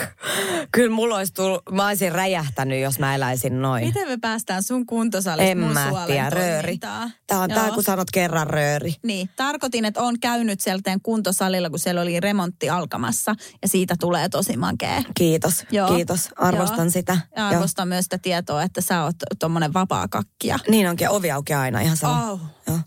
Kyllä 0.71 0.95
mulla 0.95 1.15
olisi 1.15 1.33
tullut, 1.33 1.61
mä 1.71 1.87
olisin 1.87 2.11
räjähtänyt, 2.11 2.81
jos 2.81 2.99
mä 2.99 3.15
eläisin 3.15 3.61
noin. 3.61 3.85
Miten 3.85 4.07
me 4.07 4.17
päästään 4.21 4.63
sun 4.63 4.85
kuntosalista 4.85 5.51
En 5.51 5.57
mä 5.57 5.91
tiedä, 6.07 6.29
rööri. 6.29 6.77
Tää 6.77 7.11
on 7.31 7.49
Joo. 7.49 7.59
tää, 7.59 7.71
kun 7.71 7.83
sanot 7.83 8.11
kerran 8.11 8.47
rööri. 8.47 8.93
Niin, 9.03 9.29
tarkoitin, 9.35 9.85
että 9.85 10.01
on 10.01 10.19
käynyt 10.19 10.61
sieltä 10.61 10.97
kuntosalilla, 11.03 11.69
kun 11.69 11.79
siellä 11.79 12.01
oli 12.01 12.19
remontti 12.19 12.69
alkamassa 12.69 13.35
ja 13.61 13.67
siitä 13.67 13.95
tulee 13.99 14.29
tosi 14.29 14.57
makea. 14.57 15.03
Kiitos, 15.13 15.65
Joo. 15.71 15.87
kiitos. 15.95 16.29
Arvostan 16.35 16.85
Joo. 16.85 16.89
sitä. 16.89 17.17
Ja 17.35 17.47
arvostan 17.47 17.87
myös 17.87 18.05
sitä 18.05 18.17
tietoa, 18.17 18.63
että 18.63 18.81
sä 18.81 19.03
oot 19.03 19.15
tommonen 19.39 19.73
vapaa 19.73 20.07
kakkija. 20.07 20.59
Joo. 20.63 20.71
Niin 20.71 20.89
onkin, 20.89 21.09
ovi 21.09 21.31
auki 21.31 21.53
aina, 21.53 21.79
ihan 21.79 21.97
sama. 21.97 22.31
Oh. 22.31 22.39
Joo. 22.67 22.79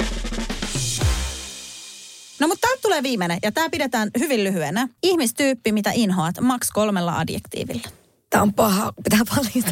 No 2.41 2.49
mutta 2.49 2.66
täältä 2.66 2.82
tulee 2.82 3.03
viimeinen 3.03 3.39
ja 3.43 3.53
tämä 3.53 3.70
pidetään 3.70 4.11
hyvin 4.18 4.45
lyhyenä. 4.45 4.89
Ihmistyyppi, 5.03 5.72
mitä 5.72 5.91
inhoat, 5.95 6.41
maks 6.41 6.70
kolmella 6.70 7.18
adjektiivilla. 7.18 7.89
Tää 8.30 8.43
on 8.43 8.55
paha, 8.55 8.93
pitää 9.05 9.20
kaikki. 9.30 9.62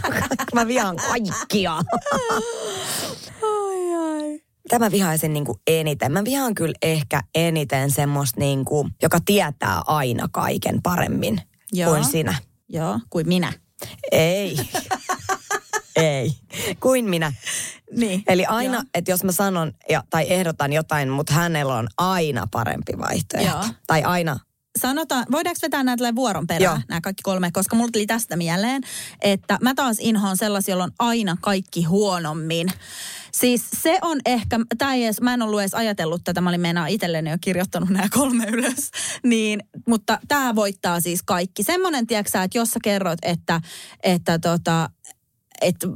Mä 0.55 0.67
vihaan 0.67 0.97
kaikkia. 0.97 1.75
Ai 3.43 3.95
ai. 3.99 4.43
Mitä 4.65 4.79
mä 4.79 4.91
vihaisin 4.91 5.33
niinku 5.33 5.61
eniten? 5.67 6.13
Mä 6.13 6.25
vihaan 6.25 6.55
kyllä 6.55 6.75
ehkä 6.83 7.23
eniten 7.35 7.91
semmoista 7.91 8.41
niinku, 8.41 8.89
joka 9.03 9.19
tietää 9.27 9.83
aina 9.87 10.29
kaiken 10.33 10.83
paremmin 10.83 11.41
Joo. 11.73 11.91
kuin 11.91 12.05
sinä. 12.05 12.35
Joo, 12.69 13.01
kuin 13.11 13.29
minä. 13.29 13.53
Ei. 14.13 14.57
Ei. 15.97 16.33
Kuin 16.81 17.05
minä. 17.05 17.33
Niin. 17.97 18.23
Eli 18.29 18.45
aina, 18.45 18.83
että 18.95 19.11
jos 19.11 19.25
mä 19.25 19.33
sanon 19.33 19.73
ja, 19.89 20.03
tai 20.11 20.27
ehdotan 20.29 20.73
jotain, 20.73 21.09
mutta 21.09 21.33
hänellä 21.33 21.75
on 21.75 21.89
aina 21.99 22.47
parempi 22.51 22.93
vaihtoehto. 22.99 23.51
Joo. 23.51 23.65
Tai 23.87 24.03
aina, 24.03 24.39
Sanotaan, 24.79 25.27
voidaanko 25.33 25.59
vetää 25.63 25.83
näitä 25.83 26.15
vuoron 26.15 26.47
perään, 26.47 26.63
Joo. 26.63 26.81
nämä 26.89 27.01
kaikki 27.01 27.23
kolme, 27.23 27.51
koska 27.53 27.77
mulla 27.77 27.91
tuli 27.93 28.07
tästä 28.07 28.37
mieleen, 28.37 28.83
että 29.23 29.59
mä 29.63 29.75
taas 29.75 29.97
inhoan 30.01 30.37
sellaisia, 30.37 30.73
joilla 30.73 30.85
on 30.85 30.93
aina 30.99 31.37
kaikki 31.41 31.85
huonommin. 31.85 32.69
Siis 33.33 33.69
se 33.83 33.99
on 34.03 34.21
ehkä, 34.27 34.61
ei 34.93 35.05
edes, 35.05 35.21
mä 35.21 35.35
en 35.35 35.43
ollut 35.43 35.61
edes 35.61 35.75
ajatellut 35.75 36.25
tätä, 36.25 36.41
mä 36.41 36.49
olin 36.49 36.61
meinaa 36.61 36.87
itselleni 36.87 37.31
jo 37.31 37.37
kirjoittanut 37.41 37.89
nämä 37.89 38.09
kolme 38.11 38.45
ylös, 38.45 38.91
niin, 39.23 39.63
mutta 39.89 40.19
tämä 40.29 40.55
voittaa 40.55 41.01
siis 41.01 41.23
kaikki. 41.23 41.63
Semmoinen, 41.63 42.07
tiedätkö 42.07 42.43
että 42.43 42.59
jos 42.59 42.71
sä 42.71 42.81
kerrot, 42.83 43.19
että, 43.23 43.61
että 44.03 44.39
tota, 44.39 44.91
että 45.61 45.89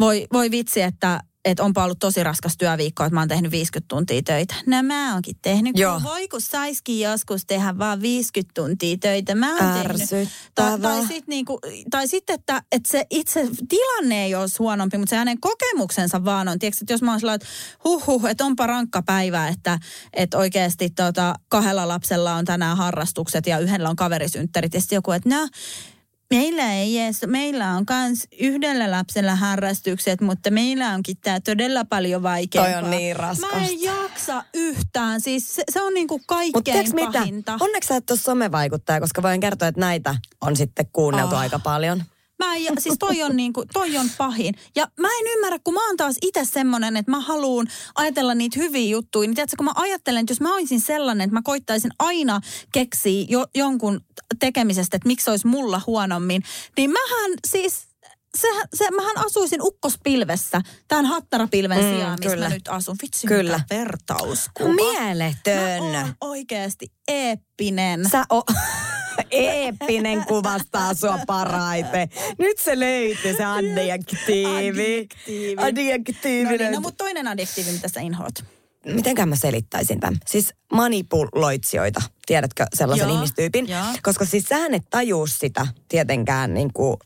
voi, 0.00 0.26
voi 0.32 0.50
vitsi, 0.50 0.82
että 0.82 1.20
että 1.46 1.64
onpa 1.64 1.84
ollut 1.84 1.98
tosi 1.98 2.24
raskas 2.24 2.56
työviikko, 2.58 3.04
että 3.04 3.14
mä 3.14 3.20
oon 3.20 3.28
tehnyt 3.28 3.50
50 3.50 3.88
tuntia 3.88 4.22
töitä. 4.22 4.54
No 4.66 4.82
mä 4.82 5.12
oonkin 5.12 5.36
tehnyt. 5.42 5.78
Joo. 5.78 5.94
Kun 5.94 6.02
voi 6.02 6.28
kun 6.28 6.40
saiskin 6.40 7.00
joskus 7.00 7.46
tehdä 7.46 7.78
vaan 7.78 8.02
50 8.02 8.54
tuntia 8.54 8.96
töitä. 9.00 9.34
Mä 9.34 9.50
oon 9.50 9.82
tehnyt. 9.82 10.30
Tai, 10.54 10.80
tai 10.80 11.00
sitten 11.00 11.22
niinku, 11.26 11.58
tai 11.90 12.08
sit, 12.08 12.30
että, 12.30 12.62
että 12.72 12.90
se 12.90 13.06
itse 13.10 13.48
tilanne 13.68 14.24
ei 14.24 14.34
olisi 14.34 14.58
huonompi, 14.58 14.98
mutta 14.98 15.10
se 15.10 15.16
hänen 15.16 15.40
kokemuksensa 15.40 16.24
vaan 16.24 16.48
on. 16.48 16.58
Tiedätkö, 16.58 16.78
että 16.82 16.92
jos 16.94 17.02
mä 17.02 17.10
oon 17.10 17.20
sellainen, 17.20 17.46
että 17.46 17.78
huh, 17.84 18.06
huh 18.06 18.26
että 18.26 18.44
onpa 18.44 18.66
rankka 18.66 19.02
päivä, 19.02 19.48
että, 19.48 19.78
että 20.12 20.38
oikeasti 20.38 20.90
tota, 20.90 21.34
kahdella 21.48 21.88
lapsella 21.88 22.34
on 22.34 22.44
tänään 22.44 22.76
harrastukset 22.76 23.46
ja 23.46 23.58
yhdellä 23.58 23.88
on 23.88 23.96
kaverisynttärit. 23.96 24.74
Ja 24.74 24.80
sitten 24.80 24.96
joku, 24.96 25.12
että 25.12 25.28
no, 25.28 25.48
Meillä 26.30 26.72
ei 26.72 26.98
edes, 26.98 27.20
meillä 27.26 27.70
on 27.72 27.86
kans 27.86 28.28
yhdellä 28.40 28.90
lapsella 28.90 29.34
harrastukset, 29.34 30.20
mutta 30.20 30.50
meillä 30.50 30.94
onkin 30.94 31.16
tämä 31.16 31.40
todella 31.40 31.84
paljon 31.84 32.22
vaikeampaa. 32.22 32.72
Toi 32.80 32.84
on 32.84 32.90
niin 32.90 33.16
raskasta. 33.16 33.56
Mä 33.56 33.66
en 33.66 33.82
jaksa 33.82 34.44
yhtään, 34.54 35.20
siis 35.20 35.54
se, 35.54 35.62
se 35.72 35.82
on 35.82 35.94
niinku 35.94 36.20
kaikkein 36.26 36.94
mitä? 36.94 37.12
pahinta. 37.18 37.58
Onneksi 37.60 37.88
sä 37.88 37.96
et 37.96 38.10
ole 38.10 38.18
somevaikuttaja, 38.18 39.00
koska 39.00 39.22
voin 39.22 39.40
kertoa, 39.40 39.68
että 39.68 39.80
näitä 39.80 40.16
on 40.40 40.56
sitten 40.56 40.86
kuunneltu 40.92 41.34
Oh. 41.34 41.40
aika 41.40 41.58
paljon. 41.58 42.02
Mä 42.38 42.54
en, 42.54 42.80
siis 42.80 42.96
toi 42.98 43.22
on, 43.22 43.36
niinku, 43.36 43.64
toi 43.72 43.96
on 43.96 44.10
pahin. 44.18 44.54
Ja 44.76 44.86
mä 45.00 45.08
en 45.08 45.26
ymmärrä, 45.36 45.58
kun 45.64 45.74
mä 45.74 45.86
oon 45.86 45.96
taas 45.96 46.16
itse 46.22 46.44
semmonen, 46.44 46.96
että 46.96 47.10
mä 47.10 47.20
haluan 47.20 47.66
ajatella 47.94 48.34
niitä 48.34 48.60
hyviä 48.60 48.90
juttuja. 48.90 49.28
Niin 49.28 49.34
tiedätkö, 49.34 49.56
kun 49.56 49.64
mä 49.64 49.72
ajattelen, 49.74 50.20
että 50.20 50.30
jos 50.30 50.40
mä 50.40 50.54
olisin 50.54 50.80
sellainen, 50.80 51.24
että 51.24 51.34
mä 51.36 51.42
koittaisin 51.44 51.90
aina 51.98 52.40
keksiä 52.72 53.26
jo, 53.28 53.46
jonkun 53.54 54.00
tekemisestä, 54.40 54.96
että 54.96 55.06
miksi 55.06 55.24
se 55.24 55.30
olisi 55.30 55.46
mulla 55.46 55.80
huonommin. 55.86 56.42
Niin 56.76 56.90
mähän 56.90 57.30
siis, 57.46 57.86
se, 58.36 58.48
se, 58.74 58.90
mähän 58.90 59.18
asuisin 59.26 59.62
ukkospilvessä, 59.62 60.60
tämän 60.88 61.06
hattarapilven 61.06 61.84
Mm, 61.84 61.94
sijaan, 61.94 62.18
missä 62.20 62.34
kyllä. 62.34 62.48
mä 62.48 62.54
nyt 62.54 62.68
asun. 62.68 62.96
Vitsi, 63.02 63.26
Kyllä. 63.26 63.52
mikä 63.70 63.76
vertauskuva. 63.80 64.72
Mieletön. 64.74 65.84
Mä 65.84 66.00
oon 66.00 66.14
oikeasti 66.20 66.86
eeppinen. 67.08 68.08
Sä 68.10 68.24
o... 68.32 68.42
Eeppinen 69.30 70.24
kuvastaa 70.26 70.94
sua 70.94 71.18
parhaiten. 71.26 72.08
Nyt 72.38 72.58
se 72.58 72.80
löytyi 72.80 73.36
se 73.36 73.44
adjektiivi. 73.44 74.96
Adjektiivi. 74.96 75.62
Adjektiivi. 75.62 76.44
No, 76.50 76.56
niin, 76.56 76.72
no 76.72 76.80
mutta 76.80 77.04
toinen 77.04 77.28
adjektiivi, 77.28 77.70
mitä 77.72 77.88
sä 77.88 78.00
inhoat. 78.00 78.44
Mitenkään 78.86 79.28
mä 79.28 79.36
selittäisin 79.36 80.00
tämän? 80.00 80.20
Siis 80.26 80.54
manipuloitsijoita, 80.72 82.02
tiedätkö 82.26 82.64
sellaisen 82.74 83.08
Joo, 83.08 83.16
ihmistyypin? 83.16 83.68
joo. 83.68 83.84
Koska 84.02 84.24
siis 84.24 84.44
sähän 84.44 84.74
et 84.74 84.82
tajuu 84.90 85.26
sitä 85.26 85.66
tietenkään 85.88 86.54
niin 86.54 86.72
kuin, 86.72 86.96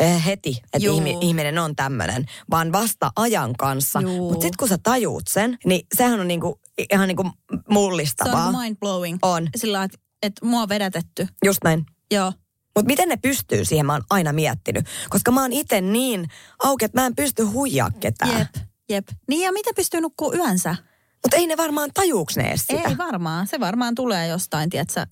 eh, 0.00 0.24
heti, 0.26 0.60
että 0.72 0.88
ihmi, 0.90 1.16
ihminen 1.20 1.58
on 1.58 1.76
tämmöinen, 1.76 2.26
vaan 2.50 2.72
vasta 2.72 3.10
ajan 3.16 3.54
kanssa. 3.58 4.00
Mutta 4.00 4.32
sitten 4.42 4.56
kun 4.58 4.68
sä 4.68 4.78
tajuut 4.82 5.22
sen, 5.28 5.58
niin 5.64 5.86
sehän 5.96 6.20
on 6.20 6.28
niin 6.28 6.40
kuin, 6.40 6.54
ihan 6.92 7.08
niin 7.08 7.16
kuin 7.16 7.30
Se 7.50 7.56
mullistavaa. 7.70 8.46
on 8.46 8.58
mind 8.58 8.76
blowing. 8.76 9.18
On. 9.22 9.48
Sillä 9.56 9.84
että 9.84 9.98
et 10.22 10.32
mua 10.42 10.62
on 10.62 10.68
vedätetty. 10.68 11.28
Just 11.44 11.58
näin. 11.64 11.86
Joo. 12.10 12.32
Mutta 12.76 12.86
miten 12.86 13.08
ne 13.08 13.16
pystyy 13.16 13.64
siihen, 13.64 13.86
mä 13.86 13.92
oon 13.92 14.02
aina 14.10 14.32
miettinyt. 14.32 14.86
Koska 15.10 15.30
mä 15.30 15.40
oon 15.42 15.52
itse 15.52 15.80
niin 15.80 16.28
auki, 16.62 16.84
että 16.84 17.00
mä 17.00 17.06
en 17.06 17.16
pysty 17.16 17.42
huijaa 17.44 17.90
ketään. 18.00 18.38
Jep, 18.38 18.64
jep. 18.88 19.08
Niin 19.28 19.42
ja 19.42 19.52
miten 19.52 19.74
pystyy 19.74 20.00
nukkuu 20.00 20.34
yönsä? 20.34 20.76
Mutta 21.24 21.36
ei 21.36 21.46
ne 21.46 21.56
varmaan 21.56 21.90
tajuuks 21.94 22.36
ne 22.36 22.48
edes 22.48 22.60
sitä. 22.66 22.88
Ei 22.88 22.98
varmaan. 22.98 23.46
Se 23.46 23.60
varmaan 23.60 23.94
tulee 23.94 24.26
jostain, 24.28 24.70
tiedätkö? 24.70 25.06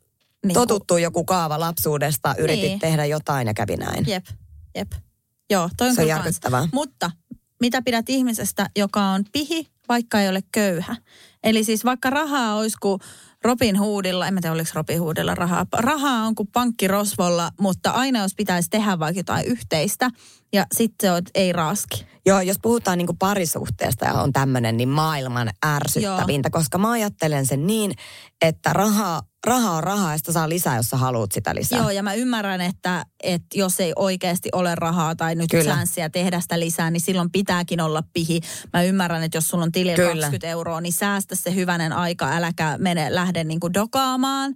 Niin 0.46 0.54
Totuttu 0.54 0.96
joku 0.96 1.24
kaava 1.24 1.60
lapsuudesta, 1.60 2.34
yritit 2.38 2.62
Niin. 2.62 2.78
tehdä 2.78 3.04
jotain 3.04 3.46
ja 3.46 3.54
kävi 3.54 3.76
näin. 3.76 4.04
Jep, 4.08 4.26
jep. 4.74 4.92
Joo, 5.50 5.70
toi 5.76 5.88
on 5.88 5.94
Se 5.94 6.02
on 6.02 6.08
järkyttävää. 6.08 6.68
Mutta 6.72 7.10
mitä 7.60 7.82
pidät 7.82 8.08
ihmisestä, 8.08 8.70
joka 8.76 9.02
on 9.02 9.24
pihi, 9.32 9.68
vaikka 9.88 10.20
ei 10.20 10.28
ole 10.28 10.42
köyhä? 10.52 10.96
Eli 11.44 11.64
siis 11.64 11.84
vaikka 11.84 12.10
rahaa 12.10 12.54
olisi 12.54 12.76
kuin 12.80 13.00
Robin 13.44 13.76
Hoodilla, 13.76 14.26
en 14.28 14.34
mä 14.34 14.40
tiedä 14.40 14.54
oliko 14.54 14.70
Robin 14.74 15.00
Hoodilla 15.00 15.34
rahaa. 15.34 15.66
Rahaa 15.72 16.26
on 16.26 16.34
kuin 16.34 16.48
pankki 16.52 16.88
Rosvolla, 16.88 17.50
mutta 17.60 17.90
aina 17.90 18.22
jos 18.22 18.34
pitäisi 18.34 18.70
tehdä 18.70 18.98
vaikka 18.98 19.20
jotain 19.20 19.46
yhteistä 19.46 20.10
ja 20.56 20.66
sitten 20.74 21.08
se 21.08 21.12
on, 21.12 21.22
ei 21.34 21.52
raski. 21.52 22.06
Joo, 22.26 22.40
jos 22.40 22.56
puhutaan 22.62 22.98
niinku 22.98 23.16
parisuhteesta 23.18 24.04
ja 24.04 24.12
on 24.12 24.32
tämmöinen, 24.32 24.76
niin 24.76 24.88
maailman 24.88 25.50
ärsyttävintä, 25.66 26.50
koska 26.50 26.78
mä 26.78 26.90
ajattelen 26.90 27.46
sen 27.46 27.66
niin, 27.66 27.92
että 28.42 28.72
rahaa, 28.72 29.22
rahaa 29.46 29.76
on 29.76 29.84
rahaa 29.84 30.12
ja 30.12 30.18
sitä 30.18 30.32
saa 30.32 30.48
lisää, 30.48 30.76
jos 30.76 30.86
sä 30.86 30.96
haluat 30.96 31.32
sitä 31.32 31.54
lisää. 31.54 31.78
Joo, 31.78 31.90
ja 31.90 32.02
mä 32.02 32.14
ymmärrän, 32.14 32.60
että, 32.60 33.06
että 33.22 33.58
jos 33.58 33.80
ei 33.80 33.92
oikeasti 33.96 34.48
ole 34.52 34.74
rahaa 34.74 35.16
tai 35.16 35.34
nyt 35.34 35.50
Kyllä. 35.50 35.74
chanssiä 35.74 36.10
tehdä 36.10 36.40
sitä 36.40 36.60
lisää, 36.60 36.90
niin 36.90 37.00
silloin 37.00 37.32
pitääkin 37.32 37.80
olla 37.80 38.02
pihi. 38.12 38.40
Mä 38.72 38.82
ymmärrän, 38.82 39.22
että 39.22 39.36
jos 39.36 39.48
sulla 39.48 39.64
on 39.64 39.72
tilillä 39.72 39.96
Kyllä. 39.96 40.10
20 40.10 40.46
euroa, 40.46 40.80
niin 40.80 40.92
säästä 40.92 41.34
se 41.34 41.54
hyvänen 41.54 41.92
aika, 41.92 42.32
äläkä 42.32 42.78
mene, 42.78 43.14
lähde 43.14 43.44
niin 43.44 43.60
dokaamaan. 43.74 44.54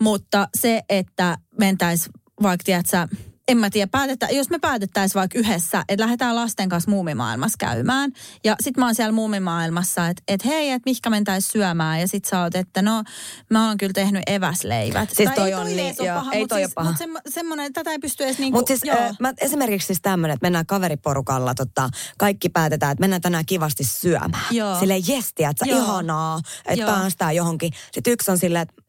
Mutta 0.00 0.48
se, 0.56 0.82
että 0.88 1.38
mentäis 1.58 2.08
vaikka, 2.42 2.64
tiedätkö, 2.64 3.08
en 3.48 3.58
mä 3.58 3.70
tiedä, 3.70 3.86
päätetä, 3.90 4.28
jos 4.30 4.50
me 4.50 4.58
päätettäisiin 4.58 5.20
vaikka 5.20 5.38
yhdessä, 5.38 5.84
että 5.88 6.04
lähdetään 6.04 6.36
lasten 6.36 6.68
kanssa 6.68 6.90
muumimaailmassa 6.90 7.56
käymään. 7.58 8.12
Ja 8.44 8.56
sit 8.60 8.76
mä 8.76 8.84
oon 8.84 8.94
siellä 8.94 9.12
muumimaailmassa, 9.12 10.08
että 10.08 10.22
et 10.28 10.44
hei, 10.44 10.70
että 10.70 10.90
mihkä 10.90 11.10
mentäisiin 11.10 11.52
syömään. 11.52 12.00
Ja 12.00 12.08
sit 12.08 12.24
sä 12.24 12.40
oot, 12.42 12.54
että 12.54 12.82
no, 12.82 13.02
mä 13.50 13.68
oon 13.68 13.76
kyllä 13.76 13.92
tehnyt 13.92 14.22
eväsleivät. 14.26 15.10
Siis 15.10 15.26
Tai 15.28 15.36
toi 15.36 15.48
ei 15.48 15.54
on 15.54 15.60
toi 15.60 15.70
niin- 15.70 15.86
edes 15.86 16.00
ole 16.00 16.08
joo, 16.08 16.18
paha, 16.18 16.32
ei 16.32 16.46
toi 16.46 16.60
siis, 16.60 16.74
paha. 16.74 16.88
Mut 16.88 16.98
semmo, 16.98 17.18
semmoinen, 17.28 17.72
tätä 17.72 17.90
ei 17.90 17.98
pysty 17.98 18.24
edes 18.24 18.38
niinku, 18.38 18.58
Mutta 18.58 18.68
siis 18.68 18.80
joo. 18.84 18.98
äh, 18.98 19.16
mä, 19.20 19.32
esimerkiksi 19.40 19.86
siis 19.86 19.98
tämmöinen, 20.02 20.34
että 20.34 20.44
mennään 20.44 20.66
kaveriporukalla, 20.66 21.54
tota, 21.54 21.88
kaikki 22.18 22.48
päätetään, 22.48 22.92
että 22.92 23.02
mennään 23.02 23.22
tänään 23.22 23.46
kivasti 23.46 23.84
syömään. 23.84 24.46
Joo. 24.50 24.78
Silleen 24.78 25.02
jesti, 25.08 25.44
että 25.44 25.64
Joo. 25.68 25.78
ihanaa, 25.78 26.40
että 26.66 26.86
päästään 26.86 27.36
johonkin. 27.36 27.72
Sitten 27.92 28.12
yksi 28.12 28.30
on 28.30 28.38
silleen, 28.38 28.62
että 28.62 28.82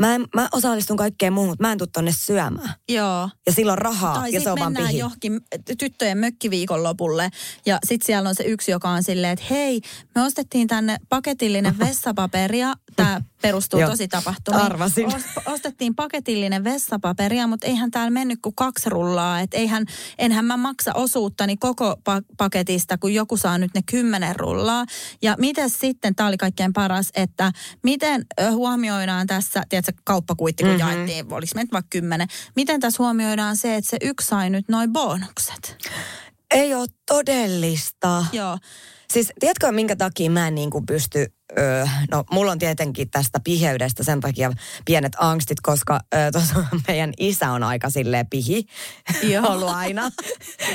mä, 0.00 0.14
en, 0.14 0.24
mä 0.34 0.48
osallistun 0.52 0.96
kaikkeen 0.96 1.32
muuhun, 1.32 1.50
mutta 1.50 1.64
mä 1.64 1.72
en 1.72 1.78
tuu 1.78 1.86
tonne 1.86 2.12
syömään. 2.16 2.74
Joo. 2.88 3.30
Ja 3.46 3.52
silloin 3.52 3.78
rahaa 3.78 4.14
Tai 4.14 4.32
ja 4.32 4.40
se 4.40 4.50
on 4.50 4.58
vaan 4.58 4.72
mennään 4.72 4.88
pihi. 4.88 4.98
johonkin 4.98 5.40
tyttöjen 5.78 6.18
mökkiviikonlopulle 6.18 7.30
ja 7.66 7.78
sitten 7.86 8.06
siellä 8.06 8.28
on 8.28 8.34
se 8.34 8.44
yksi, 8.44 8.70
joka 8.70 8.88
on 8.88 9.02
silleen, 9.02 9.32
että 9.32 9.44
hei, 9.50 9.80
me 10.14 10.22
ostettiin 10.22 10.68
tänne 10.68 10.96
paketillinen 11.08 11.78
vessapaperia. 11.86 12.74
Tämä 12.96 13.20
perustuu 13.42 13.80
tosi 13.80 14.08
tapahtumiin. 14.08 14.62
arvasin. 14.62 15.06
Ost- 15.08 15.42
ostettiin 15.52 15.94
paketillinen 15.94 16.64
vessapaperia, 16.64 17.46
mutta 17.46 17.66
eihän 17.66 17.90
täällä 17.90 18.10
mennyt 18.10 18.38
kuin 18.42 18.54
kaksi 18.54 18.90
rullaa. 18.90 19.40
Että 19.40 19.56
eihän, 19.56 19.86
enhän 20.18 20.44
mä 20.44 20.56
maksa 20.56 20.92
osuuttani 20.94 21.56
koko 21.56 21.92
pa- 21.92 22.24
paketista, 22.36 22.98
kun 22.98 23.14
joku 23.14 23.36
saa 23.36 23.58
nyt 23.58 23.70
ne 23.74 23.80
kymmenen 23.90 24.36
rullaa. 24.36 24.84
Ja 25.22 25.36
miten 25.38 25.70
sitten, 25.70 26.14
tämä 26.14 26.28
oli 26.28 26.36
kaikkein 26.36 26.72
paras, 26.72 27.08
että 27.14 27.52
miten 27.82 28.26
huomioidaan 28.50 29.26
tässä, 29.26 29.62
tiedätkö, 29.68 29.92
kauppakuitti, 30.04 30.62
kun 30.64 30.72
Mhm. 30.72 30.80
mm-hmm. 30.82 30.96
jaettiin, 30.96 31.32
oliko 31.32 31.52
meitä 31.54 31.72
vaikka 31.72 31.88
kymmenen. 31.90 32.28
Miten 32.56 32.80
tässä 32.80 33.02
huomioidaan 33.02 33.56
se, 33.56 33.76
että 33.76 33.90
se 33.90 33.96
yksi 34.00 34.28
sai 34.28 34.50
nyt 34.50 34.68
noin 34.68 34.92
bonukset? 34.92 35.76
Ei 36.50 36.74
ole 36.74 36.86
todellista. 37.06 38.24
Joo. 38.32 38.58
Siis 39.12 39.32
tiedätkö 39.40 39.72
minkä 39.72 39.96
takia 39.96 40.30
mä 40.30 40.48
en 40.48 40.54
niin 40.54 40.70
kuin 40.70 40.86
pysty, 40.86 41.26
öö, 41.58 41.86
no 42.10 42.24
mulla 42.30 42.52
on 42.52 42.58
tietenkin 42.58 43.10
tästä 43.10 43.40
piheydestä 43.44 44.04
sen 44.04 44.20
takia 44.20 44.52
pienet 44.84 45.12
angstit, 45.18 45.60
koska 45.60 46.00
öö, 46.14 46.30
meidän 46.88 47.12
isä 47.18 47.50
on 47.50 47.62
aika 47.62 47.90
silleen 47.90 48.26
pihi 48.26 48.66
Joo. 49.32 49.46
ollut 49.46 49.68
aina. 49.68 50.10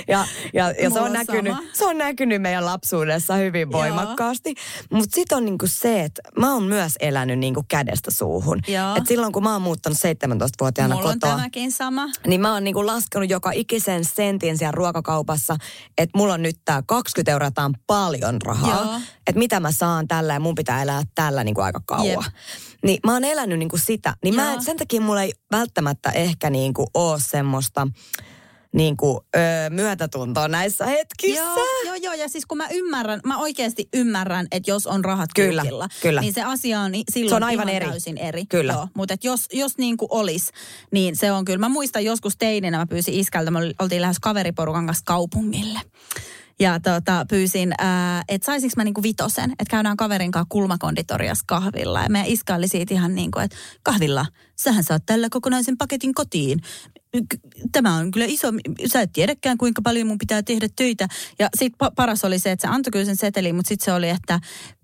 Ja, 0.07 0.25
ja, 0.53 0.71
ja 0.81 0.89
se, 0.89 0.99
on 0.99 1.05
on 1.05 1.13
näkynyt, 1.13 1.55
se 1.73 1.85
on 1.85 1.97
näkynyt 1.97 2.41
meidän 2.41 2.65
lapsuudessa 2.65 3.35
hyvin 3.35 3.71
voimakkaasti. 3.71 4.55
Mutta 4.91 5.15
sitten 5.15 5.37
on 5.37 5.45
niinku 5.45 5.67
se, 5.67 6.03
että 6.03 6.21
mä 6.39 6.53
oon 6.53 6.63
myös 6.63 6.93
elänyt 6.99 7.39
niinku 7.39 7.65
kädestä 7.67 8.11
suuhun. 8.11 8.59
Joo. 8.67 8.95
Et 8.95 9.07
silloin 9.07 9.33
kun 9.33 9.43
mä 9.43 9.53
oon 9.53 9.61
muuttanut 9.61 9.97
17-vuotiaana 9.97 10.95
Mulla 10.95 11.09
on 11.09 11.15
kotoa, 11.19 11.35
tämäkin 11.35 11.71
sama. 11.71 12.05
niin 12.27 12.41
mä 12.41 12.53
oon 12.53 12.63
niinku 12.63 12.85
laskenut 12.85 13.29
joka 13.29 13.51
ikisen 13.51 14.05
sentin 14.05 14.57
siellä 14.57 14.71
ruokakaupassa, 14.71 15.55
että 15.97 16.17
mulla 16.17 16.33
on 16.33 16.41
nyt 16.41 16.55
tää 16.65 16.83
20 16.85 17.31
euroa, 17.31 17.51
tää 17.51 17.65
on 17.65 17.73
paljon 17.87 18.41
rahaa. 18.41 19.01
Että 19.27 19.39
mitä 19.39 19.59
mä 19.59 19.71
saan 19.71 20.07
tällä 20.07 20.33
ja 20.33 20.39
mun 20.39 20.55
pitää 20.55 20.66
elää 20.67 21.03
tällä 21.15 21.43
niinku 21.43 21.61
aika 21.61 21.81
kauan. 21.85 22.07
Jep. 22.07 22.19
Niin 22.83 22.99
mä 23.05 23.13
oon 23.13 23.23
elänyt 23.23 23.59
niinku 23.59 23.77
sitä. 23.77 24.13
Niin 24.23 24.35
mä 24.35 24.53
en, 24.53 24.63
sen 24.63 24.77
takia 24.77 25.01
mulla 25.01 25.21
ei 25.21 25.33
välttämättä 25.51 26.11
ehkä 26.11 26.49
niinku 26.49 26.87
oo 26.93 27.19
semmoista 27.21 27.87
niin 28.75 28.97
kuin, 28.97 29.19
öö, 29.35 29.69
myötätuntoa 29.69 30.47
näissä 30.47 30.85
hetkissä. 30.85 31.41
Joo, 31.41 31.57
joo, 31.85 31.95
joo, 31.95 32.13
ja 32.13 32.29
siis 32.29 32.45
kun 32.45 32.57
mä 32.57 32.67
ymmärrän, 32.71 33.19
mä 33.25 33.37
oikeasti 33.37 33.89
ymmärrän, 33.93 34.47
että 34.51 34.71
jos 34.71 34.87
on 34.87 35.05
rahat 35.05 35.29
Kyllä, 35.35 35.61
tiukilla, 35.61 35.87
kyllä. 36.01 36.21
niin 36.21 36.33
se 36.33 36.43
asia 36.43 36.79
on 36.81 36.91
silloin 37.13 37.29
Se 37.29 37.35
on 37.35 37.43
aivan 37.43 37.69
eri. 37.69 37.87
täysin 37.87 38.17
eri. 38.17 38.45
Kyllä. 38.45 38.73
Joo, 38.73 38.87
mutta 38.95 39.13
et 39.13 39.23
jos, 39.23 39.45
jos 39.53 39.77
niin 39.77 39.97
kuin 39.97 40.09
olisi, 40.11 40.51
niin 40.91 41.15
se 41.15 41.31
on 41.31 41.45
kyllä. 41.45 41.57
Mä 41.57 41.69
muistan 41.69 42.05
joskus 42.05 42.37
teininä, 42.37 42.77
mä 42.77 42.85
pyysin 42.85 43.13
iskältä, 43.13 43.51
me 43.51 43.59
oltiin 43.79 44.01
lähes 44.01 44.19
kaveriporukan 44.19 44.85
kanssa 44.85 45.03
kaupungille. 45.05 45.79
Ja 46.59 46.79
tota, 46.79 47.25
pyysin, 47.29 47.73
että 48.27 48.45
saisinko 48.45 48.73
mä 48.77 48.83
niinku 48.83 49.03
vitosen, 49.03 49.51
että 49.51 49.71
käydään 49.71 49.97
kaverin 49.97 50.31
kanssa 50.31 50.47
kulmakonditoriassa 50.49 51.43
kahvilla. 51.47 52.03
Ja 52.03 52.09
meidän 52.09 52.31
iska 52.31 52.55
oli 52.55 52.67
siitä 52.67 52.93
ihan 52.93 53.15
niin 53.15 53.31
kuin, 53.31 53.45
että 53.45 53.57
kahvilla, 53.83 54.25
sähän 54.55 54.83
saat 54.83 55.03
tällä 55.05 55.27
kokonaisen 55.29 55.77
paketin 55.77 56.13
kotiin. 56.13 56.59
Tämä 57.71 57.95
on 57.95 58.11
kyllä 58.11 58.25
iso, 58.29 58.47
sä 58.93 59.01
et 59.01 59.11
tiedäkään 59.13 59.57
kuinka 59.57 59.81
paljon 59.81 60.07
mun 60.07 60.17
pitää 60.17 60.43
tehdä 60.43 60.67
töitä. 60.75 61.07
Ja 61.39 61.49
sitten 61.57 61.91
paras 61.95 62.23
oli 62.23 62.39
se, 62.39 62.51
että 62.51 62.67
se 62.67 62.73
antoi 62.73 62.91
kyllä 62.91 63.05
sen 63.05 63.15
setelin, 63.15 63.55
mutta 63.55 63.69
sitten 63.69 63.85
se 63.85 63.93
oli, 63.93 64.09
että 64.09 64.39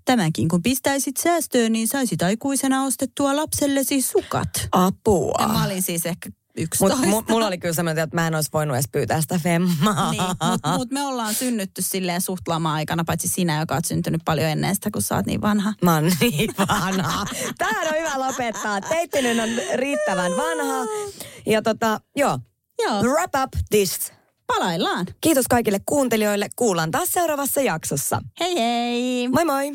tämänkin 0.06 0.50
kun 0.50 0.64
pistäisit 0.64 1.18
säästöön, 1.18 1.72
niin 1.72 1.88
saisit 1.88 2.22
aikuisena 2.22 2.84
ostettua 2.84 3.36
lapsellesi 3.36 4.02
sukat. 4.02 4.68
Apua. 4.72 5.38
Ja 5.40 5.48
mä 5.48 5.66
olin 5.66 5.82
siis 5.82 6.06
ehkä 6.06 6.30
11. 6.58 6.97
Mutta 6.97 7.08
mu, 7.10 7.24
mulla 7.30 7.47
oli 7.47 7.58
kyllä 7.58 7.74
semmoinen, 7.74 8.04
että 8.04 8.16
mä 8.16 8.28
en 8.28 8.36
olisi 8.36 8.49
voinut 8.54 8.76
edes 8.76 8.86
pyytää 8.91 9.22
sitä 9.22 9.39
femmaa. 9.43 10.12
Niin, 10.12 10.24
mutta 10.51 10.78
mut 10.78 10.91
me 10.91 11.01
ollaan 11.06 11.34
synnytty 11.34 11.82
silleen 11.82 12.22
suht 12.22 12.47
lama-aikana, 12.47 13.04
paitsi 13.04 13.28
sinä, 13.28 13.60
joka 13.60 13.76
oot 13.76 13.86
syntynyt 13.86 14.22
paljon 14.26 14.49
ennen 14.49 14.76
sitä, 14.76 14.89
kun 14.91 15.01
sä 15.01 15.16
oot 15.16 15.26
niin 15.26 15.41
vanha. 15.41 15.74
Mä 15.82 15.93
oon 15.93 16.12
niin 16.20 16.49
vanha. 16.58 17.26
Tähän 17.58 17.88
on 17.88 17.93
hyvä 17.99 18.28
lopettaa. 18.28 18.82
Teittinen 18.82 19.39
on 19.39 19.49
riittävän 19.76 20.32
vanha. 20.32 20.86
Ja 21.45 21.62
tota, 21.62 21.99
joo. 22.16 22.39
Joo, 22.84 23.01
Wrap 23.04 23.32
up 23.43 23.49
this. 23.70 24.12
palaillaan. 24.47 25.06
Kiitos 25.22 25.45
kaikille 25.49 25.80
kuuntelijoille. 25.86 26.47
Kuullaan 26.56 26.91
taas 26.91 27.10
seuraavassa 27.12 27.62
jaksossa. 27.62 28.22
Hei 28.39 28.56
hei! 28.60 29.28
Moi 29.28 29.45
moi! 29.45 29.72